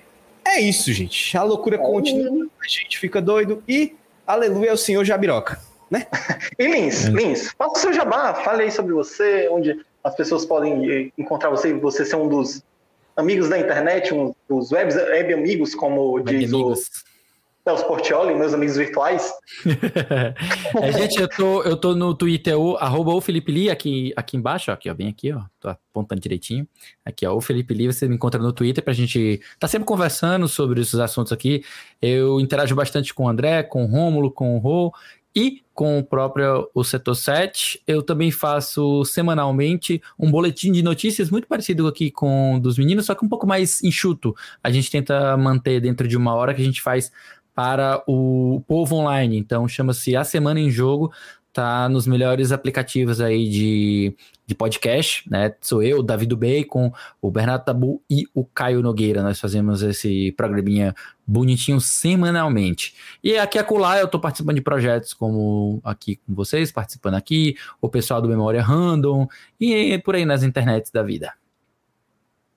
[0.50, 1.38] é isso, gente.
[1.38, 3.96] A loucura é continua, a gente fica doido e
[4.26, 5.60] aleluia ao Senhor Jabiroca,
[5.90, 6.08] né?
[6.58, 7.10] e Lins, é.
[7.10, 11.74] Lins, faça o seu jabá, fale aí sobre você, onde as pessoas podem encontrar você,
[11.74, 12.64] você ser um dos
[13.16, 16.88] amigos da internet, um dos web, web amigos, como web diz amigos.
[17.06, 17.09] o
[17.70, 19.32] Celso Portioli, meus amigos virtuais.
[20.82, 24.36] é, gente, eu tô, eu tô no Twitter, o, arroba o Felipe Lee, aqui, aqui
[24.36, 26.68] embaixo, ó, aqui, ó, bem aqui, ó, tô apontando direitinho.
[27.06, 30.48] Aqui, ó, o Felipe Lee, você me encontra no Twitter pra gente tá sempre conversando
[30.48, 31.64] sobre esses assuntos aqui.
[32.02, 34.92] Eu interajo bastante com o André, com o Rômulo, com o Rô
[35.36, 37.82] e com o próprio o Setor 7.
[37.88, 43.06] Eu também faço semanalmente um boletim de notícias muito parecido aqui com o dos meninos,
[43.06, 44.36] só que um pouco mais enxuto.
[44.64, 47.12] A gente tenta manter dentro de uma hora que a gente faz
[47.54, 49.38] para o povo online.
[49.38, 51.12] Então chama-se A Semana em Jogo.
[51.52, 54.16] tá nos melhores aplicativos aí de,
[54.46, 55.54] de podcast, né?
[55.60, 59.24] Sou eu, Davi do Bacon, o Bernardo Tabu e o Caio Nogueira.
[59.24, 60.94] Nós fazemos esse programinha
[61.26, 62.96] bonitinho semanalmente.
[63.24, 67.90] E aqui acolá eu tô participando de projetos como aqui com vocês, participando aqui, o
[67.90, 69.28] pessoal do Memória Random
[69.60, 71.34] e por aí nas internets da vida.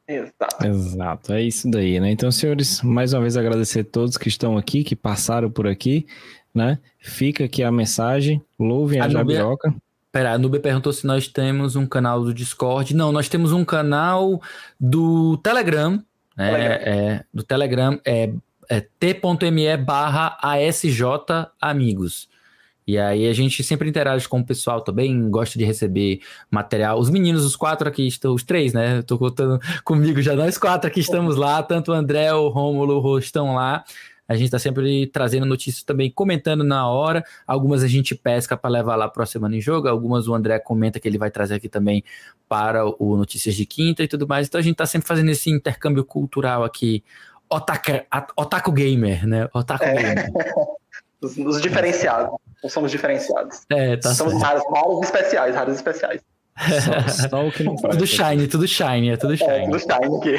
[0.06, 0.66] Exato.
[0.66, 2.10] Exato, é isso daí, né?
[2.10, 6.06] Então, senhores, mais uma vez agradecer a todos que estão aqui, que passaram por aqui,
[6.54, 6.78] né?
[6.98, 9.74] Fica aqui a mensagem, louvem a, a Jabiroca.
[10.10, 12.94] Pera, a Nubia perguntou se nós temos um canal do Discord.
[12.94, 14.42] Não, nós temos um canal
[14.78, 16.04] do Telegram,
[16.36, 16.74] né?
[16.82, 18.30] É, do Telegram, é,
[18.68, 21.02] é t.me barra ASJ
[21.60, 22.28] Amigos.
[22.92, 26.20] E aí a gente sempre interage com o pessoal também, gosta de receber
[26.50, 26.98] material.
[26.98, 28.98] Os meninos, os quatro aqui estão, os três, né?
[28.98, 32.96] Eu tô contando comigo já, nós quatro aqui estamos lá, tanto o André, o Rômulo,
[32.96, 33.82] o Rô estão lá.
[34.28, 37.24] A gente está sempre trazendo notícias também, comentando na hora.
[37.46, 39.88] Algumas a gente pesca para levar lá para a semana em jogo.
[39.88, 42.04] Algumas o André comenta que ele vai trazer aqui também
[42.46, 44.48] para o Notícias de Quinta e tudo mais.
[44.48, 47.02] Então a gente está sempre fazendo esse intercâmbio cultural aqui.
[47.48, 47.90] Otaku,
[48.36, 49.48] otaku Gamer, né?
[49.54, 49.94] Otaku é.
[49.94, 50.30] Gamer.
[51.22, 52.36] os, os diferenciados.
[52.62, 53.62] Não somos diferenciados.
[53.70, 56.20] É, tá somos raros, raros especiais, raros especiais.
[57.08, 57.94] Só, só, o que não faz.
[57.94, 59.50] Tudo shiny, tudo shiny, é tudo shiny.
[59.50, 60.36] É, tudo shiny aqui.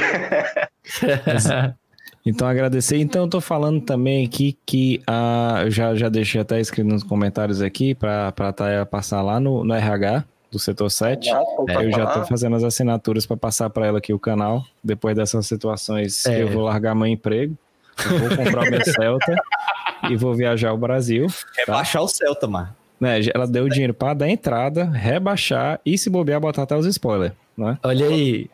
[2.25, 2.97] então, agradecer.
[2.97, 7.61] Então, eu tô falando também aqui que uh, já, já deixei até escrito nos comentários
[7.61, 11.29] aqui para a passar lá no, no RH do setor 7.
[11.29, 11.33] é,
[11.77, 14.63] eu já tô fazendo as assinaturas para passar para ela aqui o canal.
[14.83, 16.43] Depois dessas situações, é.
[16.43, 17.57] eu vou largar meu emprego.
[18.05, 19.35] Eu vou comprar o meu Celta
[20.09, 21.27] e vou viajar ao Brasil.
[21.57, 22.05] Rebaixar tá?
[22.05, 22.69] o Celta, mano.
[22.99, 27.33] Né, ela deu dinheiro para dar entrada, rebaixar e se bobear, botar até os spoilers,
[27.57, 27.77] né?
[27.83, 28.49] Olha aí.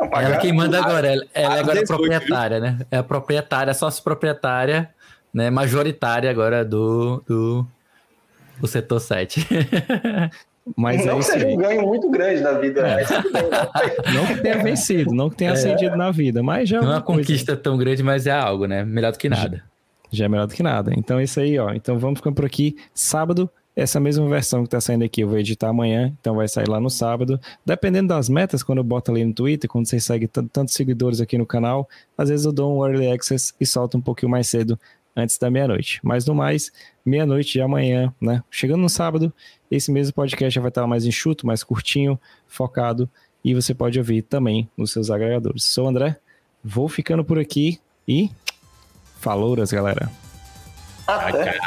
[0.00, 2.78] Ela quem manda agora, ela, ela é agora proprietária, né?
[2.90, 4.88] É a proprietária, sócio proprietária,
[5.34, 5.50] né?
[5.50, 7.66] Majoritária agora do, do,
[8.60, 9.46] do setor 7.
[10.76, 12.86] Mas não é seja um ganho muito grande na vida.
[12.86, 13.04] É.
[14.12, 15.96] não que tenha vencido, não que tenha é.
[15.96, 16.80] na vida, mas já.
[16.80, 18.84] Não é uma conquista tão grande, mas é algo, né?
[18.84, 19.64] Melhor do que nada.
[20.10, 20.92] Já é melhor do que nada.
[20.96, 21.72] Então é isso aí, ó.
[21.72, 22.76] Então vamos ficando por aqui.
[22.94, 26.68] Sábado, essa mesma versão que tá saindo aqui, eu vou editar amanhã, então vai sair
[26.68, 27.40] lá no sábado.
[27.64, 31.38] Dependendo das metas, quando eu boto ali no Twitter, quando vocês seguem tantos seguidores aqui
[31.38, 34.76] no canal, às vezes eu dou um early access e solto um pouquinho mais cedo
[35.14, 36.00] antes da meia-noite.
[36.02, 36.72] Mas no mais,
[37.06, 38.42] meia-noite de amanhã, né?
[38.50, 39.32] Chegando no sábado,
[39.70, 42.18] esse mesmo podcast já vai estar mais enxuto, mais curtinho,
[42.48, 43.08] focado,
[43.44, 45.62] e você pode ouvir também nos seus agregadores.
[45.62, 46.16] Sou o André,
[46.64, 47.78] vou ficando por aqui
[48.08, 48.28] e
[49.18, 50.10] Falouras, galera.
[51.06, 51.58] Até.